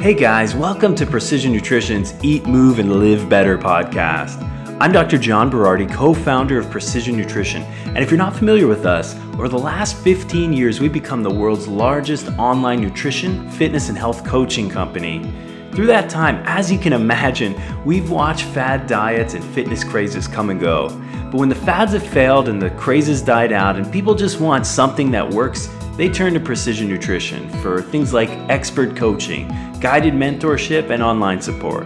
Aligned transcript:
Hey 0.00 0.14
guys, 0.14 0.54
welcome 0.54 0.94
to 0.94 1.04
Precision 1.04 1.52
Nutrition's 1.52 2.14
Eat, 2.24 2.46
Move, 2.46 2.78
and 2.78 2.90
Live 2.90 3.28
Better 3.28 3.58
podcast. 3.58 4.40
I'm 4.80 4.92
Dr. 4.92 5.18
John 5.18 5.50
Berardi, 5.50 5.92
co 5.92 6.14
founder 6.14 6.58
of 6.58 6.70
Precision 6.70 7.18
Nutrition. 7.18 7.64
And 7.84 7.98
if 7.98 8.10
you're 8.10 8.16
not 8.16 8.34
familiar 8.34 8.66
with 8.66 8.86
us, 8.86 9.14
over 9.34 9.46
the 9.46 9.58
last 9.58 9.98
15 9.98 10.54
years, 10.54 10.80
we've 10.80 10.90
become 10.90 11.22
the 11.22 11.28
world's 11.28 11.68
largest 11.68 12.28
online 12.38 12.80
nutrition, 12.80 13.50
fitness, 13.50 13.90
and 13.90 13.98
health 13.98 14.24
coaching 14.24 14.70
company. 14.70 15.30
Through 15.72 15.88
that 15.88 16.08
time, 16.08 16.42
as 16.46 16.72
you 16.72 16.78
can 16.78 16.94
imagine, 16.94 17.54
we've 17.84 18.10
watched 18.10 18.46
fad 18.46 18.86
diets 18.86 19.34
and 19.34 19.44
fitness 19.44 19.84
crazes 19.84 20.26
come 20.26 20.48
and 20.48 20.58
go. 20.58 20.88
But 21.30 21.34
when 21.34 21.50
the 21.50 21.54
fads 21.54 21.92
have 21.92 22.06
failed 22.06 22.48
and 22.48 22.60
the 22.60 22.70
crazes 22.70 23.20
died 23.20 23.52
out 23.52 23.76
and 23.76 23.92
people 23.92 24.14
just 24.14 24.40
want 24.40 24.64
something 24.64 25.10
that 25.10 25.28
works, 25.28 25.68
they 25.98 26.08
turn 26.08 26.32
to 26.32 26.40
Precision 26.40 26.88
Nutrition 26.88 27.50
for 27.60 27.82
things 27.82 28.14
like 28.14 28.30
expert 28.48 28.96
coaching, 28.96 29.50
guided 29.80 30.12
mentorship, 30.12 30.90
and 30.90 31.02
online 31.02 31.40
support. 31.40 31.84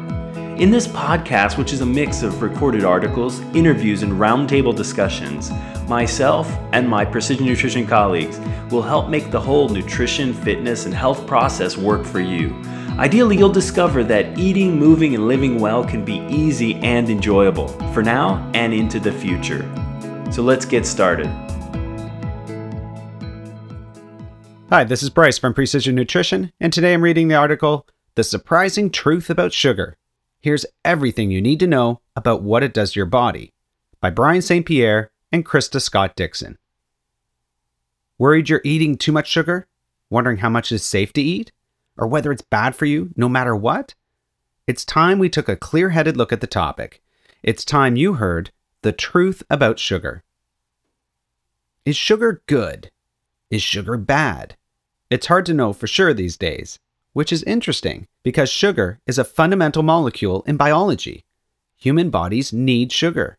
In 0.58 0.70
this 0.70 0.86
podcast, 0.86 1.56
which 1.56 1.72
is 1.72 1.80
a 1.80 1.86
mix 1.86 2.22
of 2.22 2.42
recorded 2.42 2.84
articles, 2.84 3.40
interviews, 3.54 4.02
and 4.02 4.12
roundtable 4.12 4.74
discussions, 4.74 5.50
myself 5.88 6.48
and 6.72 6.88
my 6.88 7.04
Precision 7.04 7.46
Nutrition 7.46 7.86
colleagues 7.86 8.38
will 8.70 8.82
help 8.82 9.08
make 9.08 9.30
the 9.30 9.40
whole 9.40 9.68
nutrition, 9.68 10.32
fitness, 10.32 10.86
and 10.86 10.94
health 10.94 11.26
process 11.26 11.76
work 11.76 12.04
for 12.04 12.20
you. 12.20 12.50
Ideally, 12.98 13.36
you'll 13.36 13.50
discover 13.50 14.04
that 14.04 14.38
eating, 14.38 14.76
moving, 14.76 15.14
and 15.14 15.26
living 15.26 15.60
well 15.60 15.84
can 15.84 16.04
be 16.04 16.24
easy 16.28 16.74
and 16.76 17.08
enjoyable 17.08 17.68
for 17.92 18.02
now 18.02 18.50
and 18.54 18.72
into 18.72 19.00
the 19.00 19.12
future. 19.12 19.62
So 20.30 20.42
let's 20.42 20.64
get 20.64 20.86
started. 20.86 21.26
Hi, 24.70 24.82
this 24.82 25.02
is 25.02 25.10
Bryce 25.10 25.38
from 25.38 25.54
Precision 25.54 25.94
Nutrition, 25.94 26.52
and 26.58 26.72
today 26.72 26.94
I'm 26.94 27.02
reading 27.02 27.28
the 27.28 27.34
article 27.34 27.86
The 28.16 28.22
Surprising 28.22 28.90
Truth 28.90 29.28
About 29.28 29.52
Sugar. 29.52 29.96
Here's 30.38 30.64
everything 30.84 31.32
you 31.32 31.42
need 31.42 31.58
to 31.58 31.66
know 31.66 32.00
about 32.14 32.44
what 32.44 32.62
it 32.62 32.72
does 32.72 32.92
to 32.92 33.00
your 33.00 33.06
body 33.06 33.52
by 34.00 34.10
Brian 34.10 34.40
St. 34.40 34.64
Pierre 34.64 35.10
and 35.32 35.44
Krista 35.44 35.82
Scott 35.82 36.14
Dixon. 36.14 36.56
Worried 38.16 38.48
you're 38.48 38.60
eating 38.62 38.96
too 38.96 39.10
much 39.10 39.26
sugar? 39.26 39.66
Wondering 40.10 40.36
how 40.36 40.48
much 40.48 40.70
is 40.70 40.84
safe 40.84 41.12
to 41.14 41.20
eat? 41.20 41.50
Or 41.98 42.06
whether 42.06 42.30
it's 42.30 42.42
bad 42.42 42.76
for 42.76 42.86
you 42.86 43.10
no 43.16 43.28
matter 43.28 43.56
what? 43.56 43.96
It's 44.68 44.84
time 44.84 45.18
we 45.18 45.28
took 45.28 45.48
a 45.48 45.56
clear 45.56 45.90
headed 45.90 46.16
look 46.16 46.32
at 46.32 46.40
the 46.40 46.46
topic. 46.46 47.02
It's 47.42 47.64
time 47.64 47.96
you 47.96 48.14
heard 48.14 48.52
the 48.82 48.92
truth 48.92 49.42
about 49.50 49.80
sugar. 49.80 50.22
Is 51.84 51.96
sugar 51.96 52.42
good? 52.46 52.92
Is 53.50 53.62
sugar 53.62 53.96
bad? 53.96 54.56
It's 55.10 55.26
hard 55.26 55.46
to 55.46 55.54
know 55.54 55.72
for 55.72 55.88
sure 55.88 56.14
these 56.14 56.36
days, 56.36 56.78
which 57.14 57.32
is 57.32 57.42
interesting 57.44 58.06
because 58.22 58.50
sugar 58.50 59.00
is 59.06 59.18
a 59.18 59.24
fundamental 59.24 59.82
molecule 59.82 60.42
in 60.42 60.58
biology. 60.58 61.24
Human 61.76 62.10
bodies 62.10 62.52
need 62.52 62.92
sugar. 62.92 63.38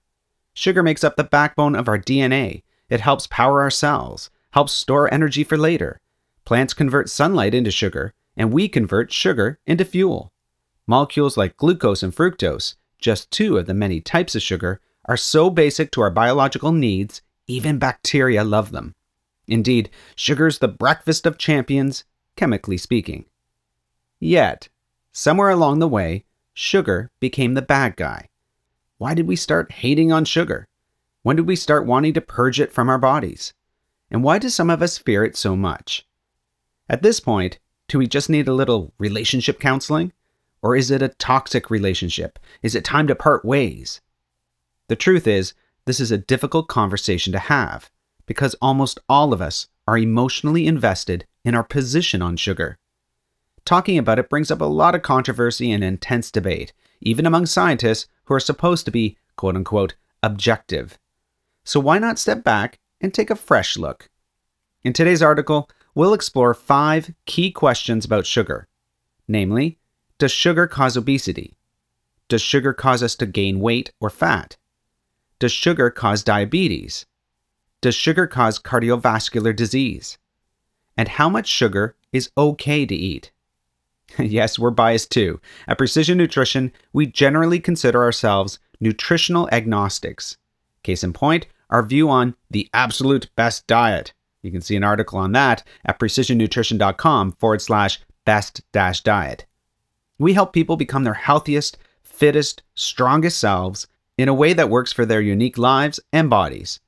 Sugar 0.54 0.82
makes 0.82 1.04
up 1.04 1.18
the 1.18 1.24
backbone 1.24 1.76
of 1.76 1.88
our 1.88 2.00
DNA. 2.00 2.64
It 2.90 3.02
helps 3.02 3.28
power 3.28 3.62
our 3.62 3.70
cells, 3.70 4.32
helps 4.52 4.72
store 4.72 5.14
energy 5.14 5.44
for 5.44 5.58
later. 5.58 6.00
Plants 6.46 6.74
convert 6.74 7.10
sunlight 7.10 7.54
into 7.54 7.72
sugar, 7.72 8.14
and 8.38 8.54
we 8.54 8.70
convert 8.70 9.12
sugar 9.12 9.60
into 9.68 9.84
fuel. 9.84 10.32
Molecules 10.88 11.36
like 11.38 11.58
glucose 11.58 12.02
and 12.04 12.16
fructose, 12.16 12.76
just 13.00 13.30
two 13.32 13.58
of 13.58 13.66
the 13.66 13.74
many 13.74 14.00
types 14.00 14.36
of 14.36 14.42
sugar, 14.42 14.80
are 15.06 15.18
so 15.18 15.50
basic 15.50 15.92
to 15.92 16.02
our 16.02 16.12
biological 16.12 16.72
needs, 16.72 17.22
even 17.48 17.78
bacteria 17.78 18.44
love 18.44 18.72
them. 18.72 18.96
Indeed, 19.48 19.90
sugar's 20.16 20.60
the 20.60 20.68
breakfast 20.68 21.26
of 21.26 21.38
champions, 21.38 22.06
chemically 22.36 22.78
speaking. 22.78 23.26
Yet, 24.20 24.70
somewhere 25.12 25.50
along 25.50 25.80
the 25.80 25.88
way, 25.88 26.26
sugar 26.54 27.12
became 27.20 27.54
the 27.54 27.62
bad 27.62 27.96
guy. 27.96 28.30
Why 28.98 29.14
did 29.14 29.28
we 29.28 29.36
start 29.36 29.72
hating 29.72 30.12
on 30.12 30.26
sugar? 30.26 30.68
When 31.24 31.36
did 31.36 31.48
we 31.48 31.56
start 31.56 31.86
wanting 31.86 32.14
to 32.14 32.22
purge 32.22 32.60
it 32.60 32.72
from 32.72 32.90
our 32.90 32.98
bodies? 32.98 33.54
And 34.10 34.24
why 34.24 34.40
do 34.40 34.50
some 34.50 34.70
of 34.70 34.82
us 34.82 34.98
fear 34.98 35.24
it 35.24 35.36
so 35.36 35.56
much? 35.56 36.08
At 36.88 37.02
this 37.02 37.20
point, 37.20 37.60
do 37.88 37.98
we 37.98 38.08
just 38.08 38.30
need 38.30 38.48
a 38.48 38.54
little 38.54 38.94
relationship 38.98 39.60
counseling? 39.60 40.14
Or 40.62 40.76
is 40.76 40.92
it 40.92 41.02
a 41.02 41.10
toxic 41.10 41.70
relationship? 41.70 42.40
Is 42.64 42.76
it 42.76 42.84
time 42.84 43.08
to 43.08 43.16
part 43.16 43.44
ways? 43.44 44.02
The 44.88 44.96
truth 44.96 45.28
is, 45.28 45.54
this 45.86 46.00
is 46.00 46.12
a 46.12 46.18
difficult 46.18 46.68
conversation 46.68 47.34
to 47.34 47.40
have 47.40 47.90
because 48.26 48.56
almost 48.62 49.00
all 49.08 49.34
of 49.34 49.42
us 49.42 49.68
are 49.88 49.98
emotionally 49.98 50.66
invested 50.66 51.26
in 51.44 51.54
our 51.54 51.64
position 51.64 52.22
on 52.22 52.38
sugar. 52.38 52.78
Talking 53.66 53.98
about 53.98 54.20
it 54.20 54.30
brings 54.30 54.52
up 54.52 54.62
a 54.62 54.66
lot 54.66 54.94
of 54.94 55.02
controversy 55.02 55.72
and 55.72 55.84
intense 55.84 56.30
debate, 56.30 56.72
even 57.02 57.26
among 57.26 57.48
scientists 57.48 58.08
who 58.26 58.36
are 58.36 58.40
supposed 58.40 58.86
to 58.86 58.92
be, 58.92 59.18
quote 59.36 59.56
unquote, 59.56 59.96
objective. 60.22 61.00
So 61.64 61.80
why 61.80 61.98
not 61.98 62.20
step 62.20 62.44
back 62.44 62.78
and 63.02 63.12
take 63.12 63.32
a 63.32 63.36
fresh 63.36 63.76
look? 63.76 64.10
In 64.84 64.94
today's 64.94 65.24
article, 65.24 65.68
we'll 65.96 66.14
explore 66.14 66.54
five 66.54 67.12
key 67.26 67.50
questions 67.50 68.06
about 68.06 68.28
sugar. 68.28 68.68
Namely, 69.28 69.80
does 70.20 70.32
sugar 70.32 70.68
cause 70.68 70.96
obesity? 70.96 71.58
Does 72.28 72.44
sugar 72.44 72.72
cause 72.72 73.02
us 73.02 73.16
to 73.16 73.26
gain 73.26 73.60
weight 73.60 73.92
or 74.00 74.12
fat? 74.12 74.58
Does 75.40 75.52
sugar 75.52 75.90
cause 75.90 76.24
diabetes? 76.24 77.08
Does 77.82 77.96
sugar 77.96 78.28
cause 78.28 78.60
cardiovascular 78.60 79.56
disease? 79.56 80.20
And 80.96 81.08
how 81.08 81.30
much 81.30 81.48
sugar 81.48 81.96
is 82.14 82.30
okay 82.38 82.86
to 82.86 82.96
eat? 82.96 83.32
yes, 84.20 84.60
we're 84.60 84.72
biased 84.72 85.12
too. 85.12 85.40
At 85.68 85.78
Precision 85.78 86.18
Nutrition, 86.18 86.72
we 86.94 87.06
generally 87.06 87.60
consider 87.60 88.04
ourselves 88.04 88.60
nutritional 88.80 89.50
agnostics. 89.52 90.38
Case 90.84 91.04
in 91.04 91.14
point, 91.14 91.48
our 91.70 91.84
view 91.84 92.10
on 92.10 92.36
the 92.52 92.70
absolute 92.74 93.30
best 93.36 93.68
diet. 93.68 94.14
You 94.42 94.52
can 94.52 94.62
see 94.62 94.76
an 94.76 94.84
article 94.84 95.18
on 95.18 95.32
that 95.32 95.64
at 95.86 96.00
precisionnutrition.com 96.00 97.34
forward 97.34 97.62
slash 97.62 98.00
best 98.26 98.62
dash 98.72 99.02
diet. 99.02 99.46
We 100.20 100.34
help 100.34 100.54
people 100.54 100.78
become 100.78 101.04
their 101.04 101.16
healthiest, 101.16 101.78
fittest, 102.04 102.64
strongest 102.76 103.40
selves 103.40 103.88
in 104.18 104.30
a 104.30 104.34
way 104.34 104.54
that 104.54 104.70
works 104.70 104.94
for 104.94 105.06
their 105.06 105.22
unique 105.22 105.58
lives 105.58 106.00
and 106.14 106.30
bodies. 106.30 106.80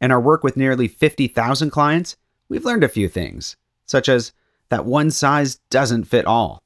In 0.00 0.10
our 0.10 0.20
work 0.20 0.44
with 0.44 0.56
nearly 0.56 0.88
50,000 0.88 1.70
clients, 1.70 2.16
we've 2.48 2.64
learned 2.64 2.84
a 2.84 2.88
few 2.88 3.08
things, 3.08 3.56
such 3.86 4.08
as 4.08 4.32
that 4.68 4.84
one 4.84 5.10
size 5.10 5.56
doesn't 5.70 6.04
fit 6.04 6.26
all, 6.26 6.62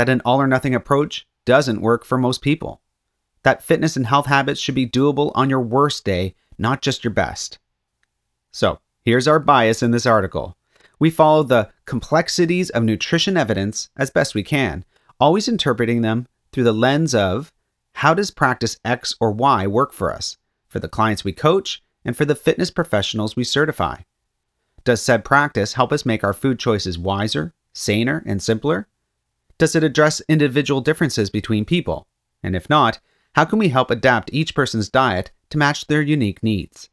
that 0.00 0.08
an 0.08 0.22
all 0.24 0.40
or 0.40 0.46
nothing 0.46 0.74
approach 0.74 1.26
doesn't 1.44 1.82
work 1.82 2.06
for 2.06 2.16
most 2.16 2.40
people, 2.40 2.80
that 3.42 3.62
fitness 3.62 3.96
and 3.96 4.06
health 4.06 4.24
habits 4.24 4.58
should 4.58 4.74
be 4.74 4.88
doable 4.88 5.30
on 5.34 5.50
your 5.50 5.60
worst 5.60 6.06
day, 6.06 6.34
not 6.56 6.80
just 6.80 7.04
your 7.04 7.12
best. 7.12 7.58
So, 8.50 8.78
here's 9.02 9.28
our 9.28 9.38
bias 9.38 9.82
in 9.82 9.90
this 9.90 10.06
article. 10.06 10.56
We 10.98 11.10
follow 11.10 11.42
the 11.42 11.68
complexities 11.84 12.70
of 12.70 12.82
nutrition 12.82 13.36
evidence 13.36 13.90
as 13.94 14.08
best 14.08 14.34
we 14.34 14.42
can, 14.42 14.86
always 15.20 15.48
interpreting 15.48 16.00
them 16.00 16.26
through 16.50 16.64
the 16.64 16.72
lens 16.72 17.14
of 17.14 17.52
how 17.96 18.14
does 18.14 18.30
practice 18.30 18.78
X 18.82 19.14
or 19.20 19.30
Y 19.32 19.66
work 19.66 19.92
for 19.92 20.10
us, 20.10 20.38
for 20.66 20.80
the 20.80 20.88
clients 20.88 21.24
we 21.24 21.32
coach, 21.32 21.82
and 22.06 22.16
for 22.16 22.24
the 22.24 22.34
fitness 22.34 22.70
professionals 22.70 23.36
we 23.36 23.44
certify? 23.44 23.98
Does 24.82 25.02
said 25.02 25.26
practice 25.26 25.74
help 25.74 25.92
us 25.92 26.06
make 26.06 26.24
our 26.24 26.32
food 26.32 26.58
choices 26.58 26.98
wiser, 26.98 27.52
saner, 27.74 28.22
and 28.24 28.42
simpler? 28.42 28.88
Does 29.60 29.76
it 29.76 29.84
address 29.84 30.22
individual 30.26 30.80
differences 30.80 31.28
between 31.28 31.66
people? 31.66 32.08
And 32.42 32.56
if 32.56 32.70
not, 32.70 32.98
how 33.34 33.44
can 33.44 33.58
we 33.58 33.68
help 33.68 33.90
adapt 33.90 34.32
each 34.32 34.54
person's 34.54 34.88
diet 34.88 35.32
to 35.50 35.58
match 35.58 35.86
their 35.86 36.00
unique 36.00 36.42
needs? 36.42 36.88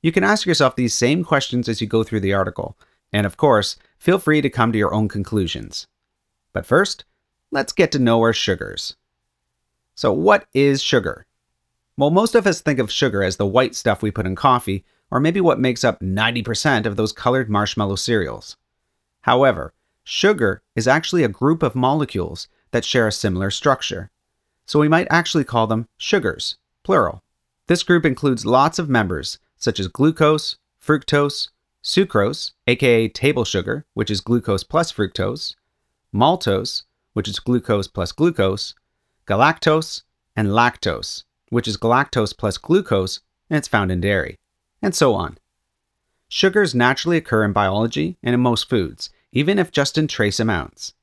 You 0.00 0.12
can 0.12 0.22
ask 0.22 0.46
yourself 0.46 0.76
these 0.76 0.94
same 0.94 1.24
questions 1.24 1.68
as 1.68 1.80
you 1.80 1.88
go 1.88 2.04
through 2.04 2.20
the 2.20 2.32
article, 2.32 2.78
and 3.12 3.26
of 3.26 3.36
course, 3.36 3.74
feel 3.98 4.20
free 4.20 4.40
to 4.40 4.48
come 4.48 4.70
to 4.70 4.78
your 4.78 4.94
own 4.94 5.08
conclusions. 5.08 5.88
But 6.52 6.64
first, 6.64 7.06
let's 7.50 7.72
get 7.72 7.90
to 7.90 7.98
know 7.98 8.20
our 8.20 8.32
sugars. 8.32 8.94
So, 9.96 10.12
what 10.12 10.46
is 10.54 10.80
sugar? 10.80 11.26
Well, 11.96 12.10
most 12.10 12.36
of 12.36 12.46
us 12.46 12.60
think 12.60 12.78
of 12.78 12.92
sugar 12.92 13.24
as 13.24 13.36
the 13.36 13.46
white 13.46 13.74
stuff 13.74 14.00
we 14.00 14.12
put 14.12 14.26
in 14.26 14.36
coffee, 14.36 14.84
or 15.10 15.18
maybe 15.18 15.40
what 15.40 15.58
makes 15.58 15.82
up 15.82 15.98
90% 15.98 16.86
of 16.86 16.94
those 16.94 17.10
colored 17.10 17.50
marshmallow 17.50 17.96
cereals. 17.96 18.58
However, 19.22 19.73
sugar 20.04 20.62
is 20.76 20.86
actually 20.86 21.24
a 21.24 21.28
group 21.28 21.62
of 21.62 21.74
molecules 21.74 22.48
that 22.70 22.84
share 22.84 23.08
a 23.08 23.12
similar 23.12 23.50
structure. 23.50 24.10
So 24.66 24.78
we 24.78 24.88
might 24.88 25.08
actually 25.10 25.44
call 25.44 25.66
them 25.66 25.88
sugars, 25.96 26.56
plural. 26.82 27.22
This 27.66 27.82
group 27.82 28.04
includes 28.04 28.46
lots 28.46 28.78
of 28.78 28.88
members, 28.88 29.38
such 29.56 29.80
as 29.80 29.88
glucose, 29.88 30.56
fructose, 30.80 31.48
sucrose, 31.82 32.52
aka 32.66 33.08
table 33.08 33.44
sugar, 33.44 33.86
which 33.94 34.10
is 34.10 34.20
glucose 34.20 34.64
plus 34.64 34.92
fructose, 34.92 35.54
maltose, 36.14 36.82
which 37.14 37.28
is 37.28 37.40
glucose 37.40 37.88
plus 37.88 38.12
glucose, 38.12 38.74
galactose, 39.26 40.02
and 40.36 40.48
lactose, 40.48 41.24
which 41.48 41.68
is 41.68 41.76
galactose 41.76 42.36
plus 42.36 42.58
glucose, 42.58 43.20
and 43.48 43.56
it's 43.56 43.68
found 43.68 43.90
in 43.90 44.00
dairy, 44.00 44.38
and 44.82 44.94
so 44.94 45.14
on. 45.14 45.38
Sugars 46.28 46.74
naturally 46.74 47.16
occur 47.16 47.44
in 47.44 47.52
biology 47.52 48.16
and 48.22 48.34
in 48.34 48.40
most 48.40 48.68
foods, 48.68 49.10
even 49.34 49.58
if 49.58 49.70
just 49.70 49.98
in 49.98 50.08
trace 50.08 50.40
amounts. 50.40 50.94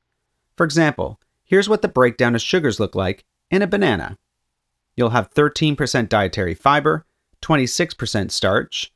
For 0.58 0.64
example, 0.64 1.20
Here's 1.52 1.68
what 1.68 1.82
the 1.82 1.90
breakdown 1.90 2.34
of 2.34 2.42
sugars 2.42 2.80
look 2.80 2.96
like 2.96 3.26
in 3.50 3.62
a 3.62 3.68
banana. 3.68 4.18
You'll 4.96 5.10
have 5.10 5.34
13% 5.34 6.08
dietary 6.08 6.54
fiber, 6.54 7.06
26% 7.42 8.32
starch, 8.32 8.94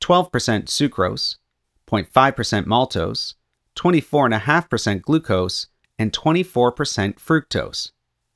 12% 0.00 0.30
sucrose, 0.66 1.38
0.5% 1.88 2.66
maltose, 2.66 3.34
24.5% 3.74 5.02
glucose, 5.02 5.66
and 5.98 6.12
24% 6.12 6.54
fructose. 7.16 7.90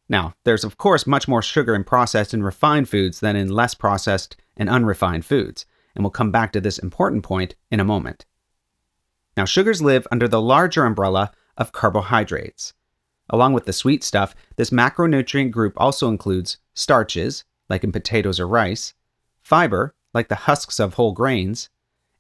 Now, 0.09 0.35
there's 0.43 0.65
of 0.65 0.77
course 0.77 1.07
much 1.07 1.29
more 1.29 1.41
sugar 1.41 1.77
in 1.77 1.85
processed 1.85 2.35
and 2.35 2.45
refined 2.45 2.89
foods 2.89 3.21
than 3.21 3.37
in 3.37 3.51
less 3.51 3.75
processed 3.75 4.37
and 4.57 4.69
unrefined 4.69 5.25
foods, 5.25 5.65
and 5.95 6.03
we'll 6.03 6.11
come 6.11 6.33
back 6.33 6.51
to 6.55 6.61
this 6.61 6.81
important 6.81 7.23
point 7.23 7.55
in 7.71 7.79
a 7.79 7.85
moment. 7.85 8.27
Now, 9.37 9.45
sugars 9.45 9.83
live 9.83 10.07
under 10.13 10.29
the 10.29 10.41
larger 10.41 10.85
umbrella 10.85 11.33
of 11.57 11.73
carbohydrates. 11.73 12.73
Along 13.31 13.53
with 13.53 13.65
the 13.65 13.73
sweet 13.73 14.05
stuff, 14.05 14.35
this 14.57 14.71
macronutrient 14.71 15.51
group 15.51 15.75
also 15.77 16.09
includes 16.09 16.59
starches, 16.75 17.45
like 17.69 17.83
in 17.83 17.93
potatoes 17.93 18.39
or 18.39 18.47
rice, 18.47 18.95
fiber, 19.43 19.95
like 20.13 20.29
the 20.29 20.35
husks 20.47 20.79
of 20.79 20.95
whole 20.95 21.13
grains, 21.13 21.71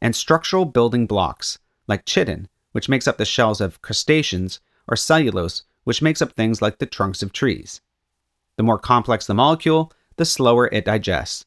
and 0.00 0.16
structural 0.16 0.64
building 0.64 1.06
blocks, 1.06 1.58
like 1.86 2.06
chitin, 2.06 2.48
which 2.72 2.88
makes 2.88 3.06
up 3.06 3.18
the 3.18 3.24
shells 3.24 3.60
of 3.60 3.80
crustaceans, 3.82 4.60
or 4.88 4.96
cellulose, 4.96 5.62
which 5.84 6.02
makes 6.02 6.20
up 6.20 6.32
things 6.32 6.60
like 6.60 6.78
the 6.78 6.86
trunks 6.86 7.22
of 7.22 7.32
trees. 7.32 7.80
The 8.56 8.62
more 8.62 8.78
complex 8.78 9.26
the 9.26 9.34
molecule, 9.34 9.92
the 10.16 10.24
slower 10.24 10.68
it 10.72 10.84
digests. 10.84 11.44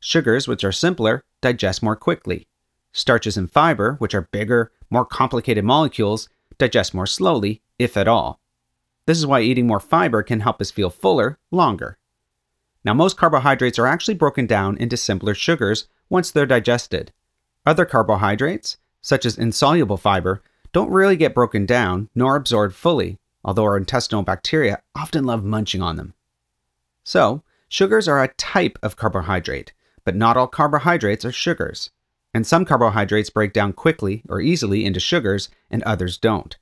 Sugars, 0.00 0.48
which 0.48 0.64
are 0.64 0.72
simpler, 0.72 1.24
digest 1.40 1.82
more 1.82 1.96
quickly. 1.96 2.46
Starches 2.92 3.36
and 3.36 3.50
fiber, 3.50 3.94
which 3.94 4.14
are 4.14 4.28
bigger, 4.30 4.70
more 4.90 5.04
complicated 5.04 5.64
molecules, 5.64 6.28
digest 6.58 6.94
more 6.94 7.06
slowly, 7.06 7.62
if 7.78 7.96
at 7.96 8.06
all. 8.06 8.38
This 9.06 9.18
is 9.18 9.26
why 9.26 9.40
eating 9.40 9.66
more 9.66 9.80
fiber 9.80 10.22
can 10.22 10.40
help 10.40 10.60
us 10.60 10.70
feel 10.70 10.90
fuller 10.90 11.38
longer. 11.50 11.98
Now, 12.84 12.94
most 12.94 13.16
carbohydrates 13.16 13.78
are 13.78 13.86
actually 13.86 14.14
broken 14.14 14.46
down 14.46 14.76
into 14.76 14.96
simpler 14.96 15.34
sugars 15.34 15.86
once 16.08 16.30
they're 16.30 16.46
digested. 16.46 17.12
Other 17.64 17.84
carbohydrates, 17.84 18.76
such 19.00 19.24
as 19.24 19.38
insoluble 19.38 19.96
fiber, 19.96 20.42
don't 20.72 20.90
really 20.90 21.16
get 21.16 21.34
broken 21.34 21.66
down 21.66 22.08
nor 22.14 22.36
absorbed 22.36 22.74
fully, 22.74 23.18
although 23.44 23.64
our 23.64 23.76
intestinal 23.76 24.22
bacteria 24.22 24.82
often 24.94 25.24
love 25.24 25.44
munching 25.44 25.82
on 25.82 25.96
them. 25.96 26.14
So, 27.04 27.42
sugars 27.68 28.08
are 28.08 28.22
a 28.22 28.28
type 28.34 28.78
of 28.82 28.96
carbohydrate, 28.96 29.72
but 30.04 30.16
not 30.16 30.36
all 30.36 30.46
carbohydrates 30.46 31.24
are 31.24 31.32
sugars. 31.32 31.90
And 32.34 32.46
some 32.46 32.64
carbohydrates 32.64 33.30
break 33.30 33.52
down 33.52 33.72
quickly 33.72 34.22
or 34.28 34.40
easily 34.40 34.84
into 34.84 35.00
sugars, 35.00 35.48
and 35.70 35.82
others 35.82 36.16
don't. 36.16 36.56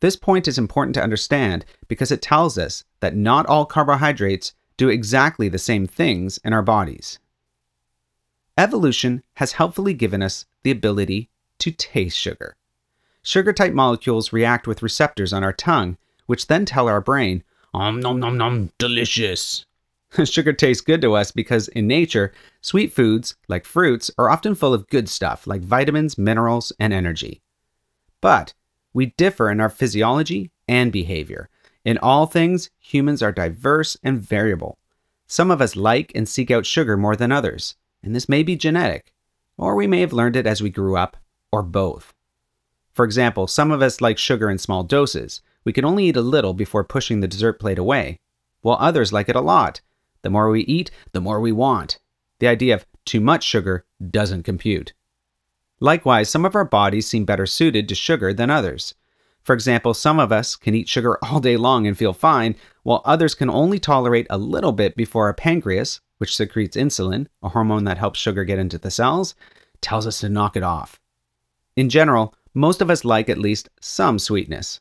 This 0.00 0.16
point 0.16 0.48
is 0.48 0.58
important 0.58 0.94
to 0.96 1.02
understand 1.02 1.64
because 1.88 2.10
it 2.10 2.20
tells 2.20 2.58
us 2.58 2.84
that 3.00 3.16
not 3.16 3.46
all 3.46 3.64
carbohydrates 3.64 4.52
do 4.76 4.88
exactly 4.88 5.48
the 5.48 5.58
same 5.58 5.86
things 5.86 6.38
in 6.44 6.52
our 6.52 6.62
bodies. 6.62 7.18
Evolution 8.58 9.22
has 9.34 9.52
helpfully 9.52 9.94
given 9.94 10.22
us 10.22 10.44
the 10.62 10.70
ability 10.70 11.30
to 11.58 11.70
taste 11.70 12.18
sugar. 12.18 12.56
Sugar 13.22 13.52
type 13.52 13.72
molecules 13.72 14.32
react 14.32 14.66
with 14.66 14.82
receptors 14.82 15.32
on 15.32 15.44
our 15.44 15.52
tongue, 15.52 15.96
which 16.26 16.48
then 16.48 16.64
tell 16.64 16.88
our 16.88 17.00
brain, 17.00 17.44
Om 17.72 18.00
nom 18.00 18.18
nom 18.18 18.36
nom, 18.36 18.72
delicious. 18.78 19.64
Sugar 20.24 20.52
tastes 20.52 20.82
good 20.82 21.00
to 21.00 21.14
us 21.14 21.30
because 21.30 21.68
in 21.68 21.86
nature, 21.86 22.32
sweet 22.60 22.92
foods, 22.92 23.36
like 23.48 23.64
fruits, 23.64 24.10
are 24.18 24.28
often 24.28 24.54
full 24.54 24.74
of 24.74 24.88
good 24.88 25.08
stuff 25.08 25.46
like 25.46 25.62
vitamins, 25.62 26.18
minerals, 26.18 26.72
and 26.78 26.92
energy. 26.92 27.40
But 28.20 28.52
we 28.92 29.06
differ 29.16 29.50
in 29.50 29.60
our 29.60 29.70
physiology 29.70 30.50
and 30.68 30.92
behavior. 30.92 31.48
In 31.84 31.98
all 31.98 32.26
things, 32.26 32.70
humans 32.78 33.22
are 33.22 33.32
diverse 33.32 33.96
and 34.02 34.20
variable. 34.20 34.78
Some 35.26 35.50
of 35.50 35.62
us 35.62 35.76
like 35.76 36.12
and 36.14 36.28
seek 36.28 36.50
out 36.50 36.66
sugar 36.66 36.96
more 36.96 37.16
than 37.16 37.32
others, 37.32 37.76
and 38.02 38.14
this 38.14 38.28
may 38.28 38.42
be 38.42 38.54
genetic, 38.54 39.12
or 39.56 39.74
we 39.74 39.86
may 39.86 40.00
have 40.00 40.12
learned 40.12 40.36
it 40.36 40.46
as 40.46 40.62
we 40.62 40.68
grew 40.68 40.96
up, 40.96 41.16
or 41.50 41.62
both. 41.62 42.12
For 42.92 43.06
example, 43.06 43.46
some 43.46 43.70
of 43.70 43.80
us 43.80 44.02
like 44.02 44.18
sugar 44.18 44.50
in 44.50 44.58
small 44.58 44.84
doses. 44.84 45.40
We 45.64 45.72
can 45.72 45.84
only 45.84 46.06
eat 46.06 46.16
a 46.16 46.20
little 46.20 46.52
before 46.52 46.84
pushing 46.84 47.20
the 47.20 47.28
dessert 47.28 47.58
plate 47.58 47.78
away, 47.78 48.18
while 48.60 48.76
others 48.78 49.12
like 49.12 49.30
it 49.30 49.36
a 49.36 49.40
lot. 49.40 49.80
The 50.22 50.30
more 50.30 50.50
we 50.50 50.62
eat, 50.62 50.90
the 51.12 51.20
more 51.20 51.40
we 51.40 51.52
want. 51.52 51.98
The 52.38 52.48
idea 52.48 52.74
of 52.74 52.86
too 53.04 53.20
much 53.20 53.44
sugar 53.44 53.84
doesn't 54.10 54.44
compute. 54.44 54.92
Likewise, 55.80 56.28
some 56.28 56.44
of 56.44 56.54
our 56.54 56.64
bodies 56.64 57.08
seem 57.08 57.24
better 57.24 57.46
suited 57.46 57.88
to 57.88 57.94
sugar 57.94 58.32
than 58.32 58.50
others. 58.50 58.94
For 59.42 59.54
example, 59.54 59.94
some 59.94 60.20
of 60.20 60.30
us 60.30 60.54
can 60.54 60.74
eat 60.74 60.88
sugar 60.88 61.18
all 61.24 61.40
day 61.40 61.56
long 61.56 61.86
and 61.86 61.98
feel 61.98 62.12
fine, 62.12 62.54
while 62.84 63.02
others 63.04 63.34
can 63.34 63.50
only 63.50 63.80
tolerate 63.80 64.28
a 64.30 64.38
little 64.38 64.72
bit 64.72 64.94
before 64.96 65.26
our 65.26 65.34
pancreas, 65.34 66.00
which 66.18 66.36
secretes 66.36 66.76
insulin, 66.76 67.26
a 67.42 67.48
hormone 67.48 67.82
that 67.84 67.98
helps 67.98 68.20
sugar 68.20 68.44
get 68.44 68.60
into 68.60 68.78
the 68.78 68.90
cells, 68.90 69.34
tells 69.80 70.06
us 70.06 70.20
to 70.20 70.28
knock 70.28 70.56
it 70.56 70.62
off. 70.62 71.00
In 71.74 71.88
general, 71.88 72.34
most 72.54 72.80
of 72.80 72.90
us 72.90 73.04
like 73.04 73.28
at 73.28 73.38
least 73.38 73.68
some 73.80 74.18
sweetness. 74.20 74.80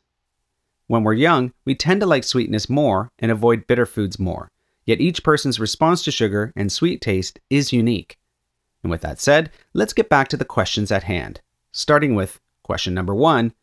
When 0.85 1.03
we're 1.03 1.13
young, 1.13 1.53
we 1.65 1.73
tend 1.73 2.01
to 2.01 2.05
like 2.05 2.23
sweetness 2.23 2.69
more 2.69 3.09
and 3.17 3.31
avoid 3.31 3.65
bitter 3.65 3.87
foods 3.87 4.19
more, 4.19 4.51
yet 4.91 4.99
each 4.99 5.23
person's 5.23 5.57
response 5.57 6.03
to 6.03 6.11
sugar 6.11 6.51
and 6.53 6.69
sweet 6.69 6.99
taste 6.99 7.39
is 7.49 7.71
unique. 7.71 8.19
And 8.83 8.91
with 8.91 8.99
that 9.01 9.21
said, 9.21 9.49
let's 9.73 9.93
get 9.93 10.09
back 10.09 10.27
to 10.27 10.37
the 10.37 10.43
questions 10.43 10.91
at 10.91 11.03
hand, 11.03 11.39
starting 11.71 12.13
with 12.13 12.41
question 12.61 12.93
number 12.93 13.15
one 13.15 13.53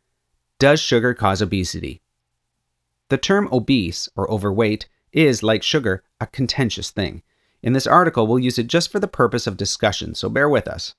Does 0.58 0.80
sugar 0.80 1.12
cause 1.12 1.42
obesity? 1.42 2.00
The 3.10 3.19
term 3.19 3.46
obese 3.52 4.08
or 4.16 4.30
overweight 4.30 4.88
is, 5.12 5.42
like 5.42 5.62
sugar, 5.62 6.02
a 6.19 6.26
contentious 6.26 6.90
thing. 6.90 7.22
In 7.62 7.75
this 7.75 7.86
article, 7.86 8.26
we'll 8.26 8.38
use 8.38 8.58
it 8.58 8.66
just 8.66 8.90
for 8.90 8.98
the 8.98 9.06
purpose 9.06 9.46
of 9.46 9.58
discussion, 9.58 10.14
so 10.14 10.30
bear 10.30 10.48
with 10.48 10.66
us. 10.66 10.94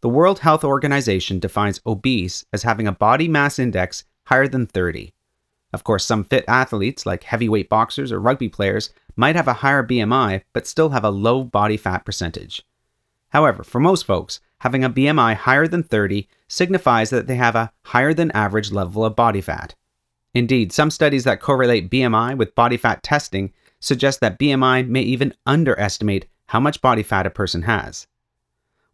The 0.00 0.08
World 0.08 0.38
Health 0.38 0.64
Organization 0.64 1.38
defines 1.38 1.82
obese 1.84 2.46
as 2.50 2.62
having 2.62 2.86
a 2.86 2.92
body 2.92 3.28
mass 3.28 3.58
index 3.58 4.04
higher 4.24 4.48
than 4.48 4.66
30. 4.66 5.12
Of 5.74 5.84
course, 5.84 6.04
some 6.06 6.24
fit 6.24 6.44
athletes, 6.48 7.04
like 7.04 7.24
heavyweight 7.24 7.68
boxers 7.68 8.10
or 8.10 8.20
rugby 8.20 8.48
players, 8.48 8.90
might 9.20 9.36
have 9.36 9.46
a 9.46 9.60
higher 9.62 9.86
BMI 9.86 10.42
but 10.54 10.66
still 10.66 10.88
have 10.88 11.04
a 11.04 11.10
low 11.10 11.44
body 11.44 11.76
fat 11.76 12.04
percentage. 12.06 12.64
However, 13.28 13.62
for 13.62 13.78
most 13.78 14.06
folks, 14.06 14.40
having 14.60 14.82
a 14.82 14.90
BMI 14.90 15.34
higher 15.34 15.68
than 15.68 15.82
30 15.82 16.26
signifies 16.48 17.10
that 17.10 17.26
they 17.26 17.36
have 17.36 17.54
a 17.54 17.70
higher 17.84 18.14
than 18.14 18.30
average 18.32 18.72
level 18.72 19.04
of 19.04 19.14
body 19.14 19.42
fat. 19.42 19.74
Indeed, 20.32 20.72
some 20.72 20.90
studies 20.90 21.24
that 21.24 21.40
correlate 21.40 21.90
BMI 21.90 22.36
with 22.36 22.54
body 22.54 22.78
fat 22.78 23.02
testing 23.02 23.52
suggest 23.78 24.20
that 24.20 24.38
BMI 24.38 24.88
may 24.88 25.02
even 25.02 25.34
underestimate 25.44 26.26
how 26.46 26.58
much 26.58 26.82
body 26.82 27.02
fat 27.02 27.26
a 27.26 27.30
person 27.30 27.62
has. 27.62 28.06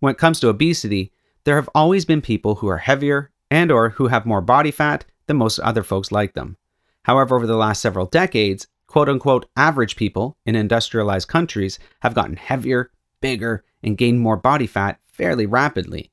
When 0.00 0.10
it 0.10 0.18
comes 0.18 0.40
to 0.40 0.48
obesity, 0.48 1.12
there 1.44 1.56
have 1.56 1.70
always 1.74 2.04
been 2.04 2.20
people 2.20 2.56
who 2.56 2.66
are 2.66 2.78
heavier 2.78 3.30
and 3.48 3.70
or 3.70 3.90
who 3.90 4.08
have 4.08 4.26
more 4.26 4.40
body 4.40 4.72
fat 4.72 5.04
than 5.26 5.36
most 5.36 5.60
other 5.60 5.84
folks 5.84 6.10
like 6.10 6.34
them. 6.34 6.56
However, 7.04 7.36
over 7.36 7.46
the 7.46 7.56
last 7.56 7.80
several 7.80 8.06
decades, 8.06 8.66
quote 8.86 9.08
unquote 9.08 9.46
average 9.56 9.96
people 9.96 10.36
in 10.46 10.56
industrialized 10.56 11.28
countries 11.28 11.78
have 12.00 12.14
gotten 12.14 12.36
heavier, 12.36 12.90
bigger, 13.20 13.64
and 13.82 13.98
gained 13.98 14.20
more 14.20 14.36
body 14.36 14.66
fat 14.66 14.98
fairly 15.06 15.46
rapidly. 15.46 16.10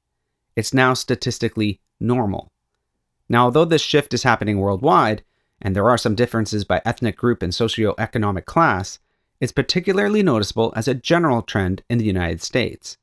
It's 0.56 0.74
now 0.74 0.94
statistically 0.94 1.80
normal. 2.00 2.52
Now, 3.30 3.46
although 3.46 3.66
this 3.66 3.82
shift 3.82 4.14
is 4.14 4.24
happening 4.24 4.60
worldwide, 4.60 5.24
and 5.62 5.76
there 5.76 5.90
are 5.90 5.98
some 5.98 6.16
differences 6.16 6.66
by 6.66 6.82
ethnic 6.84 7.16
group 7.16 7.42
and 7.42 7.54
socioeconomic 7.54 8.46
class, 8.46 9.00
it's 9.40 9.52
particularly 9.52 10.22
noticeable 10.22 10.74
as 10.76 10.88
a 10.88 10.94
general 10.94 11.42
trend 11.42 11.84
in 11.90 11.98
the 11.98 12.06
United 12.06 12.42
States 12.42 12.98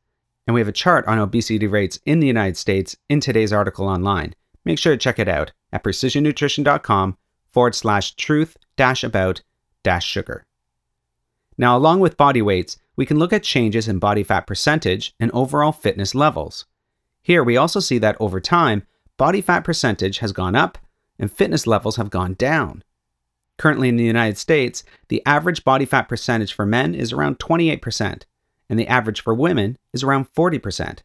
and 0.51 0.55
we 0.57 0.61
have 0.61 0.69
a 0.69 0.73
chart 0.73 1.07
on 1.07 1.21
obesity 1.21 1.69
rates 1.69 2.01
in 2.07 2.19
the 2.19 2.27
United 2.27 2.57
States 2.57 2.97
in 3.09 3.21
today's 3.21 3.53
article 3.53 3.87
online. 3.87 4.35
Make 4.65 4.81
sure 4.81 4.93
to 4.93 4.99
check 4.99 5.21
it 5.21 5.29
out 5.29 5.53
at 5.73 5.85
precisionnutrition.com 5.85 7.17
forward 7.53 7.75
slash 7.77 8.17
truth 8.17 8.57
dash 8.77 9.05
about 9.05 9.43
dash 9.83 10.07
sugar. 10.07 10.45
Now, 11.57 11.77
along 11.77 12.01
with 12.01 12.17
body 12.17 12.41
weights, 12.41 12.79
we 12.97 13.07
can 13.07 13.19
look 13.19 13.33
at 13.33 13.43
changes 13.43 13.89
in 13.89 13.99
body 13.99 14.23
fat 14.23 14.47
percentage 14.47 15.15
and 15.21 15.31
overall 15.33 15.73
fitness 15.73 16.15
levels. 16.15 16.67
Here, 17.23 17.45
we 17.45 17.57
also 17.57 17.81
see 17.81 17.99
that 17.99 18.17
over 18.19 18.41
time, 18.41 18.87
body 19.17 19.41
fat 19.41 19.65
percentage 19.65 20.19
has 20.19 20.33
gone 20.33 20.57
up 20.57 20.79
and 21.19 21.31
fitness 21.31 21.67
levels 21.67 21.97
have 21.97 22.11
gone 22.11 22.35
down. 22.35 22.83
Currently 23.59 23.91
in 23.91 23.97
the 23.97 24.05
United 24.05 24.39
States, 24.39 24.83
the 25.09 25.23
average 25.27 25.65
body 25.65 25.85
fat 25.85 26.09
percentage 26.09 26.55
for 26.55 26.65
men 26.65 26.95
is 26.95 27.13
around 27.13 27.39
28%, 27.39 28.23
and 28.71 28.79
the 28.79 28.89
average 28.89 29.21
for 29.21 29.35
women 29.35 29.77
is 29.93 30.03
around 30.03 30.33
40%. 30.33 31.01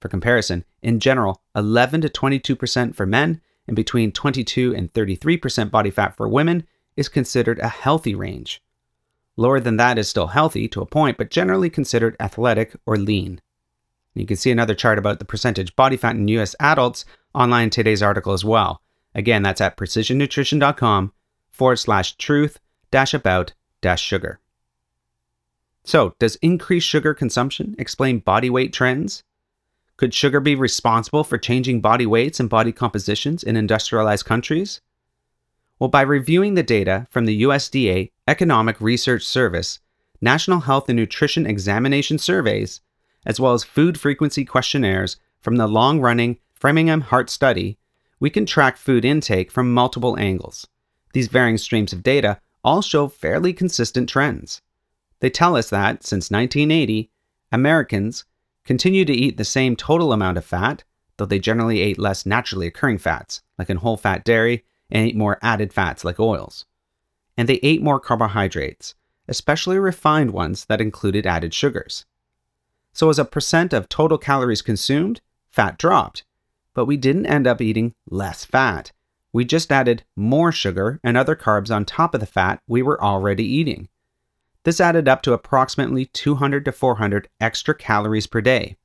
For 0.00 0.08
comparison, 0.08 0.64
in 0.82 1.00
general, 1.00 1.42
11 1.54 2.00
to 2.00 2.08
22% 2.08 2.94
for 2.94 3.04
men 3.04 3.42
and 3.66 3.76
between 3.76 4.12
22 4.12 4.74
and 4.74 4.90
33% 4.92 5.70
body 5.70 5.90
fat 5.90 6.16
for 6.16 6.28
women 6.28 6.66
is 6.96 7.08
considered 7.08 7.58
a 7.58 7.68
healthy 7.68 8.14
range. 8.14 8.62
Lower 9.36 9.60
than 9.60 9.76
that 9.76 9.98
is 9.98 10.08
still 10.08 10.28
healthy 10.28 10.66
to 10.68 10.80
a 10.80 10.86
point, 10.86 11.18
but 11.18 11.30
generally 11.30 11.68
considered 11.68 12.16
athletic 12.18 12.74
or 12.86 12.96
lean. 12.96 13.40
You 14.14 14.24
can 14.24 14.36
see 14.36 14.50
another 14.50 14.74
chart 14.74 14.98
about 14.98 15.18
the 15.18 15.26
percentage 15.26 15.76
body 15.76 15.96
fat 15.96 16.16
in 16.16 16.26
US 16.28 16.56
adults 16.58 17.04
online 17.34 17.64
in 17.64 17.70
today's 17.70 18.02
article 18.02 18.32
as 18.32 18.44
well. 18.44 18.80
Again, 19.14 19.42
that's 19.42 19.60
at 19.60 19.76
precisionnutrition.com 19.76 21.12
forward 21.50 21.76
slash 21.76 22.16
truth 22.16 22.58
dash 22.90 23.12
about 23.12 23.52
dash 23.82 24.02
sugar. 24.02 24.40
So, 25.84 26.14
does 26.18 26.36
increased 26.36 26.88
sugar 26.88 27.14
consumption 27.14 27.76
explain 27.78 28.18
body 28.18 28.50
weight 28.50 28.72
trends? 28.72 29.22
Could 29.96 30.12
sugar 30.12 30.40
be 30.40 30.54
responsible 30.54 31.24
for 31.24 31.38
changing 31.38 31.80
body 31.80 32.06
weights 32.06 32.40
and 32.40 32.50
body 32.50 32.72
compositions 32.72 33.42
in 33.42 33.56
industrialized 33.56 34.24
countries? 34.24 34.80
Well, 35.78 35.88
by 35.88 36.02
reviewing 36.02 36.54
the 36.54 36.62
data 36.62 37.06
from 37.10 37.26
the 37.26 37.42
USDA 37.42 38.10
Economic 38.26 38.80
Research 38.80 39.24
Service, 39.24 39.78
National 40.22 40.60
Health 40.60 40.88
and 40.88 40.96
Nutrition 40.96 41.46
Examination 41.46 42.16
surveys, 42.16 42.80
as 43.26 43.38
well 43.38 43.52
as 43.52 43.62
food 43.62 44.00
frequency 44.00 44.44
questionnaires 44.44 45.18
from 45.40 45.56
the 45.56 45.66
long 45.66 46.00
running 46.00 46.38
Framingham 46.54 47.02
Heart 47.02 47.28
Study, 47.28 47.76
we 48.18 48.30
can 48.30 48.46
track 48.46 48.78
food 48.78 49.04
intake 49.04 49.50
from 49.50 49.74
multiple 49.74 50.18
angles. 50.18 50.66
These 51.12 51.28
varying 51.28 51.58
streams 51.58 51.92
of 51.92 52.02
data 52.02 52.40
all 52.64 52.80
show 52.80 53.08
fairly 53.08 53.52
consistent 53.52 54.08
trends. 54.08 54.62
They 55.20 55.28
tell 55.28 55.56
us 55.56 55.68
that, 55.68 56.04
since 56.04 56.30
1980, 56.30 57.10
Americans 57.52 58.24
continue 58.64 59.04
to 59.04 59.12
eat 59.12 59.36
the 59.36 59.44
same 59.44 59.76
total 59.76 60.14
amount 60.14 60.38
of 60.38 60.44
fat, 60.44 60.84
though 61.18 61.26
they 61.26 61.38
generally 61.38 61.80
ate 61.80 61.98
less 61.98 62.24
naturally 62.24 62.66
occurring 62.66 62.98
fats, 62.98 63.42
like 63.58 63.68
in 63.68 63.76
whole 63.76 63.98
fat 63.98 64.24
dairy, 64.24 64.64
and 64.90 65.06
ate 65.06 65.16
more 65.16 65.38
added 65.42 65.72
fats 65.72 66.04
like 66.04 66.20
oils. 66.20 66.66
And 67.36 67.48
they 67.48 67.60
ate 67.62 67.82
more 67.82 68.00
carbohydrates, 68.00 68.94
especially 69.28 69.78
refined 69.78 70.30
ones 70.30 70.64
that 70.66 70.80
included 70.80 71.26
added 71.26 71.52
sugars. 71.52 72.06
So, 72.92 73.10
as 73.10 73.18
a 73.18 73.24
percent 73.24 73.72
of 73.72 73.88
total 73.88 74.16
calories 74.16 74.62
consumed, 74.62 75.20
fat 75.50 75.78
dropped, 75.78 76.24
but 76.72 76.86
we 76.86 76.96
didn't 76.96 77.26
end 77.26 77.46
up 77.46 77.60
eating 77.60 77.94
less 78.08 78.44
fat. 78.44 78.92
We 79.32 79.44
just 79.44 79.70
added 79.70 80.04
more 80.14 80.50
sugar 80.50 80.98
and 81.04 81.16
other 81.16 81.36
carbs 81.36 81.74
on 81.74 81.84
top 81.84 82.14
of 82.14 82.20
the 82.20 82.26
fat 82.26 82.60
we 82.66 82.82
were 82.82 83.02
already 83.02 83.44
eating. 83.44 83.88
This 84.64 84.80
added 84.80 85.08
up 85.08 85.22
to 85.22 85.32
approximately 85.32 86.06
200 86.06 86.64
to 86.64 86.72
400 86.72 87.28
extra 87.40 87.74
calories 87.74 88.26
per 88.26 88.40
day. 88.40 88.76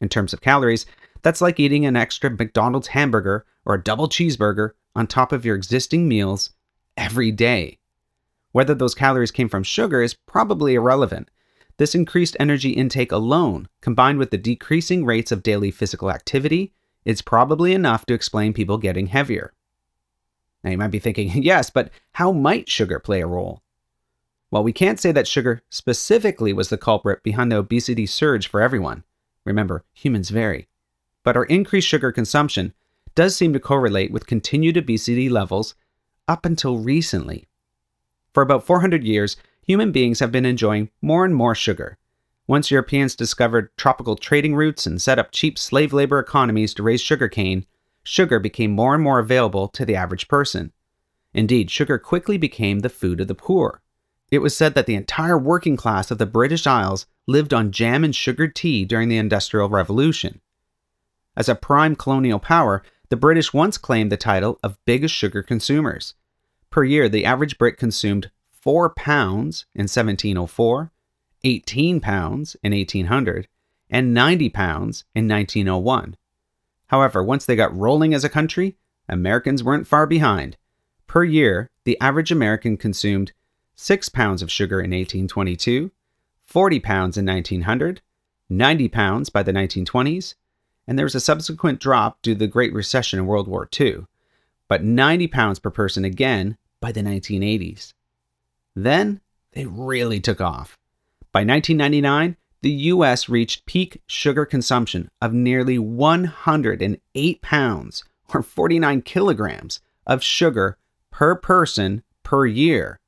In 0.00 0.08
terms 0.08 0.32
of 0.32 0.40
calories, 0.40 0.86
that's 1.22 1.40
like 1.40 1.60
eating 1.60 1.86
an 1.86 1.96
extra 1.96 2.30
McDonald's 2.30 2.88
hamburger 2.88 3.46
or 3.64 3.74
a 3.74 3.82
double 3.82 4.08
cheeseburger 4.08 4.70
on 4.94 5.06
top 5.06 5.32
of 5.32 5.44
your 5.44 5.56
existing 5.56 6.08
meals 6.08 6.50
every 6.96 7.30
day. 7.30 7.78
Whether 8.52 8.74
those 8.74 8.94
calories 8.94 9.32
came 9.32 9.48
from 9.48 9.64
sugar 9.64 10.02
is 10.02 10.14
probably 10.14 10.74
irrelevant. 10.74 11.28
This 11.76 11.94
increased 11.94 12.36
energy 12.38 12.70
intake 12.70 13.10
alone, 13.10 13.68
combined 13.80 14.18
with 14.18 14.30
the 14.30 14.38
decreasing 14.38 15.04
rates 15.04 15.32
of 15.32 15.42
daily 15.42 15.72
physical 15.72 16.10
activity, 16.10 16.72
is 17.04 17.20
probably 17.20 17.74
enough 17.74 18.06
to 18.06 18.14
explain 18.14 18.52
people 18.52 18.78
getting 18.78 19.08
heavier. 19.08 19.52
Now 20.62 20.70
you 20.70 20.78
might 20.78 20.88
be 20.88 21.00
thinking, 21.00 21.30
yes, 21.42 21.70
but 21.70 21.90
how 22.12 22.32
might 22.32 22.70
sugar 22.70 23.00
play 23.00 23.20
a 23.20 23.26
role? 23.26 23.62
Well, 24.50 24.62
we 24.62 24.72
can't 24.72 25.00
say 25.00 25.10
that 25.10 25.26
sugar 25.26 25.62
specifically 25.68 26.52
was 26.52 26.68
the 26.68 26.78
culprit 26.78 27.24
behind 27.24 27.50
the 27.50 27.58
obesity 27.58 28.06
surge 28.06 28.48
for 28.48 28.60
everyone. 28.60 29.02
Remember, 29.44 29.84
humans 29.92 30.30
vary. 30.30 30.68
But 31.24 31.36
our 31.36 31.44
increased 31.46 31.88
sugar 31.88 32.12
consumption 32.12 32.72
does 33.14 33.36
seem 33.36 33.52
to 33.52 33.60
correlate 33.60 34.10
with 34.10 34.26
continued 34.26 34.76
obesity 34.76 35.28
levels 35.28 35.74
up 36.26 36.44
until 36.44 36.78
recently. 36.78 37.46
For 38.32 38.42
about 38.42 38.64
400 38.64 39.04
years, 39.04 39.36
human 39.62 39.92
beings 39.92 40.20
have 40.20 40.32
been 40.32 40.46
enjoying 40.46 40.90
more 41.00 41.24
and 41.24 41.34
more 41.34 41.54
sugar. 41.54 41.98
Once 42.46 42.70
Europeans 42.70 43.14
discovered 43.14 43.74
tropical 43.76 44.16
trading 44.16 44.54
routes 44.54 44.86
and 44.86 45.00
set 45.00 45.18
up 45.18 45.32
cheap 45.32 45.58
slave 45.58 45.92
labor 45.92 46.18
economies 46.18 46.74
to 46.74 46.82
raise 46.82 47.00
sugarcane, 47.00 47.64
sugar 48.02 48.38
became 48.38 48.70
more 48.70 48.94
and 48.94 49.02
more 49.02 49.18
available 49.18 49.68
to 49.68 49.86
the 49.86 49.96
average 49.96 50.28
person. 50.28 50.72
Indeed, 51.32 51.70
sugar 51.70 51.98
quickly 51.98 52.36
became 52.36 52.80
the 52.80 52.88
food 52.90 53.20
of 53.20 53.28
the 53.28 53.34
poor. 53.34 53.80
It 54.30 54.38
was 54.38 54.56
said 54.56 54.74
that 54.74 54.86
the 54.86 54.94
entire 54.94 55.38
working 55.38 55.76
class 55.76 56.10
of 56.10 56.18
the 56.18 56.26
British 56.26 56.66
Isles 56.66 57.06
lived 57.26 57.54
on 57.54 57.72
jam 57.72 58.04
and 58.04 58.14
sugared 58.14 58.54
tea 58.54 58.84
during 58.84 59.08
the 59.08 59.16
Industrial 59.16 59.68
Revolution. 59.68 60.40
As 61.36 61.48
a 61.48 61.54
prime 61.54 61.96
colonial 61.96 62.38
power, 62.38 62.82
the 63.14 63.20
British 63.20 63.54
once 63.54 63.78
claimed 63.78 64.10
the 64.10 64.16
title 64.16 64.58
of 64.64 64.84
biggest 64.86 65.14
sugar 65.14 65.40
consumers. 65.40 66.14
Per 66.70 66.82
year, 66.82 67.08
the 67.08 67.24
average 67.24 67.58
Brit 67.58 67.76
consumed 67.76 68.32
4 68.50 68.90
pounds 68.90 69.66
in 69.72 69.82
1704, 69.82 70.90
18 71.44 72.00
pounds 72.00 72.56
in 72.64 72.72
1800, 72.72 73.46
and 73.88 74.12
90 74.12 74.48
pounds 74.48 75.04
in 75.14 75.28
1901. 75.28 76.16
However, 76.88 77.22
once 77.22 77.46
they 77.46 77.54
got 77.54 77.72
rolling 77.76 78.14
as 78.14 78.24
a 78.24 78.28
country, 78.28 78.78
Americans 79.08 79.62
weren't 79.62 79.86
far 79.86 80.08
behind. 80.08 80.56
Per 81.06 81.22
year, 81.22 81.70
the 81.84 81.96
average 82.00 82.32
American 82.32 82.76
consumed 82.76 83.32
6 83.76 84.08
pounds 84.08 84.42
of 84.42 84.50
sugar 84.50 84.80
in 84.80 84.90
1822, 84.90 85.92
40 86.46 86.80
pounds 86.80 87.16
in 87.16 87.24
1900, 87.26 88.02
90 88.48 88.88
pounds 88.88 89.30
by 89.30 89.44
the 89.44 89.52
1920s, 89.52 90.34
and 90.86 90.98
there 90.98 91.06
was 91.06 91.14
a 91.14 91.20
subsequent 91.20 91.80
drop 91.80 92.20
due 92.22 92.34
to 92.34 92.38
the 92.38 92.46
Great 92.46 92.72
Recession 92.72 93.18
in 93.18 93.26
World 93.26 93.48
War 93.48 93.68
II, 93.78 94.06
but 94.68 94.84
90 94.84 95.28
pounds 95.28 95.58
per 95.58 95.70
person 95.70 96.04
again 96.04 96.56
by 96.80 96.92
the 96.92 97.02
1980s. 97.02 97.94
Then 98.74 99.20
they 99.52 99.66
really 99.66 100.20
took 100.20 100.40
off. 100.40 100.78
By 101.32 101.40
1999, 101.40 102.36
the 102.62 102.70
US 102.70 103.28
reached 103.28 103.66
peak 103.66 104.00
sugar 104.06 104.46
consumption 104.46 105.10
of 105.20 105.32
nearly 105.32 105.78
108 105.78 107.42
pounds 107.42 108.04
or 108.32 108.42
49 108.42 109.02
kilograms 109.02 109.80
of 110.06 110.22
sugar 110.22 110.78
per 111.10 111.34
person 111.34 112.02
per 112.22 112.46
year. 112.46 112.98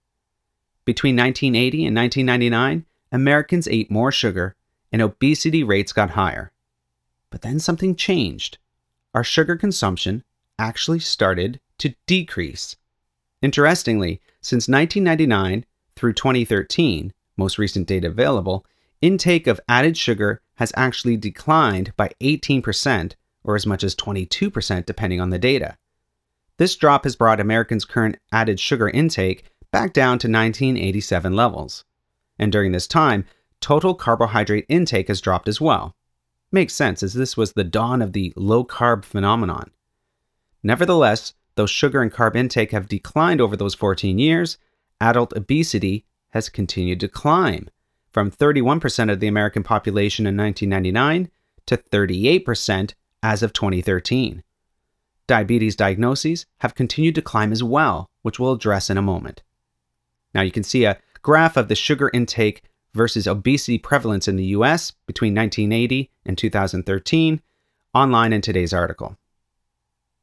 Between 0.84 1.16
1980 1.16 1.86
and 1.86 1.96
1999, 1.96 2.84
Americans 3.10 3.66
ate 3.68 3.90
more 3.90 4.12
sugar 4.12 4.54
and 4.92 5.02
obesity 5.02 5.64
rates 5.64 5.92
got 5.92 6.10
higher. 6.10 6.52
But 7.30 7.42
then 7.42 7.58
something 7.58 7.94
changed. 7.96 8.58
Our 9.14 9.24
sugar 9.24 9.56
consumption 9.56 10.24
actually 10.58 11.00
started 11.00 11.60
to 11.78 11.94
decrease. 12.06 12.76
Interestingly, 13.42 14.20
since 14.40 14.68
1999 14.68 15.64
through 15.94 16.12
2013, 16.12 17.12
most 17.36 17.58
recent 17.58 17.86
data 17.86 18.08
available, 18.08 18.64
intake 19.00 19.46
of 19.46 19.60
added 19.68 19.96
sugar 19.96 20.40
has 20.54 20.72
actually 20.76 21.16
declined 21.16 21.92
by 21.96 22.10
18%, 22.20 23.14
or 23.44 23.56
as 23.56 23.66
much 23.66 23.84
as 23.84 23.94
22% 23.94 24.86
depending 24.86 25.20
on 25.20 25.30
the 25.30 25.38
data. 25.38 25.76
This 26.58 26.76
drop 26.76 27.04
has 27.04 27.16
brought 27.16 27.40
Americans' 27.40 27.84
current 27.84 28.16
added 28.32 28.58
sugar 28.58 28.88
intake 28.88 29.44
back 29.70 29.92
down 29.92 30.18
to 30.20 30.28
1987 30.28 31.34
levels. 31.34 31.84
And 32.38 32.50
during 32.50 32.72
this 32.72 32.86
time, 32.86 33.26
total 33.60 33.94
carbohydrate 33.94 34.66
intake 34.68 35.08
has 35.08 35.20
dropped 35.20 35.48
as 35.48 35.60
well. 35.60 35.95
Makes 36.56 36.72
sense 36.72 37.02
as 37.02 37.12
this 37.12 37.36
was 37.36 37.52
the 37.52 37.64
dawn 37.64 38.00
of 38.00 38.14
the 38.14 38.32
low 38.34 38.64
carb 38.64 39.04
phenomenon. 39.04 39.72
Nevertheless, 40.62 41.34
though 41.54 41.66
sugar 41.66 42.00
and 42.00 42.10
carb 42.10 42.34
intake 42.34 42.70
have 42.70 42.88
declined 42.88 43.42
over 43.42 43.58
those 43.58 43.74
14 43.74 44.18
years, 44.18 44.56
adult 44.98 45.36
obesity 45.36 46.06
has 46.30 46.48
continued 46.48 46.98
to 47.00 47.08
climb 47.08 47.68
from 48.10 48.30
31% 48.30 49.12
of 49.12 49.20
the 49.20 49.26
American 49.26 49.62
population 49.62 50.26
in 50.26 50.34
1999 50.34 51.30
to 51.66 51.76
38% 51.76 52.94
as 53.22 53.42
of 53.42 53.52
2013. 53.52 54.42
Diabetes 55.26 55.76
diagnoses 55.76 56.46
have 56.60 56.74
continued 56.74 57.16
to 57.16 57.20
climb 57.20 57.52
as 57.52 57.62
well, 57.62 58.08
which 58.22 58.38
we'll 58.38 58.54
address 58.54 58.88
in 58.88 58.96
a 58.96 59.02
moment. 59.02 59.42
Now 60.34 60.40
you 60.40 60.52
can 60.52 60.64
see 60.64 60.86
a 60.86 60.98
graph 61.20 61.58
of 61.58 61.68
the 61.68 61.74
sugar 61.74 62.10
intake 62.14 62.62
versus 62.96 63.26
obesity 63.26 63.78
prevalence 63.78 64.26
in 64.26 64.36
the 64.36 64.46
US 64.46 64.90
between 65.06 65.34
1980 65.34 66.10
and 66.24 66.36
2013 66.36 67.40
online 67.94 68.32
in 68.32 68.40
today's 68.40 68.72
article. 68.72 69.16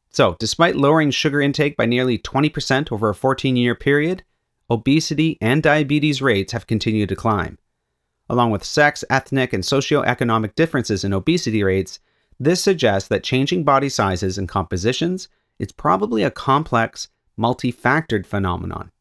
So, 0.10 0.36
despite 0.40 0.76
lowering 0.76 1.10
sugar 1.10 1.42
intake 1.42 1.76
by 1.76 1.88
nearly 1.88 2.20
20% 2.20 2.92
over 2.92 3.10
a 3.10 3.16
14 3.16 3.56
year 3.56 3.74
period, 3.74 4.24
obesity 4.70 5.38
and 5.42 5.64
diabetes 5.64 6.22
rates 6.22 6.54
have 6.54 6.68
continued 6.68 7.10
to 7.10 7.16
climb. 7.16 7.58
Along 8.30 8.52
with 8.52 8.64
sex, 8.64 9.04
ethnic, 9.10 9.54
and 9.54 9.64
socioeconomic 9.64 10.54
differences 10.56 11.04
in 11.04 11.14
obesity 11.14 11.64
rates, 11.64 12.00
this 12.40 12.62
suggests 12.62 13.10
that 13.10 13.24
changing 13.24 13.64
body 13.64 13.90
sizes 13.90 14.38
and 14.38 14.48
compositions 14.48 15.28
is 15.60 15.72
probably 15.72 16.24
a 16.24 16.32
complex, 16.32 17.10
multi-factored 17.36 18.26
phenomenon. 18.26 18.92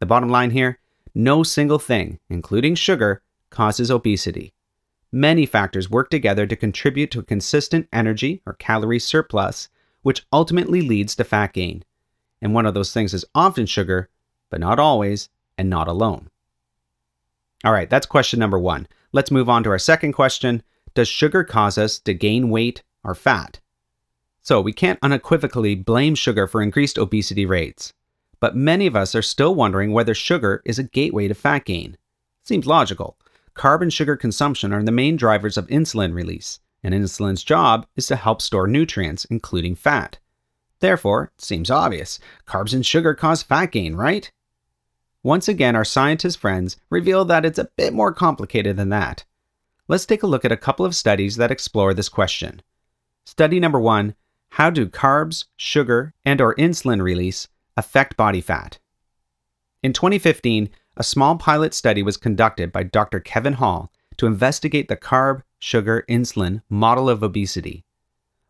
The 0.00 0.06
bottom 0.06 0.30
line 0.30 0.50
here 0.50 0.79
no 1.14 1.42
single 1.42 1.78
thing, 1.78 2.18
including 2.28 2.74
sugar, 2.74 3.22
causes 3.50 3.90
obesity. 3.90 4.52
Many 5.12 5.44
factors 5.44 5.90
work 5.90 6.08
together 6.08 6.46
to 6.46 6.54
contribute 6.54 7.10
to 7.10 7.18
a 7.18 7.24
consistent 7.24 7.88
energy 7.92 8.42
or 8.46 8.54
calorie 8.54 9.00
surplus, 9.00 9.68
which 10.02 10.24
ultimately 10.32 10.80
leads 10.82 11.16
to 11.16 11.24
fat 11.24 11.52
gain. 11.52 11.84
And 12.40 12.54
one 12.54 12.64
of 12.64 12.74
those 12.74 12.92
things 12.92 13.12
is 13.12 13.24
often 13.34 13.66
sugar, 13.66 14.08
but 14.50 14.60
not 14.60 14.78
always, 14.78 15.28
and 15.58 15.68
not 15.68 15.88
alone. 15.88 16.30
All 17.64 17.72
right, 17.72 17.90
that's 17.90 18.06
question 18.06 18.38
number 18.38 18.58
one. 18.58 18.86
Let's 19.12 19.30
move 19.30 19.48
on 19.48 19.64
to 19.64 19.70
our 19.70 19.78
second 19.78 20.12
question 20.12 20.62
Does 20.94 21.08
sugar 21.08 21.44
cause 21.44 21.76
us 21.76 21.98
to 22.00 22.14
gain 22.14 22.48
weight 22.48 22.82
or 23.04 23.14
fat? 23.14 23.60
So, 24.42 24.60
we 24.60 24.72
can't 24.72 24.98
unequivocally 25.02 25.74
blame 25.74 26.14
sugar 26.14 26.46
for 26.46 26.62
increased 26.62 26.96
obesity 26.96 27.44
rates. 27.44 27.92
But 28.40 28.56
many 28.56 28.86
of 28.86 28.96
us 28.96 29.14
are 29.14 29.22
still 29.22 29.54
wondering 29.54 29.92
whether 29.92 30.14
sugar 30.14 30.62
is 30.64 30.78
a 30.78 30.84
gateway 30.84 31.28
to 31.28 31.34
fat 31.34 31.64
gain. 31.64 31.96
Seems 32.42 32.66
logical. 32.66 33.18
Carb 33.54 33.82
and 33.82 33.92
sugar 33.92 34.16
consumption 34.16 34.72
are 34.72 34.82
the 34.82 34.90
main 34.90 35.16
drivers 35.16 35.56
of 35.58 35.66
insulin 35.68 36.14
release, 36.14 36.60
and 36.82 36.94
insulin's 36.94 37.44
job 37.44 37.86
is 37.96 38.06
to 38.06 38.16
help 38.16 38.40
store 38.40 38.66
nutrients, 38.66 39.26
including 39.26 39.74
fat. 39.74 40.18
Therefore, 40.80 41.32
it 41.36 41.42
seems 41.42 41.70
obvious 41.70 42.18
carbs 42.46 42.72
and 42.72 42.84
sugar 42.84 43.14
cause 43.14 43.42
fat 43.42 43.66
gain, 43.66 43.94
right? 43.94 44.32
Once 45.22 45.48
again, 45.48 45.76
our 45.76 45.84
scientist 45.84 46.38
friends 46.38 46.78
reveal 46.88 47.26
that 47.26 47.44
it's 47.44 47.58
a 47.58 47.68
bit 47.76 47.92
more 47.92 48.14
complicated 48.14 48.76
than 48.78 48.88
that. 48.88 49.24
Let's 49.86 50.06
take 50.06 50.22
a 50.22 50.26
look 50.26 50.46
at 50.46 50.52
a 50.52 50.56
couple 50.56 50.86
of 50.86 50.96
studies 50.96 51.36
that 51.36 51.50
explore 51.50 51.92
this 51.92 52.08
question. 52.08 52.62
Study 53.26 53.60
number 53.60 53.78
1, 53.78 54.14
how 54.50 54.70
do 54.70 54.86
carbs, 54.88 55.44
sugar, 55.56 56.14
and 56.24 56.40
or 56.40 56.54
insulin 56.54 57.02
release 57.02 57.48
affect 57.80 58.16
body 58.16 58.40
fat? 58.40 58.78
In 59.82 59.92
2015, 59.92 60.68
a 60.96 61.02
small 61.02 61.36
pilot 61.36 61.72
study 61.72 62.02
was 62.02 62.18
conducted 62.18 62.70
by 62.70 62.82
Dr. 62.82 63.20
Kevin 63.20 63.54
Hall 63.54 63.90
to 64.18 64.26
investigate 64.26 64.88
the 64.88 64.96
carb, 64.96 65.42
sugar, 65.58 66.04
insulin 66.08 66.60
model 66.68 67.08
of 67.08 67.22
obesity. 67.22 67.84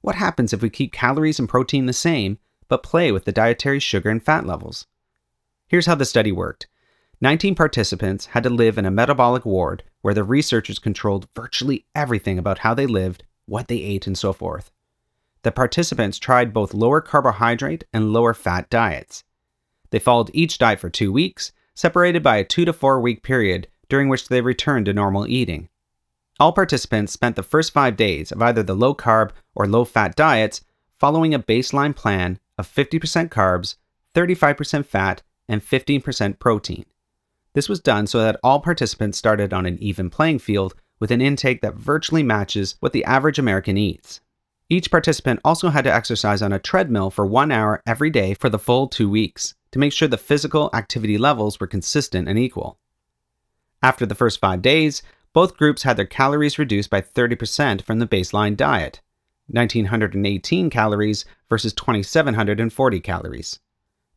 What 0.00 0.16
happens 0.16 0.52
if 0.52 0.60
we 0.60 0.68
keep 0.68 0.92
calories 0.92 1.38
and 1.38 1.48
protein 1.48 1.86
the 1.86 1.92
same, 1.92 2.38
but 2.68 2.82
play 2.82 3.12
with 3.12 3.24
the 3.24 3.32
dietary 3.32 3.78
sugar 3.78 4.10
and 4.10 4.22
fat 4.22 4.44
levels? 4.44 4.86
Here's 5.68 5.86
how 5.86 5.94
the 5.94 6.04
study 6.04 6.32
worked 6.32 6.66
19 7.20 7.54
participants 7.54 8.26
had 8.26 8.42
to 8.42 8.50
live 8.50 8.78
in 8.78 8.86
a 8.86 8.90
metabolic 8.90 9.46
ward 9.46 9.84
where 10.00 10.14
the 10.14 10.24
researchers 10.24 10.80
controlled 10.80 11.28
virtually 11.36 11.86
everything 11.94 12.38
about 12.38 12.58
how 12.58 12.74
they 12.74 12.86
lived, 12.86 13.22
what 13.46 13.68
they 13.68 13.76
ate, 13.76 14.08
and 14.08 14.18
so 14.18 14.32
forth. 14.32 14.72
The 15.42 15.52
participants 15.52 16.18
tried 16.18 16.52
both 16.52 16.74
lower 16.74 17.00
carbohydrate 17.00 17.84
and 17.92 18.12
lower 18.12 18.34
fat 18.34 18.68
diets. 18.68 19.24
They 19.90 19.98
followed 19.98 20.30
each 20.34 20.58
diet 20.58 20.80
for 20.80 20.90
two 20.90 21.12
weeks, 21.12 21.52
separated 21.74 22.22
by 22.22 22.36
a 22.36 22.44
two 22.44 22.64
to 22.64 22.72
four 22.72 23.00
week 23.00 23.22
period 23.22 23.68
during 23.88 24.08
which 24.08 24.28
they 24.28 24.40
returned 24.40 24.86
to 24.86 24.92
normal 24.92 25.26
eating. 25.26 25.68
All 26.38 26.52
participants 26.52 27.12
spent 27.12 27.36
the 27.36 27.42
first 27.42 27.72
five 27.72 27.96
days 27.96 28.32
of 28.32 28.40
either 28.40 28.62
the 28.62 28.74
low 28.74 28.94
carb 28.94 29.30
or 29.54 29.66
low 29.66 29.84
fat 29.84 30.14
diets 30.16 30.62
following 30.98 31.34
a 31.34 31.38
baseline 31.38 31.94
plan 31.94 32.38
of 32.58 32.68
50% 32.68 33.28
carbs, 33.28 33.76
35% 34.14 34.86
fat, 34.86 35.22
and 35.48 35.62
15% 35.62 36.38
protein. 36.38 36.84
This 37.54 37.68
was 37.68 37.80
done 37.80 38.06
so 38.06 38.18
that 38.20 38.38
all 38.42 38.60
participants 38.60 39.18
started 39.18 39.52
on 39.52 39.66
an 39.66 39.78
even 39.80 40.08
playing 40.08 40.38
field 40.38 40.74
with 41.00 41.10
an 41.10 41.20
intake 41.20 41.62
that 41.62 41.74
virtually 41.74 42.22
matches 42.22 42.76
what 42.80 42.92
the 42.92 43.04
average 43.04 43.38
American 43.38 43.76
eats. 43.76 44.20
Each 44.72 44.88
participant 44.88 45.40
also 45.44 45.70
had 45.70 45.82
to 45.82 45.92
exercise 45.92 46.40
on 46.42 46.52
a 46.52 46.60
treadmill 46.60 47.10
for 47.10 47.26
one 47.26 47.50
hour 47.50 47.82
every 47.86 48.08
day 48.08 48.34
for 48.34 48.48
the 48.48 48.58
full 48.58 48.86
two 48.86 49.10
weeks 49.10 49.54
to 49.72 49.80
make 49.80 49.92
sure 49.92 50.06
the 50.06 50.16
physical 50.16 50.70
activity 50.72 51.18
levels 51.18 51.58
were 51.58 51.66
consistent 51.66 52.28
and 52.28 52.38
equal. 52.38 52.78
After 53.82 54.06
the 54.06 54.14
first 54.14 54.38
five 54.38 54.62
days, 54.62 55.02
both 55.32 55.56
groups 55.56 55.82
had 55.82 55.96
their 55.96 56.06
calories 56.06 56.56
reduced 56.56 56.88
by 56.88 57.00
30% 57.00 57.82
from 57.82 57.98
the 57.98 58.06
baseline 58.06 58.56
diet 58.56 59.00
1918 59.48 60.70
calories 60.70 61.24
versus 61.48 61.72
2740 61.72 63.00
calories. 63.00 63.58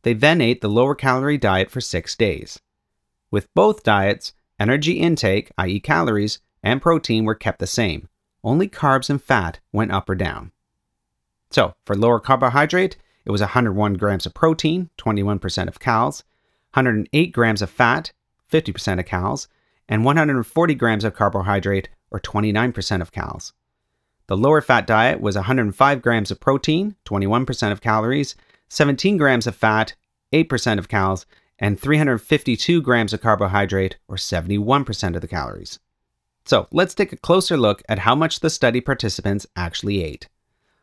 They 0.04 0.14
then 0.14 0.42
ate 0.42 0.62
the 0.62 0.70
lower 0.70 0.94
calorie 0.94 1.40
diet 1.40 1.72
for 1.72 1.82
six 1.82 2.16
days. 2.16 2.60
With 3.32 3.52
both 3.56 3.84
diets, 3.84 4.34
energy 4.60 5.00
intake, 5.00 5.52
i.e., 5.58 5.80
calories, 5.80 6.40
and 6.62 6.82
protein 6.82 7.26
were 7.26 7.34
kept 7.34 7.58
the 7.58 7.66
same. 7.66 8.08
Only 8.44 8.68
carbs 8.68 9.10
and 9.10 9.22
fat 9.22 9.60
went 9.72 9.92
up 9.92 10.10
or 10.10 10.16
down. 10.16 10.52
So, 11.50 11.76
for 11.86 11.96
lower 11.96 12.20
carbohydrate, 12.20 12.98
it 13.26 13.32
was 13.32 13.42
101 13.42 13.94
grams 13.94 14.26
of 14.26 14.34
protein, 14.34 14.90
21% 14.98 15.68
of 15.68 15.80
calories, 15.80 16.24
108 16.74 17.32
grams 17.32 17.62
of 17.62 17.70
fat, 17.70 18.12
50% 18.52 19.00
of 19.00 19.06
calories, 19.06 19.48
and 19.88 20.04
140 20.04 20.76
grams 20.76 21.04
of 21.04 21.14
carbohydrate, 21.14 21.90
or 22.12 22.20
29% 22.20 23.02
of 23.02 23.12
calories. 23.12 23.54
The 24.28 24.38
lower 24.38 24.62
fat 24.62 24.88
diet 24.88 25.22
was 25.22 25.36
105 25.36 26.02
grams 26.02 26.32
of 26.32 26.40
protein, 26.40 26.96
21% 27.06 27.72
of 27.72 27.82
calories, 27.82 28.36
17 28.70 29.18
grams 29.18 29.48
of 29.48 29.56
fat, 29.56 29.96
8% 30.32 30.80
of 30.80 30.88
calories, 30.88 31.26
and 31.60 31.80
352 31.80 32.82
grams 32.82 33.14
of 33.14 33.22
carbohydrate, 33.22 33.98
or 34.08 34.16
71% 34.16 35.16
of 35.16 35.22
the 35.22 35.28
calories. 35.28 35.80
So 36.46 36.68
let's 36.72 36.94
take 36.94 37.14
a 37.14 37.18
closer 37.18 37.58
look 37.58 37.82
at 37.88 38.00
how 38.00 38.16
much 38.16 38.40
the 38.40 38.50
study 38.50 38.82
participants 38.82 39.48
actually 39.56 40.04
ate. 40.04 40.28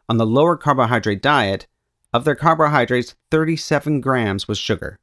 On 0.09 0.17
the 0.17 0.27
lower 0.27 0.57
carbohydrate 0.57 1.23
diet, 1.23 1.67
of 2.13 2.25
their 2.25 2.35
carbohydrates, 2.35 3.15
37 3.31 4.01
grams 4.01 4.49
was 4.49 4.59
sugar. 4.59 4.99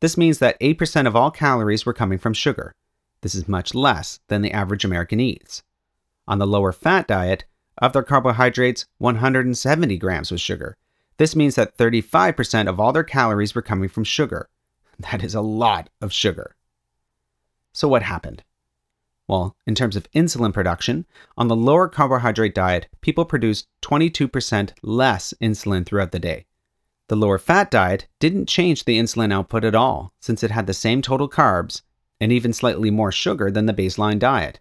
This 0.00 0.16
means 0.16 0.38
that 0.38 0.58
8% 0.60 1.06
of 1.06 1.14
all 1.14 1.30
calories 1.30 1.86
were 1.86 1.92
coming 1.92 2.18
from 2.18 2.32
sugar. 2.32 2.74
This 3.20 3.34
is 3.34 3.48
much 3.48 3.74
less 3.74 4.20
than 4.28 4.42
the 4.42 4.52
average 4.52 4.84
American 4.84 5.20
eats. 5.20 5.62
On 6.26 6.38
the 6.38 6.46
lower 6.46 6.72
fat 6.72 7.06
diet, 7.06 7.44
of 7.80 7.92
their 7.92 8.02
carbohydrates, 8.02 8.86
170 8.98 9.96
grams 9.98 10.32
was 10.32 10.40
sugar. 10.40 10.76
This 11.16 11.36
means 11.36 11.54
that 11.54 11.76
35% 11.76 12.68
of 12.68 12.80
all 12.80 12.92
their 12.92 13.04
calories 13.04 13.54
were 13.54 13.62
coming 13.62 13.88
from 13.88 14.04
sugar. 14.04 14.48
That 15.00 15.22
is 15.22 15.36
a 15.36 15.40
lot 15.40 15.90
of 16.00 16.12
sugar. 16.12 16.56
So, 17.72 17.86
what 17.86 18.02
happened? 18.02 18.42
Well, 19.28 19.54
in 19.66 19.74
terms 19.74 19.94
of 19.94 20.10
insulin 20.12 20.54
production, 20.54 21.04
on 21.36 21.48
the 21.48 21.54
lower 21.54 21.86
carbohydrate 21.86 22.54
diet, 22.54 22.88
people 23.02 23.26
produced 23.26 23.68
22% 23.82 24.72
less 24.82 25.34
insulin 25.40 25.84
throughout 25.84 26.12
the 26.12 26.18
day. 26.18 26.46
The 27.08 27.16
lower 27.16 27.38
fat 27.38 27.70
diet 27.70 28.06
didn't 28.20 28.46
change 28.46 28.84
the 28.84 28.98
insulin 28.98 29.32
output 29.32 29.64
at 29.64 29.74
all, 29.74 30.14
since 30.18 30.42
it 30.42 30.50
had 30.50 30.66
the 30.66 30.74
same 30.74 31.02
total 31.02 31.28
carbs 31.28 31.82
and 32.20 32.32
even 32.32 32.52
slightly 32.52 32.90
more 32.90 33.12
sugar 33.12 33.50
than 33.50 33.66
the 33.66 33.74
baseline 33.74 34.18
diet. 34.18 34.60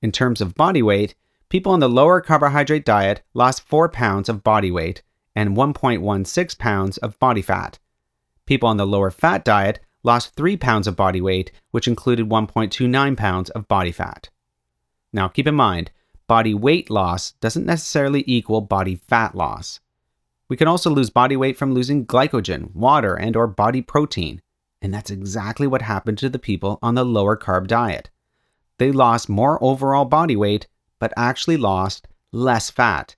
In 0.00 0.12
terms 0.12 0.40
of 0.40 0.54
body 0.54 0.80
weight, 0.80 1.14
people 1.48 1.72
on 1.72 1.80
the 1.80 1.88
lower 1.88 2.20
carbohydrate 2.20 2.84
diet 2.84 3.22
lost 3.34 3.66
4 3.68 3.88
pounds 3.88 4.28
of 4.28 4.44
body 4.44 4.70
weight 4.70 5.02
and 5.34 5.56
1.16 5.56 6.58
pounds 6.58 6.98
of 6.98 7.18
body 7.18 7.42
fat. 7.42 7.78
People 8.46 8.68
on 8.68 8.76
the 8.76 8.86
lower 8.86 9.10
fat 9.10 9.44
diet 9.44 9.80
lost 10.02 10.34
3 10.34 10.56
pounds 10.56 10.86
of 10.86 10.96
body 10.96 11.20
weight, 11.20 11.52
which 11.70 11.88
included 11.88 12.28
1.29 12.28 13.16
pounds 13.16 13.50
of 13.50 13.68
body 13.68 13.92
fat. 13.92 14.28
Now, 15.12 15.28
keep 15.28 15.46
in 15.46 15.54
mind, 15.54 15.90
body 16.26 16.54
weight 16.54 16.90
loss 16.90 17.32
doesn't 17.40 17.66
necessarily 17.66 18.24
equal 18.26 18.60
body 18.60 18.94
fat 18.94 19.34
loss. 19.34 19.80
We 20.48 20.56
can 20.56 20.68
also 20.68 20.90
lose 20.90 21.10
body 21.10 21.36
weight 21.36 21.56
from 21.56 21.74
losing 21.74 22.06
glycogen, 22.06 22.74
water, 22.74 23.14
and 23.14 23.36
or 23.36 23.46
body 23.46 23.82
protein, 23.82 24.40
and 24.82 24.92
that's 24.92 25.10
exactly 25.10 25.66
what 25.66 25.82
happened 25.82 26.18
to 26.18 26.28
the 26.28 26.38
people 26.38 26.78
on 26.82 26.94
the 26.94 27.04
lower 27.04 27.36
carb 27.36 27.66
diet. 27.66 28.10
They 28.78 28.92
lost 28.92 29.28
more 29.28 29.62
overall 29.62 30.06
body 30.06 30.36
weight, 30.36 30.66
but 30.98 31.12
actually 31.16 31.56
lost 31.56 32.08
less 32.32 32.70
fat, 32.70 33.14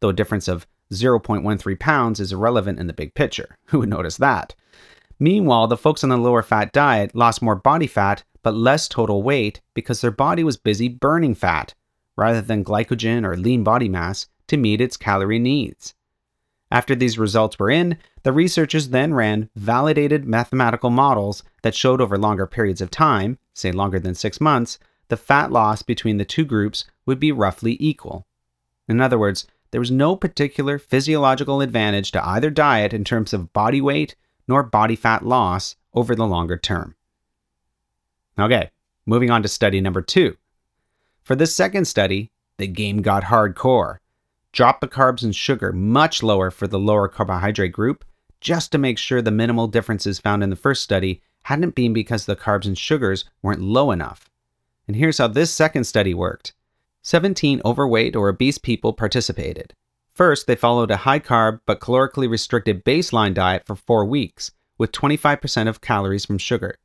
though 0.00 0.10
a 0.10 0.12
difference 0.12 0.48
of 0.48 0.66
0.13 0.92 1.78
pounds 1.78 2.20
is 2.20 2.32
irrelevant 2.32 2.78
in 2.78 2.86
the 2.86 2.92
big 2.92 3.14
picture. 3.14 3.56
Who 3.66 3.80
would 3.80 3.88
notice 3.88 4.16
that? 4.18 4.54
Meanwhile, 5.20 5.66
the 5.66 5.76
folks 5.76 6.04
on 6.04 6.10
the 6.10 6.16
lower 6.16 6.42
fat 6.42 6.72
diet 6.72 7.14
lost 7.14 7.42
more 7.42 7.56
body 7.56 7.86
fat, 7.86 8.22
but 8.42 8.54
less 8.54 8.86
total 8.86 9.22
weight 9.22 9.60
because 9.74 10.00
their 10.00 10.12
body 10.12 10.44
was 10.44 10.56
busy 10.56 10.88
burning 10.88 11.34
fat, 11.34 11.74
rather 12.16 12.40
than 12.40 12.64
glycogen 12.64 13.24
or 13.24 13.36
lean 13.36 13.64
body 13.64 13.88
mass, 13.88 14.26
to 14.46 14.56
meet 14.56 14.80
its 14.80 14.96
calorie 14.96 15.38
needs. 15.38 15.94
After 16.70 16.94
these 16.94 17.18
results 17.18 17.58
were 17.58 17.70
in, 17.70 17.98
the 18.22 18.32
researchers 18.32 18.90
then 18.90 19.14
ran 19.14 19.48
validated 19.56 20.26
mathematical 20.26 20.90
models 20.90 21.42
that 21.62 21.74
showed 21.74 22.00
over 22.00 22.18
longer 22.18 22.46
periods 22.46 22.80
of 22.80 22.90
time, 22.90 23.38
say 23.54 23.72
longer 23.72 23.98
than 23.98 24.14
six 24.14 24.40
months, 24.40 24.78
the 25.08 25.16
fat 25.16 25.50
loss 25.50 25.82
between 25.82 26.18
the 26.18 26.24
two 26.24 26.44
groups 26.44 26.84
would 27.06 27.18
be 27.18 27.32
roughly 27.32 27.76
equal. 27.80 28.26
In 28.86 29.00
other 29.00 29.18
words, 29.18 29.46
there 29.70 29.80
was 29.80 29.90
no 29.90 30.14
particular 30.14 30.78
physiological 30.78 31.60
advantage 31.60 32.12
to 32.12 32.26
either 32.26 32.50
diet 32.50 32.92
in 32.92 33.04
terms 33.04 33.32
of 33.32 33.52
body 33.52 33.80
weight 33.80 34.14
nor 34.48 34.62
body 34.62 34.96
fat 34.96 35.24
loss 35.24 35.76
over 35.94 36.14
the 36.14 36.26
longer 36.26 36.56
term. 36.56 36.96
Okay, 38.38 38.70
moving 39.06 39.30
on 39.30 39.42
to 39.42 39.48
study 39.48 39.80
number 39.80 40.02
two. 40.02 40.36
For 41.22 41.36
this 41.36 41.54
second 41.54 41.84
study, 41.84 42.32
the 42.56 42.66
game 42.66 43.02
got 43.02 43.24
hardcore. 43.24 43.98
Drop 44.52 44.80
the 44.80 44.88
carbs 44.88 45.22
and 45.22 45.36
sugar 45.36 45.72
much 45.72 46.22
lower 46.22 46.50
for 46.50 46.66
the 46.66 46.78
lower 46.78 47.06
carbohydrate 47.06 47.72
group, 47.72 48.04
just 48.40 48.72
to 48.72 48.78
make 48.78 48.98
sure 48.98 49.20
the 49.20 49.30
minimal 49.30 49.66
differences 49.66 50.18
found 50.18 50.42
in 50.42 50.50
the 50.50 50.56
first 50.56 50.82
study 50.82 51.20
hadn't 51.44 51.74
been 51.74 51.92
because 51.92 52.26
the 52.26 52.36
carbs 52.36 52.66
and 52.66 52.78
sugars 52.78 53.24
weren't 53.42 53.60
low 53.60 53.90
enough. 53.90 54.28
And 54.86 54.96
here's 54.96 55.18
how 55.18 55.28
this 55.28 55.52
second 55.52 55.84
study 55.84 56.14
worked 56.14 56.54
17 57.02 57.60
overweight 57.64 58.16
or 58.16 58.28
obese 58.28 58.58
people 58.58 58.92
participated. 58.92 59.74
First, 60.18 60.48
they 60.48 60.56
followed 60.56 60.90
a 60.90 60.96
high 60.96 61.20
carb 61.20 61.60
but 61.64 61.78
calorically 61.78 62.28
restricted 62.28 62.84
baseline 62.84 63.34
diet 63.34 63.64
for 63.64 63.76
four 63.76 64.04
weeks, 64.04 64.50
with 64.76 64.90
25% 64.90 65.68
of 65.68 65.80
calories 65.80 66.24
from 66.24 66.38
sugar. 66.38 66.76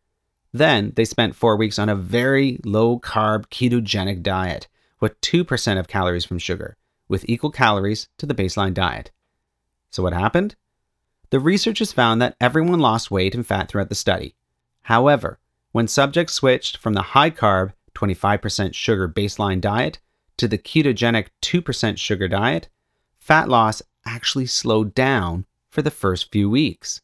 Then, 0.54 0.93
they 0.96 1.04
spent 1.04 1.36
four 1.36 1.58
weeks 1.58 1.80
on 1.80 1.89
a 1.89 1.96
very 1.96 2.60
low 2.63 3.00
carb 3.00 3.48
ketogenic 3.48 4.22
diet, 4.22 4.67
with 5.00 5.19
2% 5.22 5.80
of 5.80 5.88
calories 5.88 6.26
from 6.26 6.38
sugar, 6.38 6.78
with 7.08 7.28
equal 7.28 7.50
calories 7.50 8.08
to 8.19 8.28
the 8.28 8.36
baseline 8.36 8.76
diet. 8.76 9.10
So, 9.89 10.04
what 10.04 10.13
happened? 10.13 10.56
The 11.32 11.39
researchers 11.39 11.91
found 11.91 12.22
that 12.22 12.36
everyone 12.39 12.82
lost 12.82 13.10
weight 13.10 13.34
and 13.34 13.48
fat 13.48 13.67
throughout 13.67 13.89
the 13.89 13.96
study. 13.96 14.36
However, 14.84 15.39
when 15.72 15.88
subjects 15.88 16.36
switched 16.36 16.78
from 16.78 16.93
the 16.93 17.02
high 17.02 17.32
carb, 17.32 17.74
25% 17.96 18.76
sugar 18.76 19.10
baseline 19.10 19.60
diet 19.60 19.98
to 20.38 20.48
the 20.48 20.60
ketogenic 20.60 21.30
2% 21.41 21.98
sugar 21.98 22.28
diet, 22.28 22.69
fat 23.24 23.48
loss 23.48 23.82
actually 24.06 24.46
slowed 24.46 24.94
down 24.94 25.46
for 25.70 25.82
the 25.82 25.90
first 25.90 26.30
few 26.30 26.50
weeks. 26.50 27.00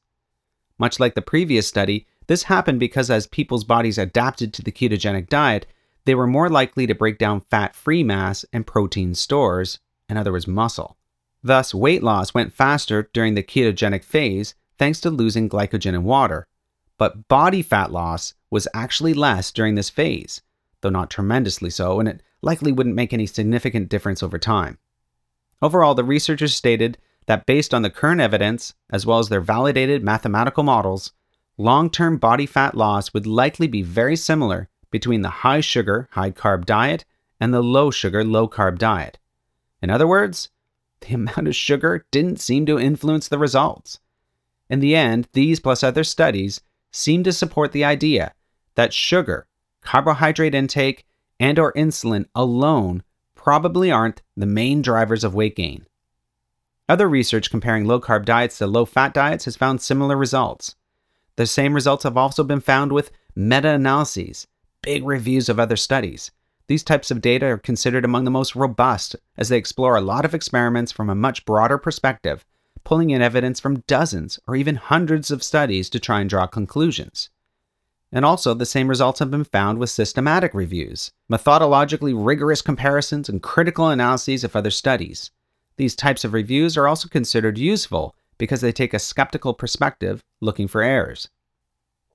Much 0.78 1.00
like 1.00 1.16
the 1.16 1.22
previous 1.22 1.66
study, 1.66 2.06
this 2.28 2.44
happened 2.44 2.78
because 2.78 3.10
as 3.10 3.26
people's 3.26 3.64
bodies 3.64 3.98
adapted 3.98 4.54
to 4.54 4.62
the 4.62 4.72
ketogenic 4.72 5.30
diet, 5.30 5.66
they 6.04 6.14
were 6.14 6.28
more 6.28 6.50
likely 6.50 6.86
to 6.86 6.94
break 6.94 7.18
down 7.18 7.40
fat 7.40 7.74
free 7.74 8.04
mass 8.04 8.44
and 8.52 8.68
protein 8.68 9.16
stores, 9.16 9.80
in 10.10 10.18
other 10.18 10.34
words, 10.34 10.46
muscle. 10.46 10.98
Thus, 11.42 11.74
weight 11.74 12.04
loss 12.04 12.34
went 12.34 12.54
faster 12.54 13.10
during 13.14 13.36
the 13.36 13.44
ketogenic 13.44 14.04
phase 14.04 14.56
thanks 14.78 15.00
to 15.02 15.10
losing 15.10 15.48
glycogen 15.48 15.96
and 15.96 16.04
water. 16.04 16.48
But 16.98 17.30
body 17.30 17.62
fat 17.62 17.94
loss 17.94 18.34
was 18.50 18.68
actually 18.74 19.14
less 19.14 19.54
during 19.54 19.76
this 19.76 19.90
phase, 19.90 20.42
though 20.82 20.90
not 20.90 21.10
tremendously 21.10 21.70
so, 21.70 22.02
and 22.02 22.10
it 22.10 22.22
likely 22.42 22.74
wouldn't 22.74 22.96
make 22.96 23.14
any 23.14 23.26
significant 23.26 23.88
difference 23.88 24.22
over 24.22 24.38
time. 24.38 24.80
Overall, 25.62 25.96
the 25.96 26.04
researchers 26.04 26.56
stated 26.56 26.98
that 27.26 27.46
based 27.46 27.74
on 27.74 27.82
the 27.82 27.90
current 27.90 28.22
evidence, 28.22 28.74
as 28.90 29.06
well 29.06 29.20
as 29.20 29.30
their 29.30 29.42
validated 29.42 30.04
mathematical 30.04 30.64
models, 30.64 31.12
long 31.58 31.90
term 31.90 32.18
body 32.18 32.46
fat 32.46 32.76
loss 32.76 33.14
would 33.14 33.28
likely 33.28 33.68
be 33.68 33.82
very 33.82 34.16
similar 34.16 34.70
between 34.90 35.22
the 35.22 35.30
high 35.30 35.62
sugar, 35.62 36.08
high 36.12 36.32
carb 36.32 36.66
diet 36.66 37.06
and 37.40 37.54
the 37.54 37.62
low 37.62 37.92
sugar, 37.92 38.24
low 38.24 38.48
carb 38.48 38.78
diet. 38.78 39.18
In 39.82 39.90
other 39.90 40.08
words, 40.08 40.50
the 41.02 41.14
amount 41.14 41.48
of 41.48 41.56
sugar 41.56 42.06
didn't 42.12 42.40
seem 42.40 42.66
to 42.66 42.80
influence 42.80 43.28
the 43.28 43.38
results. 43.38 44.00
In 44.70 44.80
the 44.80 44.96
end, 44.96 45.28
these 45.34 45.60
plus 45.60 45.84
other 45.84 46.04
studies 46.04 46.62
seem 46.92 47.24
to 47.24 47.34
support 47.34 47.72
the 47.72 47.84
idea 47.84 48.34
that 48.76 48.94
sugar, 48.94 49.48
carbohydrate 49.82 50.56
intake, 50.56 51.06
and 51.40 51.58
or 51.58 51.74
insulin 51.74 52.26
alone 52.36 53.04
probably 53.42 53.90
aren't 53.90 54.22
the 54.36 54.46
main 54.46 54.82
drivers 54.82 55.24
of 55.24 55.34
weight 55.34 55.56
gain. 55.56 55.86
Other 56.90 57.08
research 57.08 57.50
comparing 57.50 57.86
low 57.86 58.02
carb 58.02 58.26
diets 58.26 58.58
to 58.58 58.68
low 58.68 58.84
fat 58.84 59.14
diets 59.14 59.46
has 59.46 59.56
found 59.56 59.80
similar 59.80 60.18
results. 60.18 60.76
The 61.38 61.48
same 61.48 61.74
results 61.74 62.04
have 62.04 62.18
also 62.18 62.44
been 62.44 62.60
found 62.60 62.92
with 62.92 63.12
meta 63.38 63.70
analyses, 63.70 64.46
big 64.82 65.06
reviews 65.06 65.48
of 65.48 65.58
other 65.58 65.78
studies. 65.78 66.32
These 66.68 66.84
types 66.84 67.12
of 67.12 67.22
data 67.22 67.46
are 67.46 67.58
considered 67.58 68.04
among 68.04 68.26
the 68.26 68.32
most 68.32 68.58
robust 68.58 69.16
as 69.38 69.48
they 69.48 69.58
explore 69.58 69.96
a 69.96 70.02
lot 70.02 70.26
of 70.26 70.36
experiments 70.36 70.92
from 70.92 71.10
a 71.10 71.16
much 71.16 71.46
broader 71.46 71.78
perspective, 71.78 72.46
pulling 72.84 73.10
in 73.10 73.22
evidence 73.22 73.62
from 73.62 73.84
dozens 73.88 74.38
or 74.48 74.58
even 74.58 74.76
hundreds 74.76 75.32
of 75.32 75.44
studies 75.44 75.90
to 75.92 76.00
try 76.00 76.20
and 76.20 76.30
draw 76.30 76.46
conclusions. 76.46 77.30
And 78.12 78.26
also, 78.26 78.54
the 78.54 78.66
same 78.66 78.88
results 78.88 79.20
have 79.20 79.30
been 79.30 79.44
found 79.44 79.78
with 79.78 79.92
systematic 79.92 80.54
reviews, 80.54 81.12
methodologically 81.32 82.14
rigorous 82.16 82.62
comparisons, 82.62 83.30
and 83.30 83.42
critical 83.42 83.90
analyses 83.90 84.44
of 84.44 84.56
other 84.56 84.72
studies. 84.72 85.30
These 85.78 85.96
types 85.96 86.24
of 86.24 86.34
reviews 86.34 86.76
are 86.76 86.88
also 86.88 87.08
considered 87.08 87.58
useful 87.58 88.16
because 88.40 88.62
they 88.62 88.72
take 88.72 88.94
a 88.94 89.00
skeptical 89.00 89.54
perspective 89.54 90.24
looking 90.42 90.68
for 90.68 90.82
errors. 90.82 91.30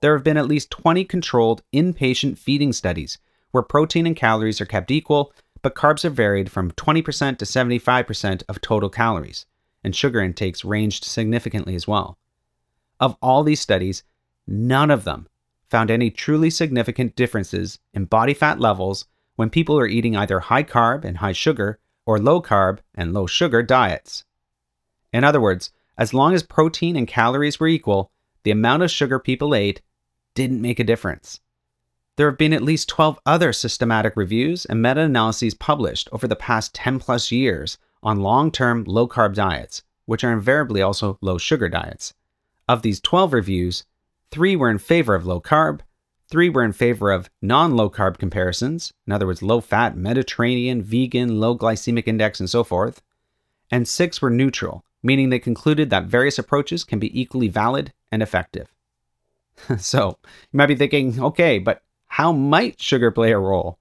There 0.01 0.15
have 0.15 0.25
been 0.25 0.37
at 0.37 0.49
least 0.49 0.71
20 0.71 1.05
controlled 1.05 1.63
inpatient 1.73 2.39
feeding 2.39 2.73
studies 2.73 3.19
where 3.53 3.63
protein 3.63 4.07
and 4.07 4.17
calories 4.17 4.61
are 4.61 4.67
kept 4.67 4.91
equal, 4.91 5.33
but 5.63 5.77
carbs 5.77 6.05
are 6.05 6.11
varied 6.11 6.51
from 6.51 6.73
20% 6.73 7.39
to 7.39 7.45
75% 7.45 8.43
of 8.49 8.61
total 8.61 8.91
calories, 8.91 9.47
and 9.85 9.95
sugar 9.95 10.21
intakes 10.21 10.65
ranged 10.65 11.05
significantly 11.05 11.77
as 11.77 11.87
well. 11.87 12.19
Of 12.99 13.17
all 13.23 13.45
these 13.45 13.61
studies, 13.61 14.03
none 14.47 14.91
of 14.91 15.05
them 15.05 15.29
found 15.71 15.91
any 15.91 16.11
truly 16.11 16.51
significant 16.51 17.17
differences 17.17 17.79
in 17.93 18.05
body 18.05 18.35
fat 18.35 18.61
levels 18.61 19.07
when 19.37 19.51
people 19.51 19.79
are 19.79 19.87
eating 19.87 20.17
either 20.17 20.41
high 20.41 20.63
carb 20.63 21.05
and 21.05 21.19
high 21.19 21.33
sugar 21.33 21.79
or 22.07 22.19
low 22.19 22.41
carb 22.41 22.79
and 22.95 23.13
low 23.13 23.27
sugar 23.27 23.63
diets. 23.63 24.25
In 25.13 25.25
other 25.25 25.41
words, 25.41 25.71
as 25.97 26.13
long 26.13 26.35
as 26.35 26.43
protein 26.43 26.97
and 26.97 27.07
calories 27.07 27.61
were 27.61 27.69
equal, 27.69 28.11
the 28.43 28.51
amount 28.51 28.83
of 28.83 28.91
sugar 28.91 29.19
people 29.19 29.55
ate 29.55 29.81
didn't 30.35 30.61
make 30.61 30.81
a 30.81 30.85
difference. 30.85 31.41
There 32.17 32.29
have 32.29 32.39
been 32.39 32.53
at 32.53 32.63
least 32.63 32.89
12 32.89 33.19
other 33.27 33.53
systematic 33.53 34.17
reviews 34.17 34.65
and 34.65 34.81
meta 34.81 35.01
analyses 35.01 35.55
published 35.55 36.09
over 36.13 36.29
the 36.29 36.37
past 36.37 36.75
10 36.75 37.01
plus 37.01 37.33
years 37.33 37.79
on 38.03 38.21
long 38.21 38.53
term 38.53 38.85
low 38.85 39.09
carb 39.09 39.35
diets, 39.35 39.83
which 40.07 40.23
are 40.23 40.33
invariably 40.33 40.83
also 40.83 41.19
low 41.21 41.39
sugar 41.39 41.69
diets. 41.69 42.15
Of 42.69 42.83
these 42.83 43.01
12 43.01 43.33
reviews, 43.33 43.85
Three 44.35 44.57
were 44.57 44.69
in 44.69 44.79
favor 44.79 45.15
of 45.15 45.25
low 45.25 45.41
carb. 45.41 45.83
Three 46.29 46.49
were 46.51 46.65
in 46.65 46.73
favor 46.73 47.13
of 47.13 47.31
non 47.41 47.77
low 47.77 47.89
carb 47.89 48.19
comparisons, 48.19 48.93
in 49.07 49.13
other 49.13 49.29
words, 49.29 49.43
low 49.43 49.61
fat, 49.61 49.97
Mediterranean, 49.97 50.83
vegan, 50.83 51.39
low 51.39 51.57
glycemic 51.57 52.09
index, 52.09 52.41
and 52.41 52.51
so 52.51 52.65
forth. 52.65 53.01
And 53.71 53.87
six 53.87 54.21
were 54.21 54.31
neutral, 54.31 54.85
meaning 55.05 55.29
they 55.29 55.39
concluded 55.39 55.89
that 55.91 56.07
various 56.07 56.37
approaches 56.37 56.83
can 56.83 56.99
be 56.99 57.17
equally 57.21 57.47
valid 57.47 57.93
and 58.11 58.25
effective. 58.25 58.75
so, 59.79 60.19
you 60.25 60.57
might 60.57 60.67
be 60.67 60.75
thinking, 60.75 61.23
okay, 61.23 61.61
but 61.61 61.85
how 62.09 62.33
might 62.33 62.83
sugar 62.83 63.13
play 63.13 63.31
a 63.31 63.39
role? 63.39 63.79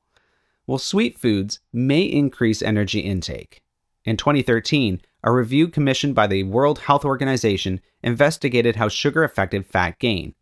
Well, 0.68 0.78
sweet 0.78 1.18
foods 1.18 1.62
may 1.74 2.04
increase 2.04 2.62
energy 2.62 3.00
intake. 3.00 3.64
In 4.06 4.18
2013, 4.18 5.02
a 5.24 5.32
review 5.32 5.68
commissioned 5.68 6.14
by 6.14 6.28
the 6.28 6.44
World 6.44 6.78
Health 6.78 7.06
Organization 7.06 7.82
investigated 8.04 8.76
how 8.76 8.88
sugar 8.88 9.24
affected 9.24 9.66
fat 9.66 9.98
gain. 9.98 10.36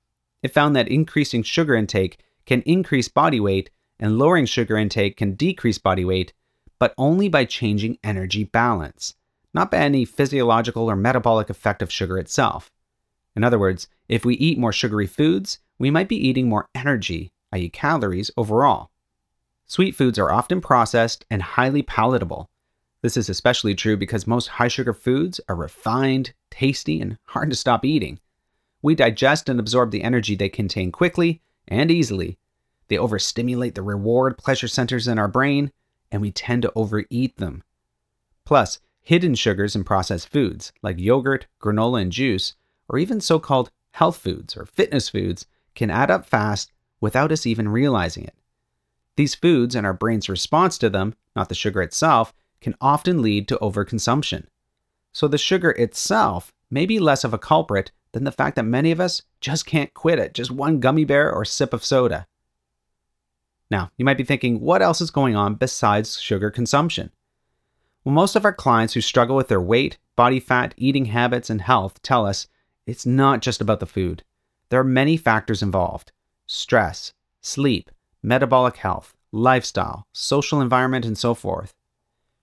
It 0.43 0.53
found 0.53 0.75
that 0.75 0.87
increasing 0.87 1.43
sugar 1.43 1.75
intake 1.75 2.19
can 2.45 2.61
increase 2.61 3.07
body 3.07 3.39
weight 3.39 3.69
and 3.99 4.17
lowering 4.17 4.45
sugar 4.45 4.77
intake 4.77 5.15
can 5.15 5.35
decrease 5.35 5.77
body 5.77 6.03
weight, 6.03 6.33
but 6.79 6.93
only 6.97 7.29
by 7.29 7.45
changing 7.45 7.99
energy 8.03 8.43
balance, 8.43 9.15
not 9.53 9.69
by 9.69 9.77
any 9.77 10.05
physiological 10.05 10.89
or 10.89 10.95
metabolic 10.95 11.49
effect 11.49 11.83
of 11.83 11.91
sugar 11.91 12.17
itself. 12.17 12.71
In 13.35 13.43
other 13.43 13.59
words, 13.59 13.87
if 14.09 14.25
we 14.25 14.35
eat 14.35 14.57
more 14.57 14.73
sugary 14.73 15.07
foods, 15.07 15.59
we 15.77 15.91
might 15.91 16.09
be 16.09 16.27
eating 16.27 16.49
more 16.49 16.67
energy, 16.73 17.31
i.e., 17.51 17.69
calories, 17.69 18.31
overall. 18.35 18.89
Sweet 19.67 19.95
foods 19.95 20.19
are 20.19 20.31
often 20.31 20.59
processed 20.59 21.25
and 21.29 21.41
highly 21.41 21.81
palatable. 21.81 22.49
This 23.01 23.15
is 23.15 23.29
especially 23.29 23.73
true 23.73 23.95
because 23.95 24.27
most 24.27 24.47
high 24.47 24.67
sugar 24.67 24.93
foods 24.93 25.39
are 25.47 25.55
refined, 25.55 26.33
tasty, 26.49 26.99
and 26.99 27.17
hard 27.27 27.49
to 27.51 27.55
stop 27.55 27.85
eating. 27.85 28.19
We 28.81 28.95
digest 28.95 29.49
and 29.49 29.59
absorb 29.59 29.91
the 29.91 30.03
energy 30.03 30.35
they 30.35 30.49
contain 30.49 30.91
quickly 30.91 31.41
and 31.67 31.91
easily. 31.91 32.37
They 32.87 32.97
overstimulate 32.97 33.75
the 33.75 33.83
reward 33.83 34.37
pleasure 34.37 34.67
centers 34.67 35.07
in 35.07 35.19
our 35.19 35.27
brain, 35.27 35.71
and 36.11 36.21
we 36.21 36.31
tend 36.31 36.63
to 36.63 36.73
overeat 36.75 37.37
them. 37.37 37.63
Plus, 38.43 38.79
hidden 39.01 39.35
sugars 39.35 39.75
in 39.75 39.83
processed 39.83 40.27
foods, 40.29 40.73
like 40.81 40.99
yogurt, 40.99 41.47
granola, 41.61 42.01
and 42.01 42.11
juice, 42.11 42.55
or 42.89 42.97
even 42.97 43.21
so 43.21 43.39
called 43.39 43.71
health 43.91 44.17
foods 44.17 44.57
or 44.57 44.65
fitness 44.65 45.09
foods, 45.09 45.45
can 45.75 45.89
add 45.89 46.11
up 46.11 46.25
fast 46.25 46.71
without 46.99 47.31
us 47.31 47.45
even 47.45 47.69
realizing 47.69 48.23
it. 48.23 48.35
These 49.15 49.35
foods 49.35 49.75
and 49.75 49.85
our 49.85 49.93
brain's 49.93 50.29
response 50.29 50.77
to 50.79 50.89
them, 50.89 51.13
not 51.35 51.49
the 51.49 51.55
sugar 51.55 51.81
itself, 51.81 52.33
can 52.59 52.75
often 52.81 53.21
lead 53.21 53.47
to 53.47 53.57
overconsumption. 53.57 54.45
So 55.11 55.27
the 55.27 55.37
sugar 55.37 55.71
itself 55.71 56.53
may 56.69 56.85
be 56.85 56.99
less 56.99 57.23
of 57.23 57.33
a 57.33 57.39
culprit 57.39 57.91
than 58.13 58.23
the 58.23 58.31
fact 58.31 58.55
that 58.55 58.63
many 58.63 58.91
of 58.91 58.99
us 58.99 59.21
just 59.39 59.65
can't 59.65 59.93
quit 59.93 60.19
it, 60.19 60.33
just 60.33 60.51
one 60.51 60.79
gummy 60.79 61.05
bear 61.05 61.31
or 61.31 61.45
sip 61.45 61.73
of 61.73 61.85
soda. 61.85 62.27
Now, 63.69 63.91
you 63.97 64.03
might 64.03 64.17
be 64.17 64.25
thinking, 64.25 64.59
what 64.59 64.81
else 64.81 64.99
is 64.99 65.11
going 65.11 65.35
on 65.35 65.55
besides 65.55 66.19
sugar 66.19 66.51
consumption? 66.51 67.11
Well, 68.03 68.13
most 68.13 68.35
of 68.35 68.43
our 68.43 68.53
clients 68.53 68.93
who 68.93 69.01
struggle 69.01 69.35
with 69.35 69.47
their 69.47 69.61
weight, 69.61 69.97
body 70.15 70.39
fat, 70.39 70.73
eating 70.75 71.05
habits, 71.05 71.49
and 71.49 71.61
health 71.61 72.01
tell 72.01 72.25
us 72.25 72.47
it's 72.85 73.05
not 73.05 73.41
just 73.41 73.61
about 73.61 73.79
the 73.79 73.85
food. 73.85 74.23
There 74.69 74.79
are 74.79 74.85
many 74.85 75.17
factors 75.17 75.61
involved 75.61 76.11
stress, 76.47 77.13
sleep, 77.39 77.91
metabolic 78.21 78.77
health, 78.77 79.15
lifestyle, 79.31 80.05
social 80.11 80.59
environment, 80.59 81.05
and 81.05 81.17
so 81.17 81.33
forth. 81.33 81.73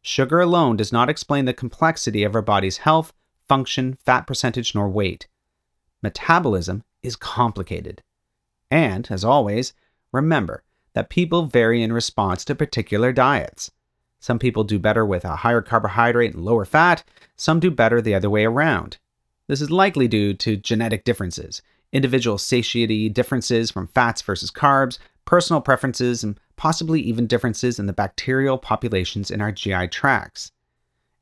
Sugar 0.01 0.41
alone 0.41 0.77
does 0.77 0.93
not 0.93 1.11
explain 1.11 1.45
the 1.45 1.53
complexity 1.53 2.25
of 2.25 2.35
our 2.35 2.41
body's 2.41 2.79
health, 2.79 3.13
function, 3.47 3.99
fat 4.05 4.27
percentage, 4.27 4.75
nor 4.75 4.89
weight. 4.89 5.29
Metabolism 6.03 6.85
is 7.03 7.17
complicated. 7.17 8.03
And, 8.71 9.07
as 9.11 9.25
always, 9.25 9.73
remember 10.13 10.63
that 10.95 11.11
people 11.11 11.47
vary 11.47 11.83
in 11.83 11.93
response 11.93 12.45
to 12.45 12.55
particular 12.55 13.13
diets. 13.13 13.71
Some 14.21 14.39
people 14.39 14.65
do 14.65 14.79
better 14.79 15.05
with 15.05 15.25
a 15.25 15.37
higher 15.37 15.63
carbohydrate 15.63 16.35
and 16.35 16.45
lower 16.45 16.65
fat, 16.65 17.05
some 17.37 17.61
do 17.61 17.71
better 17.71 18.01
the 18.01 18.15
other 18.15 18.31
way 18.31 18.45
around. 18.45 18.99
This 19.47 19.61
is 19.61 19.71
likely 19.71 20.09
due 20.09 20.35
to 20.35 20.57
genetic 20.57 21.05
differences, 21.05 21.63
individual 21.93 22.37
satiety 22.37 23.09
differences 23.09 23.71
from 23.71 23.87
fats 23.87 24.21
versus 24.23 24.51
carbs, 24.51 24.99
personal 25.25 25.61
preferences, 25.61 26.25
and 26.25 26.39
possibly 26.57 27.01
even 27.01 27.27
differences 27.27 27.79
in 27.79 27.87
the 27.87 27.93
bacterial 27.93 28.59
populations 28.59 29.31
in 29.31 29.41
our 29.41 29.53
GI 29.53 29.89
tracts. 29.89 30.53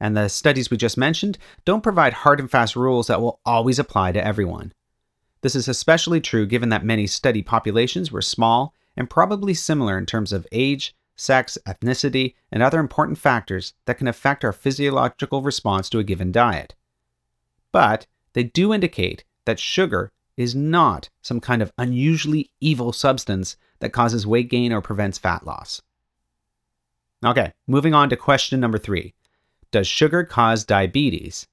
And 0.01 0.17
the 0.17 0.29
studies 0.29 0.71
we 0.71 0.77
just 0.77 0.97
mentioned 0.97 1.39
don't 1.65 1.83
provide 1.83 2.13
hard 2.13 2.41
and 2.41 2.51
fast 2.51 2.77
rules 2.77 3.07
that 3.07 3.21
will 3.21 3.41
always 3.45 3.79
apply 3.79 4.13
to 4.13 4.25
everyone. 4.25 4.73
This 5.43 5.55
is 5.55 5.69
especially 5.69 6.21
true 6.21 6.47
given 6.47 6.71
that 6.71 6.85
many 6.85 7.07
study 7.07 7.43
populations 7.43 8.11
were 8.11 8.23
small 8.23 8.75
and 8.97 9.11
probably 9.11 9.55
similar 9.55 9.99
in 9.99 10.07
terms 10.07 10.33
of 10.33 10.47
age, 10.53 10.95
sex, 11.17 11.59
ethnicity, 11.67 12.35
and 12.51 12.63
other 12.63 12.81
important 12.81 13.19
factors 13.19 13.75
that 13.87 13.99
can 13.99 14.09
affect 14.09 14.45
our 14.45 14.53
physiological 14.53 15.43
response 15.43 15.89
to 15.91 15.99
a 15.99 16.05
given 16.05 16.33
diet. 16.33 16.75
But 17.73 18.07
they 18.33 18.45
do 18.45 18.73
indicate 18.73 19.25
that 19.45 19.59
sugar 19.59 20.13
is 20.37 20.55
not 20.55 21.09
some 21.23 21.41
kind 21.41 21.63
of 21.63 21.73
unusually 21.79 22.51
evil 22.61 22.93
substance 22.93 23.57
that 23.81 23.93
causes 23.93 24.27
weight 24.27 24.51
gain 24.51 24.73
or 24.73 24.81
prevents 24.81 25.19
fat 25.19 25.47
loss. 25.47 25.81
Okay, 27.25 27.53
moving 27.67 27.95
on 27.95 28.11
to 28.11 28.17
question 28.17 28.61
number 28.61 28.79
three 28.79 29.15
Does 29.73 29.89
sugar 29.89 30.23
cause 30.23 30.65
diabetes? 30.65 31.49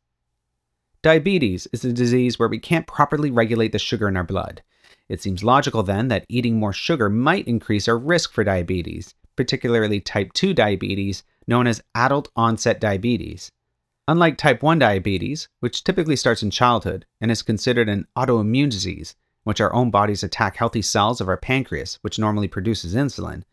Diabetes 1.02 1.68
is 1.74 1.84
a 1.84 1.92
disease 1.92 2.38
where 2.38 2.48
we 2.48 2.60
can't 2.60 2.86
properly 2.86 3.32
regulate 3.32 3.72
the 3.72 3.80
sugar 3.80 4.08
in 4.08 4.16
our 4.16 4.24
blood. 4.24 4.62
It 5.10 5.22
seems 5.22 5.44
logical 5.44 5.84
then 5.84 6.08
that 6.10 6.26
eating 6.30 6.60
more 6.60 6.74
sugar 6.74 7.10
might 7.10 7.48
increase 7.48 7.88
our 7.88 7.98
risk 7.98 8.32
for 8.32 8.44
diabetes, 8.44 9.16
particularly 9.36 10.00
type 10.00 10.32
2 10.34 10.54
diabetes, 10.54 11.24
known 11.48 11.66
as 11.66 11.84
adult 11.96 12.30
onset 12.36 12.80
diabetes. 12.80 13.52
Unlike 14.08 14.38
type 14.38 14.62
1 14.62 14.80
diabetes, 14.80 15.50
which 15.60 15.84
typically 15.84 16.16
starts 16.16 16.44
in 16.44 16.52
childhood 16.52 17.06
and 17.20 17.32
is 17.32 17.42
considered 17.42 17.90
an 17.90 18.08
autoimmune 18.16 18.70
disease, 18.70 19.16
in 19.46 19.50
which 19.50 19.60
our 19.60 19.74
own 19.74 19.90
bodies 19.90 20.24
attack 20.24 20.56
healthy 20.56 20.82
cells 20.84 21.20
of 21.20 21.28
our 21.28 21.38
pancreas, 21.38 21.98
which 22.02 22.20
normally 22.20 22.48
produces 22.48 22.94
insulin, 22.94 23.44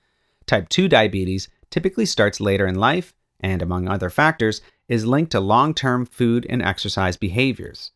type 0.46 0.68
2 0.68 0.86
diabetes 0.86 1.48
typically 1.70 2.04
starts 2.04 2.40
later 2.40 2.66
in 2.66 2.74
life 2.74 3.14
and, 3.40 3.62
among 3.62 3.88
other 3.88 4.10
factors, 4.10 4.60
is 4.88 5.06
linked 5.06 5.32
to 5.32 5.40
long 5.40 5.74
term 5.74 6.04
food 6.04 6.46
and 6.48 6.62
exercise 6.62 7.16
behaviors. 7.16 7.92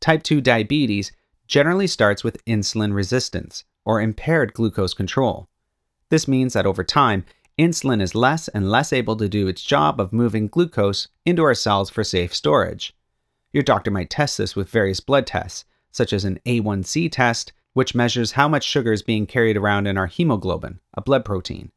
Type 0.00 0.22
2 0.22 0.40
diabetes 0.40 1.12
generally 1.46 1.86
starts 1.86 2.24
with 2.24 2.44
insulin 2.44 2.94
resistance 2.94 3.64
or 3.84 4.00
impaired 4.00 4.52
glucose 4.52 4.94
control. 4.94 5.48
This 6.10 6.28
means 6.28 6.52
that 6.52 6.66
over 6.66 6.84
time, 6.84 7.24
insulin 7.58 8.02
is 8.02 8.14
less 8.14 8.48
and 8.48 8.70
less 8.70 8.92
able 8.92 9.16
to 9.16 9.28
do 9.28 9.48
its 9.48 9.62
job 9.62 10.00
of 10.00 10.12
moving 10.12 10.48
glucose 10.48 11.08
into 11.24 11.42
our 11.42 11.54
cells 11.54 11.90
for 11.90 12.04
safe 12.04 12.34
storage. 12.34 12.94
Your 13.52 13.62
doctor 13.62 13.90
might 13.90 14.10
test 14.10 14.38
this 14.38 14.54
with 14.54 14.68
various 14.68 15.00
blood 15.00 15.26
tests, 15.26 15.64
such 15.90 16.12
as 16.12 16.24
an 16.24 16.38
A1C 16.44 17.10
test, 17.10 17.52
which 17.72 17.94
measures 17.94 18.32
how 18.32 18.48
much 18.48 18.64
sugar 18.64 18.92
is 18.92 19.02
being 19.02 19.26
carried 19.26 19.56
around 19.56 19.86
in 19.86 19.96
our 19.96 20.06
hemoglobin, 20.06 20.80
a 20.94 21.00
blood 21.00 21.24
protein. 21.24 21.70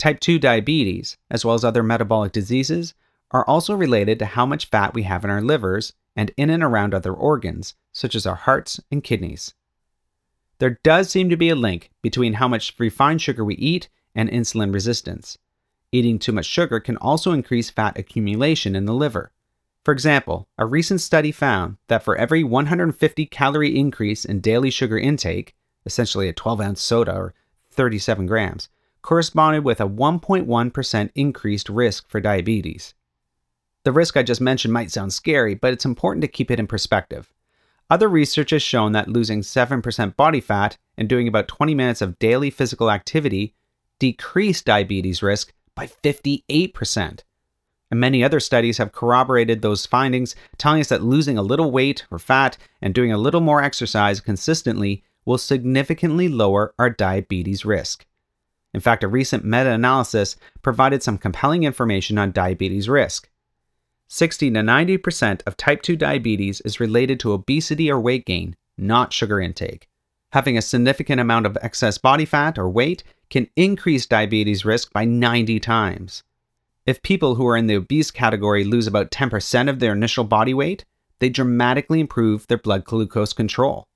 Type 0.00 0.18
2 0.18 0.38
diabetes, 0.38 1.18
as 1.30 1.44
well 1.44 1.54
as 1.54 1.62
other 1.62 1.82
metabolic 1.82 2.32
diseases, 2.32 2.94
are 3.32 3.44
also 3.44 3.74
related 3.74 4.18
to 4.18 4.24
how 4.24 4.46
much 4.46 4.64
fat 4.64 4.94
we 4.94 5.02
have 5.02 5.24
in 5.24 5.30
our 5.30 5.42
livers 5.42 5.92
and 6.16 6.30
in 6.38 6.48
and 6.48 6.62
around 6.62 6.94
other 6.94 7.12
organs, 7.12 7.74
such 7.92 8.14
as 8.14 8.24
our 8.24 8.34
hearts 8.34 8.80
and 8.90 9.04
kidneys. 9.04 9.52
There 10.58 10.78
does 10.82 11.10
seem 11.10 11.28
to 11.28 11.36
be 11.36 11.50
a 11.50 11.54
link 11.54 11.90
between 12.00 12.32
how 12.32 12.48
much 12.48 12.74
refined 12.78 13.20
sugar 13.20 13.44
we 13.44 13.56
eat 13.56 13.90
and 14.14 14.30
insulin 14.30 14.72
resistance. 14.72 15.36
Eating 15.92 16.18
too 16.18 16.32
much 16.32 16.46
sugar 16.46 16.80
can 16.80 16.96
also 16.96 17.32
increase 17.32 17.68
fat 17.68 17.98
accumulation 17.98 18.74
in 18.74 18.86
the 18.86 18.94
liver. 18.94 19.32
For 19.84 19.92
example, 19.92 20.48
a 20.56 20.64
recent 20.64 21.02
study 21.02 21.30
found 21.30 21.76
that 21.88 22.02
for 22.02 22.16
every 22.16 22.42
150 22.42 23.26
calorie 23.26 23.78
increase 23.78 24.24
in 24.24 24.40
daily 24.40 24.70
sugar 24.70 24.98
intake, 24.98 25.54
essentially 25.84 26.26
a 26.26 26.32
12 26.32 26.58
ounce 26.62 26.80
soda 26.80 27.14
or 27.14 27.34
37 27.70 28.24
grams, 28.24 28.70
corresponded 29.02 29.64
with 29.64 29.80
a 29.80 29.88
1.1% 29.88 31.10
increased 31.14 31.68
risk 31.68 32.08
for 32.08 32.20
diabetes. 32.20 32.94
The 33.84 33.92
risk 33.92 34.16
I 34.16 34.22
just 34.22 34.40
mentioned 34.40 34.74
might 34.74 34.90
sound 34.90 35.12
scary, 35.12 35.54
but 35.54 35.72
it's 35.72 35.84
important 35.84 36.22
to 36.22 36.28
keep 36.28 36.50
it 36.50 36.60
in 36.60 36.66
perspective. 36.66 37.32
Other 37.88 38.08
research 38.08 38.50
has 38.50 38.62
shown 38.62 38.92
that 38.92 39.08
losing 39.08 39.40
7% 39.40 40.16
body 40.16 40.40
fat 40.40 40.76
and 40.96 41.08
doing 41.08 41.26
about 41.26 41.48
20 41.48 41.74
minutes 41.74 42.00
of 42.00 42.18
daily 42.18 42.50
physical 42.50 42.90
activity 42.90 43.54
decreased 43.98 44.64
diabetes 44.64 45.22
risk 45.22 45.52
by 45.74 45.86
58%. 45.86 47.20
And 47.90 47.98
many 47.98 48.22
other 48.22 48.38
studies 48.38 48.78
have 48.78 48.92
corroborated 48.92 49.62
those 49.62 49.86
findings, 49.86 50.36
telling 50.58 50.80
us 50.80 50.88
that 50.90 51.02
losing 51.02 51.36
a 51.36 51.42
little 51.42 51.72
weight 51.72 52.06
or 52.10 52.18
fat 52.18 52.56
and 52.80 52.94
doing 52.94 53.10
a 53.10 53.18
little 53.18 53.40
more 53.40 53.62
exercise 53.62 54.20
consistently 54.20 55.02
will 55.24 55.38
significantly 55.38 56.28
lower 56.28 56.74
our 56.78 56.90
diabetes 56.90 57.64
risk. 57.64 58.06
In 58.72 58.80
fact, 58.80 59.02
a 59.02 59.08
recent 59.08 59.44
meta 59.44 59.70
analysis 59.70 60.36
provided 60.62 61.02
some 61.02 61.18
compelling 61.18 61.64
information 61.64 62.18
on 62.18 62.32
diabetes 62.32 62.88
risk. 62.88 63.28
60 64.08 64.50
to 64.50 64.60
90% 64.60 65.42
of 65.46 65.56
type 65.56 65.82
2 65.82 65.96
diabetes 65.96 66.60
is 66.62 66.80
related 66.80 67.20
to 67.20 67.32
obesity 67.32 67.90
or 67.90 68.00
weight 68.00 68.26
gain, 68.26 68.56
not 68.76 69.12
sugar 69.12 69.40
intake. 69.40 69.88
Having 70.32 70.56
a 70.56 70.62
significant 70.62 71.20
amount 71.20 71.46
of 71.46 71.58
excess 71.60 71.98
body 71.98 72.24
fat 72.24 72.58
or 72.58 72.68
weight 72.68 73.02
can 73.30 73.48
increase 73.56 74.06
diabetes 74.06 74.64
risk 74.64 74.92
by 74.92 75.04
90 75.04 75.58
times. 75.60 76.22
If 76.86 77.02
people 77.02 77.34
who 77.36 77.46
are 77.46 77.56
in 77.56 77.66
the 77.66 77.76
obese 77.76 78.10
category 78.10 78.64
lose 78.64 78.86
about 78.86 79.10
10% 79.10 79.68
of 79.68 79.78
their 79.78 79.92
initial 79.92 80.24
body 80.24 80.54
weight, 80.54 80.84
they 81.18 81.28
dramatically 81.28 82.00
improve 82.00 82.46
their 82.46 82.58
blood 82.58 82.84
glucose 82.84 83.32
control. 83.32 83.86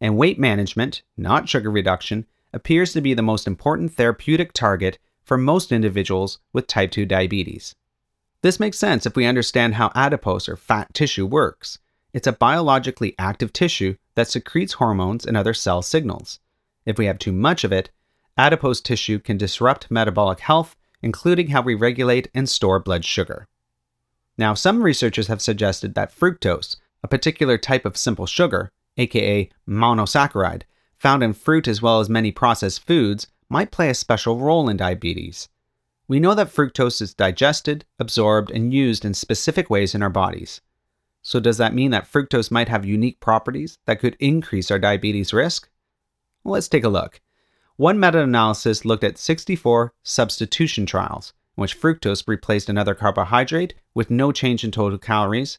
And 0.00 0.16
weight 0.16 0.38
management, 0.38 1.02
not 1.16 1.48
sugar 1.48 1.70
reduction, 1.70 2.26
appears 2.52 2.92
to 2.92 3.00
be 3.00 3.14
the 3.14 3.22
most 3.22 3.46
important 3.46 3.92
therapeutic 3.92 4.52
target 4.52 4.98
for 5.24 5.38
most 5.38 5.72
individuals 5.72 6.38
with 6.52 6.66
type 6.66 6.90
2 6.90 7.06
diabetes. 7.06 7.74
This 8.42 8.60
makes 8.60 8.78
sense 8.78 9.06
if 9.06 9.14
we 9.14 9.24
understand 9.24 9.74
how 9.74 9.92
adipose 9.94 10.48
or 10.48 10.56
fat 10.56 10.92
tissue 10.92 11.26
works. 11.26 11.78
It's 12.12 12.26
a 12.26 12.32
biologically 12.32 13.14
active 13.18 13.52
tissue 13.52 13.96
that 14.16 14.28
secretes 14.28 14.74
hormones 14.74 15.24
and 15.24 15.36
other 15.36 15.54
cell 15.54 15.80
signals. 15.80 16.40
If 16.84 16.98
we 16.98 17.06
have 17.06 17.18
too 17.18 17.32
much 17.32 17.64
of 17.64 17.72
it, 17.72 17.90
adipose 18.36 18.80
tissue 18.80 19.18
can 19.18 19.38
disrupt 19.38 19.90
metabolic 19.90 20.40
health, 20.40 20.76
including 21.00 21.48
how 21.48 21.62
we 21.62 21.74
regulate 21.74 22.28
and 22.34 22.48
store 22.48 22.78
blood 22.78 23.04
sugar. 23.04 23.46
Now, 24.36 24.54
some 24.54 24.82
researchers 24.82 25.28
have 25.28 25.40
suggested 25.40 25.94
that 25.94 26.14
fructose, 26.14 26.76
a 27.02 27.08
particular 27.08 27.58
type 27.58 27.84
of 27.84 27.96
simple 27.96 28.26
sugar, 28.26 28.70
aka 28.96 29.48
monosaccharide, 29.68 30.62
found 31.02 31.20
in 31.20 31.32
fruit 31.32 31.66
as 31.66 31.82
well 31.82 31.98
as 31.98 32.08
many 32.08 32.30
processed 32.30 32.86
foods, 32.86 33.26
might 33.48 33.72
play 33.72 33.90
a 33.90 33.94
special 33.94 34.38
role 34.38 34.68
in 34.68 34.76
diabetes. 34.76 35.48
We 36.06 36.20
know 36.20 36.32
that 36.36 36.54
fructose 36.54 37.02
is 37.02 37.12
digested, 37.12 37.84
absorbed, 37.98 38.52
and 38.52 38.72
used 38.72 39.04
in 39.04 39.12
specific 39.12 39.68
ways 39.68 39.96
in 39.96 40.02
our 40.02 40.10
bodies. 40.10 40.60
So, 41.20 41.40
does 41.40 41.58
that 41.58 41.74
mean 41.74 41.90
that 41.90 42.10
fructose 42.10 42.52
might 42.52 42.68
have 42.68 42.84
unique 42.84 43.18
properties 43.18 43.78
that 43.86 43.98
could 43.98 44.16
increase 44.20 44.70
our 44.70 44.78
diabetes 44.78 45.32
risk? 45.32 45.68
Well, 46.44 46.52
let's 46.52 46.68
take 46.68 46.84
a 46.84 46.88
look. 46.88 47.20
One 47.76 47.98
meta 47.98 48.20
analysis 48.20 48.84
looked 48.84 49.02
at 49.02 49.18
64 49.18 49.94
substitution 50.04 50.86
trials, 50.86 51.32
in 51.56 51.62
which 51.62 51.80
fructose 51.80 52.28
replaced 52.28 52.68
another 52.68 52.94
carbohydrate 52.94 53.74
with 53.92 54.08
no 54.08 54.30
change 54.30 54.62
in 54.62 54.70
total 54.70 54.98
calories, 54.98 55.58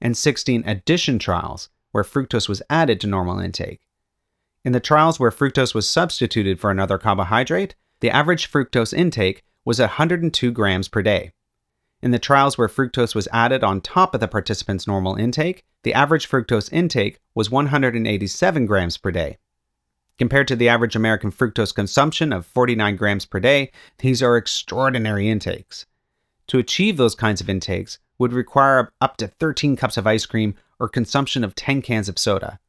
and 0.00 0.16
16 0.16 0.62
addition 0.64 1.18
trials, 1.18 1.68
where 1.90 2.04
fructose 2.04 2.48
was 2.48 2.62
added 2.70 3.00
to 3.00 3.08
normal 3.08 3.40
intake. 3.40 3.83
In 4.64 4.72
the 4.72 4.80
trials 4.80 5.20
where 5.20 5.30
fructose 5.30 5.74
was 5.74 5.86
substituted 5.86 6.58
for 6.58 6.70
another 6.70 6.96
carbohydrate, 6.96 7.74
the 8.00 8.10
average 8.10 8.50
fructose 8.50 8.94
intake 8.94 9.42
was 9.62 9.78
102 9.78 10.50
grams 10.52 10.88
per 10.88 11.02
day. 11.02 11.32
In 12.00 12.12
the 12.12 12.18
trials 12.18 12.56
where 12.56 12.68
fructose 12.68 13.14
was 13.14 13.28
added 13.30 13.62
on 13.62 13.82
top 13.82 14.14
of 14.14 14.20
the 14.20 14.28
participants' 14.28 14.86
normal 14.86 15.16
intake, 15.16 15.64
the 15.82 15.92
average 15.92 16.28
fructose 16.28 16.72
intake 16.72 17.20
was 17.34 17.50
187 17.50 18.64
grams 18.64 18.96
per 18.96 19.10
day. 19.10 19.36
Compared 20.16 20.48
to 20.48 20.56
the 20.56 20.68
average 20.68 20.96
American 20.96 21.30
fructose 21.30 21.74
consumption 21.74 22.32
of 22.32 22.46
49 22.46 22.96
grams 22.96 23.26
per 23.26 23.40
day, 23.40 23.70
these 23.98 24.22
are 24.22 24.36
extraordinary 24.36 25.28
intakes. 25.28 25.84
To 26.46 26.58
achieve 26.58 26.96
those 26.96 27.14
kinds 27.14 27.40
of 27.42 27.50
intakes 27.50 27.98
would 28.18 28.32
require 28.32 28.92
up 29.00 29.18
to 29.18 29.28
13 29.28 29.76
cups 29.76 29.98
of 29.98 30.06
ice 30.06 30.24
cream 30.24 30.54
or 30.78 30.88
consumption 30.88 31.44
of 31.44 31.54
10 31.54 31.82
cans 31.82 32.08
of 32.08 32.18
soda. 32.18 32.60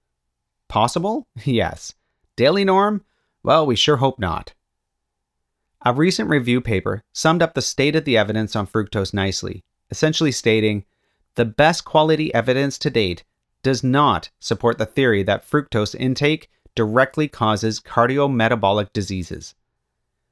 Possible? 0.75 1.25
Yes. 1.45 1.93
Daily 2.35 2.65
norm? 2.65 3.05
Well, 3.43 3.65
we 3.65 3.77
sure 3.77 3.95
hope 3.95 4.19
not. 4.19 4.53
A 5.85 5.93
recent 5.93 6.29
review 6.29 6.59
paper 6.59 7.01
summed 7.13 7.41
up 7.41 7.53
the 7.53 7.61
state 7.61 7.95
of 7.95 8.03
the 8.03 8.17
evidence 8.17 8.57
on 8.57 8.67
fructose 8.67 9.13
nicely, 9.13 9.63
essentially 9.89 10.33
stating 10.33 10.83
the 11.35 11.45
best 11.45 11.85
quality 11.85 12.33
evidence 12.33 12.77
to 12.79 12.89
date 12.89 13.23
does 13.63 13.85
not 13.85 14.31
support 14.41 14.77
the 14.77 14.85
theory 14.85 15.23
that 15.23 15.49
fructose 15.49 15.95
intake 15.95 16.49
directly 16.75 17.29
causes 17.29 17.79
cardiometabolic 17.79 18.91
diseases. 18.91 19.55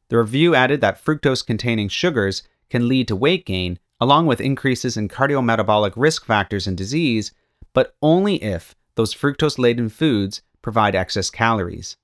The 0.10 0.17
review 0.17 0.56
added 0.56 0.82
that 0.82 1.01
fructose 1.01 1.45
containing 1.45 1.88
sugars 1.88 2.43
can 2.69 2.89
lead 2.89 3.08
to 3.08 3.15
weight 3.15 3.45
gain, 3.45 3.79
along 4.01 4.25
with 4.25 4.41
increases 4.41 4.97
in 4.97 5.08
cardiometabolic 5.08 5.93
risk 5.95 6.25
factors 6.25 6.67
and 6.67 6.75
disease, 6.75 7.32
but 7.71 7.95
only 8.01 8.43
if 8.43 8.75
those 8.95 9.13
fructose 9.13 9.58
laden 9.58 9.89
foods 9.89 10.41
provide 10.62 10.95
excess 10.95 11.29
calories. 11.29 11.97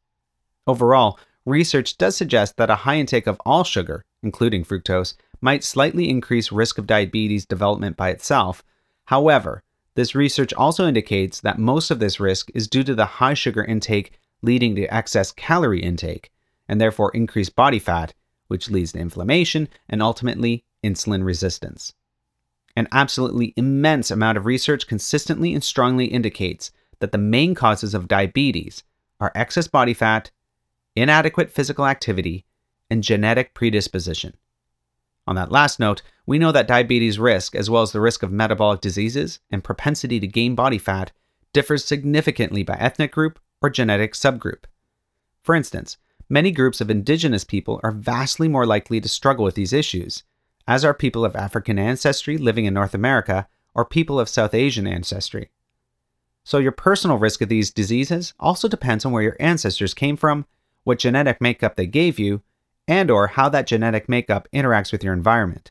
Overall, 0.68 1.20
research 1.46 1.98
does 1.98 2.16
suggest 2.16 2.58
that 2.58 2.70
a 2.70 2.76
high 2.76 2.98
intake 2.98 3.28
of 3.28 3.42
all 3.46 3.64
sugar, 3.64 4.04
including 4.22 4.64
fructose, 4.64 5.16
might 5.42 5.64
slightly 5.64 6.10
increase 6.10 6.52
risk 6.52 6.78
of 6.78 6.88
diabetes 6.88 7.46
development 7.46 7.96
by 7.96 8.10
itself. 8.10 8.64
However, 9.06 9.64
this 9.96 10.16
research 10.16 10.54
also 10.54 10.88
indicates 10.88 11.42
that 11.42 11.60
most 11.60 11.92
of 11.92 12.00
this 12.00 12.20
risk 12.20 12.50
is 12.54 12.68
due 12.68 12.84
to 12.84 12.96
the 12.96 13.06
high 13.06 13.34
sugar 13.34 13.64
intake 13.64 14.14
leading 14.42 14.76
to 14.76 14.94
excess 14.94 15.32
calorie 15.32 15.84
intake, 15.84 16.32
and 16.68 16.80
therefore 16.80 17.12
increased 17.14 17.56
body 17.56 17.80
fat, 17.80 18.14
which 18.48 18.70
leads 18.70 18.94
to 18.94 19.00
inflammation 19.00 19.68
and 19.90 20.02
ultimately 20.02 20.64
insulin 20.84 21.24
resistance. 21.24 21.94
An 22.76 22.88
absolutely 22.92 23.54
immense 23.58 24.12
amount 24.12 24.38
of 24.38 24.46
research 24.46 24.88
consistently 24.88 25.54
and 25.54 25.64
strongly 25.64 26.06
indicates 26.06 26.72
that 27.00 27.12
the 27.12 27.18
main 27.18 27.56
causes 27.56 27.94
of 27.94 28.08
diabetes 28.08 28.84
are 29.20 29.32
excess 29.36 29.68
body 29.68 29.94
fat, 29.94 30.32
inadequate 30.96 31.50
physical 31.50 31.86
activity, 31.86 32.46
and 32.90 33.04
genetic 33.04 33.54
predisposition. 33.54 34.36
On 35.28 35.36
that 35.36 35.52
last 35.52 35.80
note, 35.80 36.02
we 36.26 36.40
know 36.40 36.52
that 36.52 36.68
diabetes 36.68 37.20
risk, 37.20 37.56
as 37.56 37.70
well 37.70 37.84
as 37.84 37.92
the 37.92 38.02
risk 38.02 38.24
of 38.24 38.32
metabolic 38.32 38.82
diseases 38.82 39.40
and 39.52 39.64
propensity 39.64 40.20
to 40.20 40.28
gain 40.28 40.56
body 40.56 40.78
fat, 40.78 41.12
differs 41.54 41.86
significantly 41.86 42.64
by 42.64 42.76
ethnic 42.76 43.12
group 43.12 43.40
or 43.62 43.70
genetic 43.70 44.14
subgroup. 44.14 44.66
For 45.42 45.56
instance, 45.56 45.98
many 46.30 46.52
groups 46.52 46.82
of 46.82 46.90
indigenous 46.90 47.44
people 47.44 47.80
are 47.84 47.92
vastly 47.92 48.48
more 48.48 48.66
likely 48.66 49.00
to 49.02 49.10
struggle 49.10 49.46
with 49.46 49.56
these 49.56 49.74
issues, 49.74 50.24
as 50.68 50.86
are 50.86 50.94
people 50.94 51.26
of 51.26 51.36
African 51.36 51.80
ancestry 51.80 52.38
living 52.38 52.66
in 52.66 52.74
North 52.74 52.94
America 52.94 53.48
or 53.74 53.86
people 53.86 54.20
of 54.20 54.30
South 54.30 54.54
Asian 54.54 54.88
ancestry. 54.88 55.52
So, 56.50 56.58
your 56.58 56.72
personal 56.72 57.20
risk 57.20 57.42
of 57.42 57.50
these 57.50 57.70
diseases 57.70 58.34
also 58.40 58.68
depends 58.68 59.06
on 59.06 59.12
where 59.12 59.22
your 59.22 59.38
ancestors 59.40 59.94
came 59.94 60.18
from, 60.18 60.48
what 60.84 60.98
genetic 60.98 61.40
makeup 61.40 61.76
they 61.76 61.86
gave 61.86 62.18
you, 62.18 62.42
and 62.88 63.12
or 63.12 63.28
how 63.28 63.50
that 63.50 63.68
genetic 63.68 64.10
makeup 64.10 64.48
interacts 64.52 64.92
with 64.92 65.04
your 65.04 65.14
environment. 65.14 65.70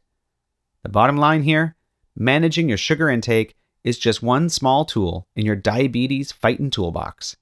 The 0.84 0.88
bottom 0.88 1.16
line 1.16 1.42
here, 1.42 1.74
managing 2.14 2.68
your 2.68 2.78
sugar 2.78 3.10
intake 3.10 3.56
is 3.82 3.98
just 3.98 4.22
one 4.22 4.48
small 4.48 4.84
tool 4.84 5.26
in 5.34 5.44
your 5.44 5.56
diabetes 5.56 6.30
fighting 6.30 6.70
toolbox. 6.70 7.36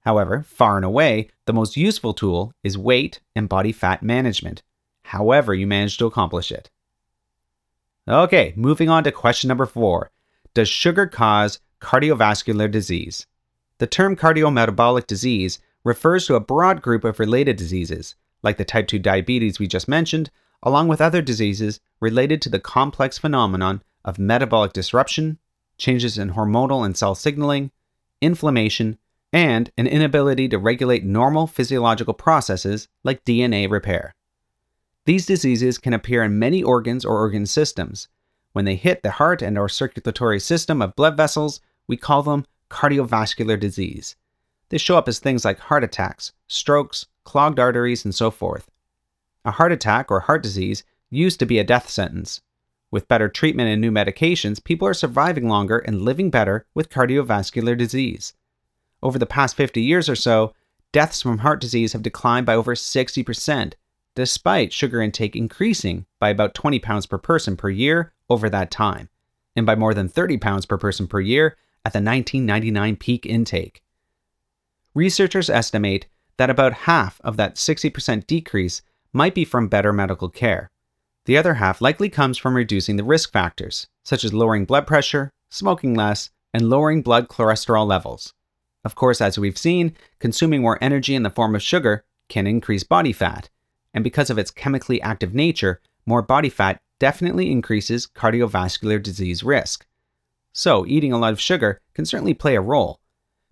However, 0.00 0.42
far 0.42 0.74
and 0.74 0.84
away, 0.84 1.30
the 1.44 1.52
most 1.52 1.76
useful 1.76 2.14
tool 2.14 2.52
is 2.64 2.76
weight 2.76 3.20
and 3.36 3.48
body 3.48 3.70
fat 3.70 4.02
management, 4.02 4.64
however 5.04 5.54
you 5.54 5.68
manage 5.68 5.98
to 5.98 6.06
accomplish 6.06 6.50
it. 6.50 6.68
Okay, 8.08 8.54
moving 8.56 8.88
on 8.88 9.04
to 9.04 9.12
question 9.12 9.46
number 9.46 9.66
four 9.66 10.10
Does 10.52 10.68
sugar 10.68 11.06
cause 11.06 11.60
cardiovascular 11.80 12.70
disease? 12.70 13.26
The 13.78 13.86
term 13.86 14.16
cardiometabolic 14.16 15.06
disease 15.06 15.58
refers 15.84 16.26
to 16.26 16.34
a 16.34 16.40
broad 16.40 16.82
group 16.82 17.04
of 17.04 17.20
related 17.20 17.56
diseases, 17.56 18.14
like 18.42 18.56
the 18.56 18.64
type 18.64 18.88
2 18.88 18.98
diabetes 18.98 19.58
we 19.58 19.66
just 19.66 19.88
mentioned, 19.88 20.30
along 20.62 20.88
with 20.88 21.00
other 21.00 21.22
diseases 21.22 21.80
related 22.00 22.42
to 22.42 22.48
the 22.48 22.58
complex 22.58 23.18
phenomenon 23.18 23.82
of 24.04 24.18
metabolic 24.18 24.72
disruption, 24.72 25.38
changes 25.78 26.18
in 26.18 26.30
hormonal 26.30 26.84
and 26.84 26.96
cell 26.96 27.14
signaling, 27.14 27.70
inflammation, 28.20 28.98
and 29.32 29.70
an 29.76 29.86
inability 29.86 30.48
to 30.48 30.58
regulate 30.58 31.04
normal 31.04 31.46
physiological 31.46 32.14
processes 32.14 32.88
like 33.04 33.24
DNA 33.24 33.70
repair. 33.70 34.14
These 35.04 35.26
diseases 35.26 35.78
can 35.78 35.92
appear 35.92 36.22
in 36.24 36.38
many 36.38 36.62
organs 36.62 37.04
or 37.04 37.18
organ 37.18 37.46
systems. 37.46 38.08
When 38.56 38.64
they 38.64 38.76
hit 38.76 39.02
the 39.02 39.10
heart 39.10 39.42
and 39.42 39.58
our 39.58 39.68
circulatory 39.68 40.40
system 40.40 40.80
of 40.80 40.96
blood 40.96 41.14
vessels, 41.14 41.60
we 41.86 41.98
call 41.98 42.22
them 42.22 42.46
cardiovascular 42.70 43.60
disease. 43.60 44.16
They 44.70 44.78
show 44.78 44.96
up 44.96 45.08
as 45.08 45.18
things 45.18 45.44
like 45.44 45.58
heart 45.58 45.84
attacks, 45.84 46.32
strokes, 46.46 47.04
clogged 47.22 47.60
arteries, 47.60 48.06
and 48.06 48.14
so 48.14 48.30
forth. 48.30 48.70
A 49.44 49.50
heart 49.50 49.72
attack 49.72 50.10
or 50.10 50.20
heart 50.20 50.42
disease 50.42 50.84
used 51.10 51.38
to 51.40 51.44
be 51.44 51.58
a 51.58 51.64
death 51.64 51.90
sentence. 51.90 52.40
With 52.90 53.08
better 53.08 53.28
treatment 53.28 53.68
and 53.68 53.78
new 53.78 53.90
medications, 53.90 54.64
people 54.64 54.88
are 54.88 54.94
surviving 54.94 55.50
longer 55.50 55.80
and 55.80 56.00
living 56.00 56.30
better 56.30 56.64
with 56.72 56.88
cardiovascular 56.88 57.76
disease. 57.76 58.32
Over 59.02 59.18
the 59.18 59.26
past 59.26 59.54
50 59.54 59.82
years 59.82 60.08
or 60.08 60.16
so, 60.16 60.54
deaths 60.92 61.20
from 61.20 61.40
heart 61.40 61.60
disease 61.60 61.92
have 61.92 62.00
declined 62.00 62.46
by 62.46 62.54
over 62.54 62.74
60%, 62.74 63.74
despite 64.14 64.72
sugar 64.72 65.02
intake 65.02 65.36
increasing 65.36 66.06
by 66.18 66.30
about 66.30 66.54
20 66.54 66.78
pounds 66.78 67.04
per 67.04 67.18
person 67.18 67.54
per 67.54 67.68
year 67.68 68.14
over 68.28 68.48
that 68.50 68.70
time, 68.70 69.08
and 69.54 69.66
by 69.66 69.74
more 69.74 69.94
than 69.94 70.08
30 70.08 70.38
pounds 70.38 70.66
per 70.66 70.78
person 70.78 71.06
per 71.06 71.20
year 71.20 71.56
at 71.84 71.92
the 71.92 71.98
1999 71.98 72.96
peak 72.96 73.26
intake. 73.26 73.82
Researchers 74.94 75.50
estimate 75.50 76.06
that 76.36 76.50
about 76.50 76.72
half 76.72 77.20
of 77.22 77.36
that 77.36 77.56
60% 77.56 78.26
decrease 78.26 78.82
might 79.12 79.34
be 79.34 79.44
from 79.44 79.68
better 79.68 79.92
medical 79.92 80.28
care. 80.28 80.70
The 81.26 81.36
other 81.36 81.54
half 81.54 81.80
likely 81.80 82.08
comes 82.08 82.38
from 82.38 82.56
reducing 82.56 82.96
the 82.96 83.04
risk 83.04 83.32
factors, 83.32 83.86
such 84.04 84.24
as 84.24 84.32
lowering 84.32 84.64
blood 84.64 84.86
pressure, 84.86 85.32
smoking 85.50 85.94
less, 85.94 86.30
and 86.52 86.70
lowering 86.70 87.02
blood 87.02 87.28
cholesterol 87.28 87.86
levels. 87.86 88.32
Of 88.84 88.94
course, 88.94 89.20
as 89.20 89.38
we've 89.38 89.58
seen, 89.58 89.96
consuming 90.18 90.62
more 90.62 90.78
energy 90.80 91.14
in 91.14 91.22
the 91.22 91.30
form 91.30 91.54
of 91.54 91.62
sugar 91.62 92.04
can 92.28 92.46
increase 92.46 92.84
body 92.84 93.12
fat, 93.12 93.50
and 93.92 94.04
because 94.04 94.30
of 94.30 94.38
its 94.38 94.50
chemically 94.50 95.00
active 95.02 95.34
nature, 95.34 95.80
more 96.06 96.22
body 96.22 96.48
fat 96.48 96.80
definitely 96.98 97.50
increases 97.50 98.06
cardiovascular 98.06 99.02
disease 99.02 99.42
risk. 99.42 99.86
So, 100.52 100.86
eating 100.86 101.12
a 101.12 101.18
lot 101.18 101.32
of 101.32 101.40
sugar 101.40 101.80
can 101.94 102.06
certainly 102.06 102.34
play 102.34 102.54
a 102.56 102.60
role. 102.60 103.00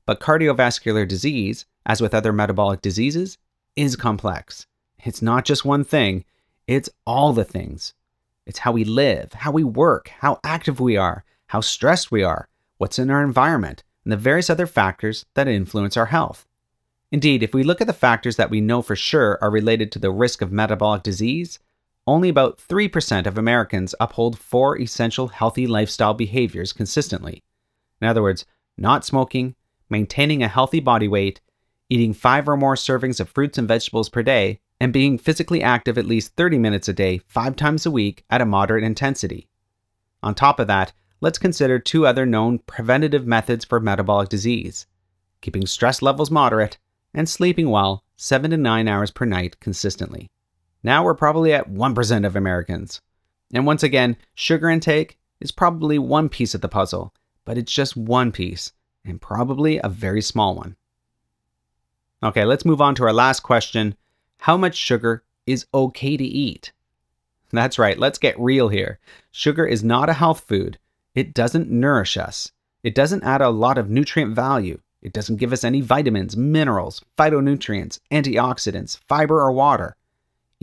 But 0.06 0.20
cardiovascular 0.20 1.06
disease, 1.06 1.66
as 1.84 2.00
with 2.00 2.14
other 2.14 2.32
metabolic 2.32 2.80
diseases, 2.80 3.38
is 3.76 3.96
complex. 3.96 4.66
It's 5.04 5.22
not 5.22 5.44
just 5.44 5.64
one 5.64 5.84
thing, 5.84 6.24
it's 6.66 6.88
all 7.06 7.32
the 7.32 7.44
things. 7.44 7.94
It's 8.46 8.60
how 8.60 8.72
we 8.72 8.84
live, 8.84 9.32
how 9.32 9.50
we 9.50 9.64
work, 9.64 10.08
how 10.08 10.40
active 10.44 10.80
we 10.80 10.96
are, 10.96 11.24
how 11.48 11.60
stressed 11.60 12.10
we 12.10 12.22
are, 12.22 12.48
what's 12.78 12.98
in 12.98 13.10
our 13.10 13.22
environment, 13.22 13.82
and 14.04 14.12
the 14.12 14.16
various 14.16 14.50
other 14.50 14.66
factors 14.66 15.24
that 15.34 15.48
influence 15.48 15.96
our 15.96 16.06
health. 16.06 16.46
Indeed, 17.10 17.42
if 17.42 17.54
we 17.54 17.62
look 17.62 17.80
at 17.80 17.86
the 17.86 17.92
factors 17.92 18.36
that 18.36 18.50
we 18.50 18.60
know 18.60 18.82
for 18.82 18.96
sure 18.96 19.38
are 19.40 19.50
related 19.50 19.92
to 19.92 19.98
the 19.98 20.10
risk 20.10 20.42
of 20.42 20.52
metabolic 20.52 21.02
disease, 21.02 21.58
only 22.06 22.28
about 22.28 22.58
3% 22.58 23.26
of 23.26 23.38
Americans 23.38 23.94
uphold 23.98 24.38
four 24.38 24.78
essential 24.78 25.28
healthy 25.28 25.66
lifestyle 25.66 26.14
behaviors 26.14 26.72
consistently. 26.72 27.42
In 28.00 28.08
other 28.08 28.22
words, 28.22 28.44
not 28.76 29.04
smoking, 29.04 29.54
maintaining 29.88 30.42
a 30.42 30.48
healthy 30.48 30.80
body 30.80 31.08
weight, 31.08 31.40
eating 31.88 32.12
five 32.12 32.48
or 32.48 32.56
more 32.56 32.74
servings 32.74 33.20
of 33.20 33.28
fruits 33.28 33.58
and 33.58 33.68
vegetables 33.68 34.08
per 34.08 34.22
day, 34.22 34.60
and 34.80 34.92
being 34.92 35.16
physically 35.16 35.62
active 35.62 35.96
at 35.96 36.06
least 36.06 36.34
30 36.36 36.58
minutes 36.58 36.88
a 36.88 36.92
day, 36.92 37.20
five 37.26 37.56
times 37.56 37.86
a 37.86 37.90
week 37.90 38.24
at 38.28 38.40
a 38.40 38.46
moderate 38.46 38.84
intensity. 38.84 39.48
On 40.22 40.34
top 40.34 40.58
of 40.58 40.66
that, 40.66 40.92
let's 41.20 41.38
consider 41.38 41.78
two 41.78 42.06
other 42.06 42.26
known 42.26 42.58
preventative 42.58 43.26
methods 43.26 43.64
for 43.64 43.80
metabolic 43.80 44.28
disease 44.28 44.86
keeping 45.44 45.66
stress 45.66 46.00
levels 46.00 46.30
moderate 46.30 46.78
and 47.12 47.28
sleeping 47.28 47.68
well 47.68 48.02
7 48.16 48.50
to 48.50 48.56
9 48.56 48.88
hours 48.88 49.10
per 49.10 49.26
night 49.26 49.60
consistently. 49.60 50.30
Now 50.84 51.02
we're 51.02 51.14
probably 51.14 51.54
at 51.54 51.70
1% 51.70 52.26
of 52.26 52.36
Americans. 52.36 53.00
And 53.52 53.66
once 53.66 53.82
again, 53.82 54.16
sugar 54.34 54.68
intake 54.68 55.18
is 55.40 55.50
probably 55.50 55.98
one 55.98 56.28
piece 56.28 56.54
of 56.54 56.60
the 56.60 56.68
puzzle, 56.68 57.14
but 57.46 57.56
it's 57.56 57.72
just 57.72 57.96
one 57.96 58.30
piece, 58.30 58.72
and 59.04 59.20
probably 59.20 59.80
a 59.82 59.88
very 59.88 60.20
small 60.20 60.54
one. 60.54 60.76
Okay, 62.22 62.44
let's 62.44 62.64
move 62.64 62.80
on 62.80 62.94
to 62.96 63.04
our 63.04 63.12
last 63.12 63.40
question 63.40 63.96
How 64.38 64.56
much 64.56 64.76
sugar 64.76 65.24
is 65.46 65.66
okay 65.72 66.16
to 66.16 66.24
eat? 66.24 66.72
That's 67.50 67.78
right, 67.78 67.98
let's 67.98 68.18
get 68.18 68.38
real 68.38 68.68
here. 68.68 68.98
Sugar 69.30 69.64
is 69.64 69.82
not 69.82 70.10
a 70.10 70.14
health 70.14 70.44
food, 70.46 70.78
it 71.14 71.32
doesn't 71.32 71.70
nourish 71.70 72.16
us. 72.16 72.52
It 72.82 72.94
doesn't 72.94 73.22
add 73.22 73.40
a 73.40 73.48
lot 73.48 73.78
of 73.78 73.88
nutrient 73.88 74.34
value. 74.34 74.80
It 75.00 75.12
doesn't 75.12 75.36
give 75.36 75.52
us 75.52 75.64
any 75.64 75.80
vitamins, 75.80 76.36
minerals, 76.36 77.02
phytonutrients, 77.16 78.00
antioxidants, 78.10 78.98
fiber, 79.08 79.40
or 79.40 79.52
water. 79.52 79.96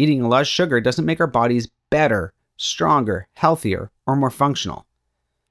Eating 0.01 0.23
a 0.23 0.27
lot 0.27 0.41
of 0.41 0.47
sugar 0.47 0.81
doesn't 0.81 1.05
make 1.05 1.19
our 1.19 1.27
bodies 1.27 1.69
better, 1.91 2.33
stronger, 2.57 3.27
healthier, 3.35 3.91
or 4.07 4.15
more 4.15 4.31
functional. 4.31 4.87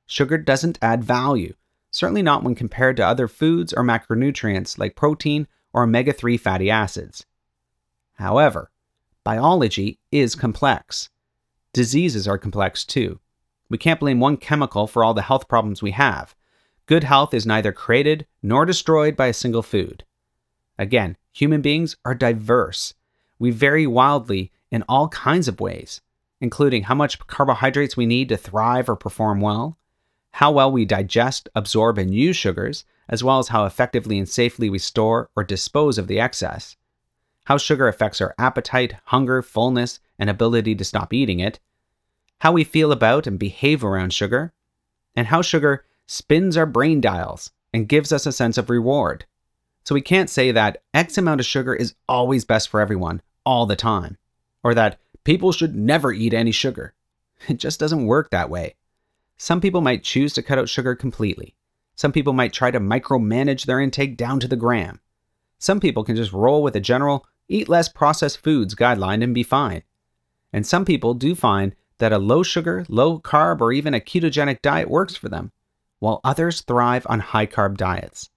Sugar 0.07 0.39
doesn't 0.39 0.77
add 0.83 1.05
value, 1.05 1.55
certainly 1.93 2.21
not 2.21 2.43
when 2.43 2.57
compared 2.57 2.97
to 2.97 3.07
other 3.07 3.29
foods 3.29 3.73
or 3.73 3.85
macronutrients 3.85 4.77
like 4.77 4.97
protein 4.97 5.47
or 5.73 5.85
omega 5.85 6.13
3 6.13 6.37
fatty 6.37 6.69
acids. 6.69 7.25
However, 8.15 8.73
biology 9.23 10.01
is 10.11 10.35
complex. 10.35 11.11
Diseases 11.73 12.27
are 12.27 12.37
complex 12.37 12.85
too. 12.85 13.21
We 13.69 13.79
can't 13.79 14.01
blame 14.01 14.19
one 14.19 14.37
chemical 14.37 14.89
for 14.89 15.05
all 15.05 15.15
the 15.15 15.23
health 15.23 15.47
problems 15.47 15.81
we 15.81 15.93
have. 15.93 16.35
Good 16.87 17.05
health 17.05 17.35
is 17.35 17.47
neither 17.47 17.71
created 17.71 18.27
nor 18.43 18.67
destroyed 18.67 19.17
by 19.17 19.29
a 19.29 19.33
single 19.33 19.63
food. 19.63 20.03
Again, 20.77 21.17
human 21.31 21.61
beings 21.61 21.97
are 22.05 22.17
diverse. 22.17 22.95
We 23.41 23.51
vary 23.51 23.87
wildly 23.87 24.53
in 24.71 24.85
all 24.89 25.09
kinds 25.09 25.49
of 25.49 25.61
ways, 25.61 26.03
including 26.41 26.85
how 26.85 26.95
much 26.95 27.19
carbohydrates 27.27 27.97
we 27.97 28.07
need 28.07 28.29
to 28.29 28.37
thrive 28.37 28.89
or 28.89 28.97
perform 28.97 29.41
well, 29.41 29.79
how 30.33 30.53
well 30.53 30.71
we 30.71 30.85
digest, 30.85 31.49
absorb, 31.55 31.99
and 31.99 32.15
use 32.15 32.37
sugars, 32.37 32.85
as 33.09 33.25
well 33.25 33.39
as 33.39 33.49
how 33.49 33.65
effectively 33.65 34.19
and 34.19 34.29
safely 34.29 34.71
we 34.71 34.79
store 34.79 35.31
or 35.35 35.43
dispose 35.43 35.97
of 35.97 36.07
the 36.07 36.21
excess, 36.21 36.77
how 37.45 37.57
sugar 37.57 37.89
affects 37.89 38.21
our 38.21 38.35
appetite, 38.39 38.95
hunger, 39.07 39.43
fullness, 39.43 40.01
and 40.19 40.29
ability 40.29 40.75
to 40.75 40.85
stop 40.85 41.13
eating 41.13 41.41
it, 41.41 41.59
how 42.41 42.53
we 42.53 42.63
feel 42.63 42.93
about 42.93 43.27
and 43.27 43.39
behave 43.39 43.83
around 43.83 44.13
sugar, 44.13 44.53
and 45.17 45.29
how 45.29 45.41
sugar 45.43 45.85
spins 46.07 46.59
our 46.59 46.67
brain 46.67 47.01
dials 47.01 47.51
and 47.73 47.89
gives 47.89 48.13
us 48.13 48.27
a 48.27 48.33
sense 48.33 48.59
of 48.59 48.69
reward. 48.69 49.25
So 49.83 49.95
we 49.95 50.03
can't 50.03 50.31
say 50.31 50.53
that 50.53 50.83
X 50.93 51.17
amount 51.17 51.41
of 51.41 51.47
sugar 51.47 51.75
is 51.75 51.95
always 52.07 52.45
best 52.45 52.69
for 52.69 52.81
everyone 52.81 53.23
all 53.45 53.67
the 53.67 53.77
time, 53.77 54.19
or 54.63 54.75
that 54.75 54.99
people 55.25 55.53
should 55.53 55.75
never 55.75 56.13
eat 56.13 56.35
any 56.35 56.53
sugar. 56.53 56.95
It 57.49 57.59
just 57.59 57.81
doesn't 57.81 58.07
work 58.07 58.31
that 58.31 58.51
way. 58.51 58.75
Some 59.37 59.61
people 59.61 59.81
might 59.81 60.03
choose 60.03 60.33
to 60.35 60.43
cut 60.43 60.59
out 60.59 60.69
sugar 60.69 60.95
completely. 60.95 61.55
Some 61.95 62.13
people 62.13 62.33
might 62.33 62.53
try 62.53 62.71
to 62.71 62.81
micromanage 62.81 63.65
their 63.65 63.81
intake 63.81 64.17
down 64.17 64.41
to 64.41 64.49
the 64.49 64.57
gram. 64.57 65.01
Some 65.59 65.81
people 65.81 66.05
can 66.05 66.17
just 66.17 66.33
roll 66.33 66.63
with 66.63 66.77
a 66.77 66.81
general 66.81 67.27
eat 67.49 67.69
less 67.69 67.89
processed 67.89 68.43
foods 68.43 68.75
guideline 68.75 69.23
and 69.23 69.35
be 69.35 69.43
fine. 69.43 69.83
And 70.53 70.67
some 70.67 70.85
people 70.85 71.15
do 71.15 71.35
find 71.35 71.75
that 71.99 72.13
a 72.13 72.19
low 72.19 72.43
sugar, 72.43 72.85
low 72.89 73.19
carb, 73.19 73.61
or 73.61 73.73
even 73.73 73.93
a 73.93 74.01
ketogenic 74.01 74.63
diet 74.63 74.89
works 74.89 75.17
for 75.17 75.29
them, 75.29 75.53
while 75.99 76.21
others 76.25 76.63
thrive 76.63 77.07
on 77.09 77.21
high 77.21 77.47
carb 77.47 77.77
diets. 77.77 78.31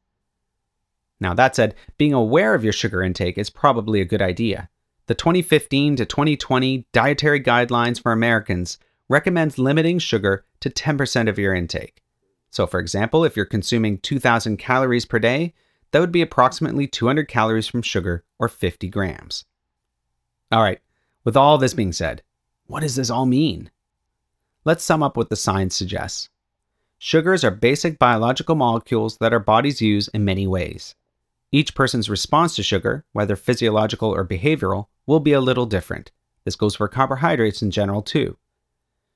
Now, 1.20 1.34
that 1.34 1.56
said, 1.56 1.76
being 1.97 2.14
aware 2.14 2.54
of 2.54 2.64
your 2.64 2.74
sugar 2.74 3.01
intake 3.01 3.38
is 3.38 3.49
probably 3.49 4.01
a 4.01 4.06
good 4.06 4.22
idea. 4.22 4.70
The 5.08 5.16
2015 5.16 5.97
to 5.97 6.06
2020 6.06 6.88
Dietary 6.93 7.41
Guidelines 7.41 8.01
for 8.01 8.14
Americans 8.14 8.78
recommends 9.10 9.60
limiting 9.60 9.99
sugar 9.99 10.45
to 10.62 10.70
10% 10.70 11.28
of 11.28 11.38
your 11.38 11.54
intake. 11.54 12.01
So, 12.51 12.66
for 12.66 12.80
example, 12.80 13.26
if 13.26 13.36
you're 13.36 13.45
consuming 13.45 13.97
2,000 13.97 14.56
calories 14.56 15.04
per 15.04 15.20
day, 15.20 15.54
that 15.91 15.99
would 15.99 16.14
be 16.14 16.22
approximately 16.22 16.88
200 16.88 17.28
calories 17.28 17.68
from 17.68 17.82
sugar 17.82 18.24
or 18.39 18.47
50 18.47 18.88
grams. 18.88 19.43
All 20.54 20.64
right, 20.64 20.80
with 21.26 21.36
all 21.36 21.58
this 21.58 21.74
being 21.74 21.91
said, 21.91 22.24
what 22.68 22.80
does 22.80 22.95
this 22.95 23.10
all 23.10 23.26
mean? 23.26 23.72
Let's 24.64 24.86
sum 24.86 25.04
up 25.04 25.18
what 25.18 25.30
the 25.30 25.36
science 25.36 25.76
suggests. 25.76 26.30
Sugars 26.97 27.43
are 27.43 27.51
basic 27.51 27.99
biological 27.99 28.56
molecules 28.56 29.18
that 29.18 29.34
our 29.34 29.39
bodies 29.39 29.82
use 29.82 30.08
in 30.08 30.24
many 30.24 30.47
ways. 30.47 30.95
Each 31.51 31.76
person's 31.76 32.10
response 32.10 32.56
to 32.56 32.64
sugar, 32.64 33.04
whether 33.12 33.36
physiological 33.36 34.10
or 34.10 34.26
behavioral, 34.26 34.88
will 35.06 35.20
be 35.20 35.34
a 35.34 35.41
little 35.41 35.66
different. 35.66 36.12
This 36.43 36.56
goes 36.56 36.76
for 36.76 36.88
carbohydrates 36.88 37.62
in 37.62 37.72
general, 37.72 38.01
too. 38.01 38.38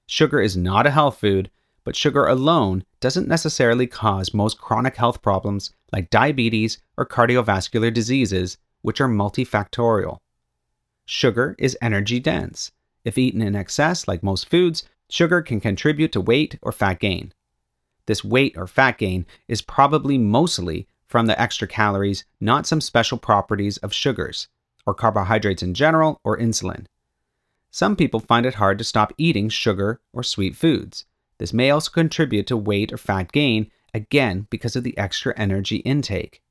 Sugar 0.06 0.40
is 0.40 0.56
not 0.56 0.88
a 0.88 0.92
health 0.92 1.20
food, 1.20 1.50
but 1.84 1.96
sugar 1.96 2.26
alone 2.26 2.84
doesn't 3.00 3.28
necessarily 3.28 3.88
cause 3.88 4.34
most 4.34 4.58
chronic 4.58 4.96
health 4.96 5.22
problems 5.22 5.72
like 5.94 6.10
diabetes 6.10 6.80
or 6.98 7.06
cardiovascular 7.06 7.94
diseases, 7.94 8.58
which 8.82 9.00
are 9.00 9.08
multifactorial. 9.08 10.20
Sugar 11.06 11.56
is 11.58 11.78
energy 11.82 12.20
dense. 12.20 12.72
If 13.06 13.18
eaten 13.18 13.42
in 13.42 13.56
excess, 13.56 14.08
like 14.08 14.22
most 14.24 14.50
foods, 14.50 14.84
sugar 15.10 15.42
can 15.42 15.62
contribute 15.62 16.12
to 16.12 16.22
weight 16.22 16.60
or 16.62 16.74
fat 16.74 17.00
gain. 17.00 17.34
This 18.06 18.24
weight 18.24 18.54
or 18.58 18.68
fat 18.68 18.98
gain 18.98 19.26
is 19.48 19.62
probably 19.62 20.18
mostly 20.18 20.88
from 21.08 21.28
the 21.28 21.40
extra 21.42 21.68
calories, 21.68 22.26
not 22.42 22.66
some 22.66 22.82
special 22.82 23.18
properties 23.18 23.78
of 23.78 23.94
sugars, 23.94 24.50
or 24.88 24.96
carbohydrates 24.96 25.62
in 25.62 25.76
general, 25.76 26.20
or 26.24 26.38
insulin. 26.38 26.88
Some 27.70 27.96
people 27.96 28.22
find 28.22 28.46
it 28.46 28.56
hard 28.56 28.80
to 28.80 28.84
stop 28.84 29.14
eating 29.18 29.50
sugar 29.50 30.00
or 30.14 30.24
sweet 30.24 30.56
foods. 30.56 31.06
This 31.38 31.54
may 31.54 31.70
also 31.70 31.92
contribute 31.92 32.48
to 32.48 32.58
weight 32.58 32.92
or 32.92 32.98
fat 32.98 33.32
gain, 33.32 33.70
again 33.94 34.48
because 34.50 34.76
of 34.76 34.84
the 34.84 34.98
extra 34.98 35.34
energy 35.38 35.78
intake. 35.78 36.42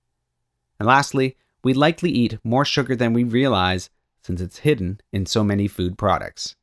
And 0.79 0.87
lastly, 0.87 1.37
we 1.65 1.73
likely 1.73 2.11
eat 2.11 2.39
more 2.45 2.65
sugar 2.65 2.95
than 2.95 3.13
we 3.13 3.25
realize 3.25 3.91
since 4.23 4.41
it's 4.41 4.59
hidden 4.59 5.01
in 5.13 5.27
so 5.27 5.43
many 5.43 5.67
food 5.67 5.97
products. 5.97 6.57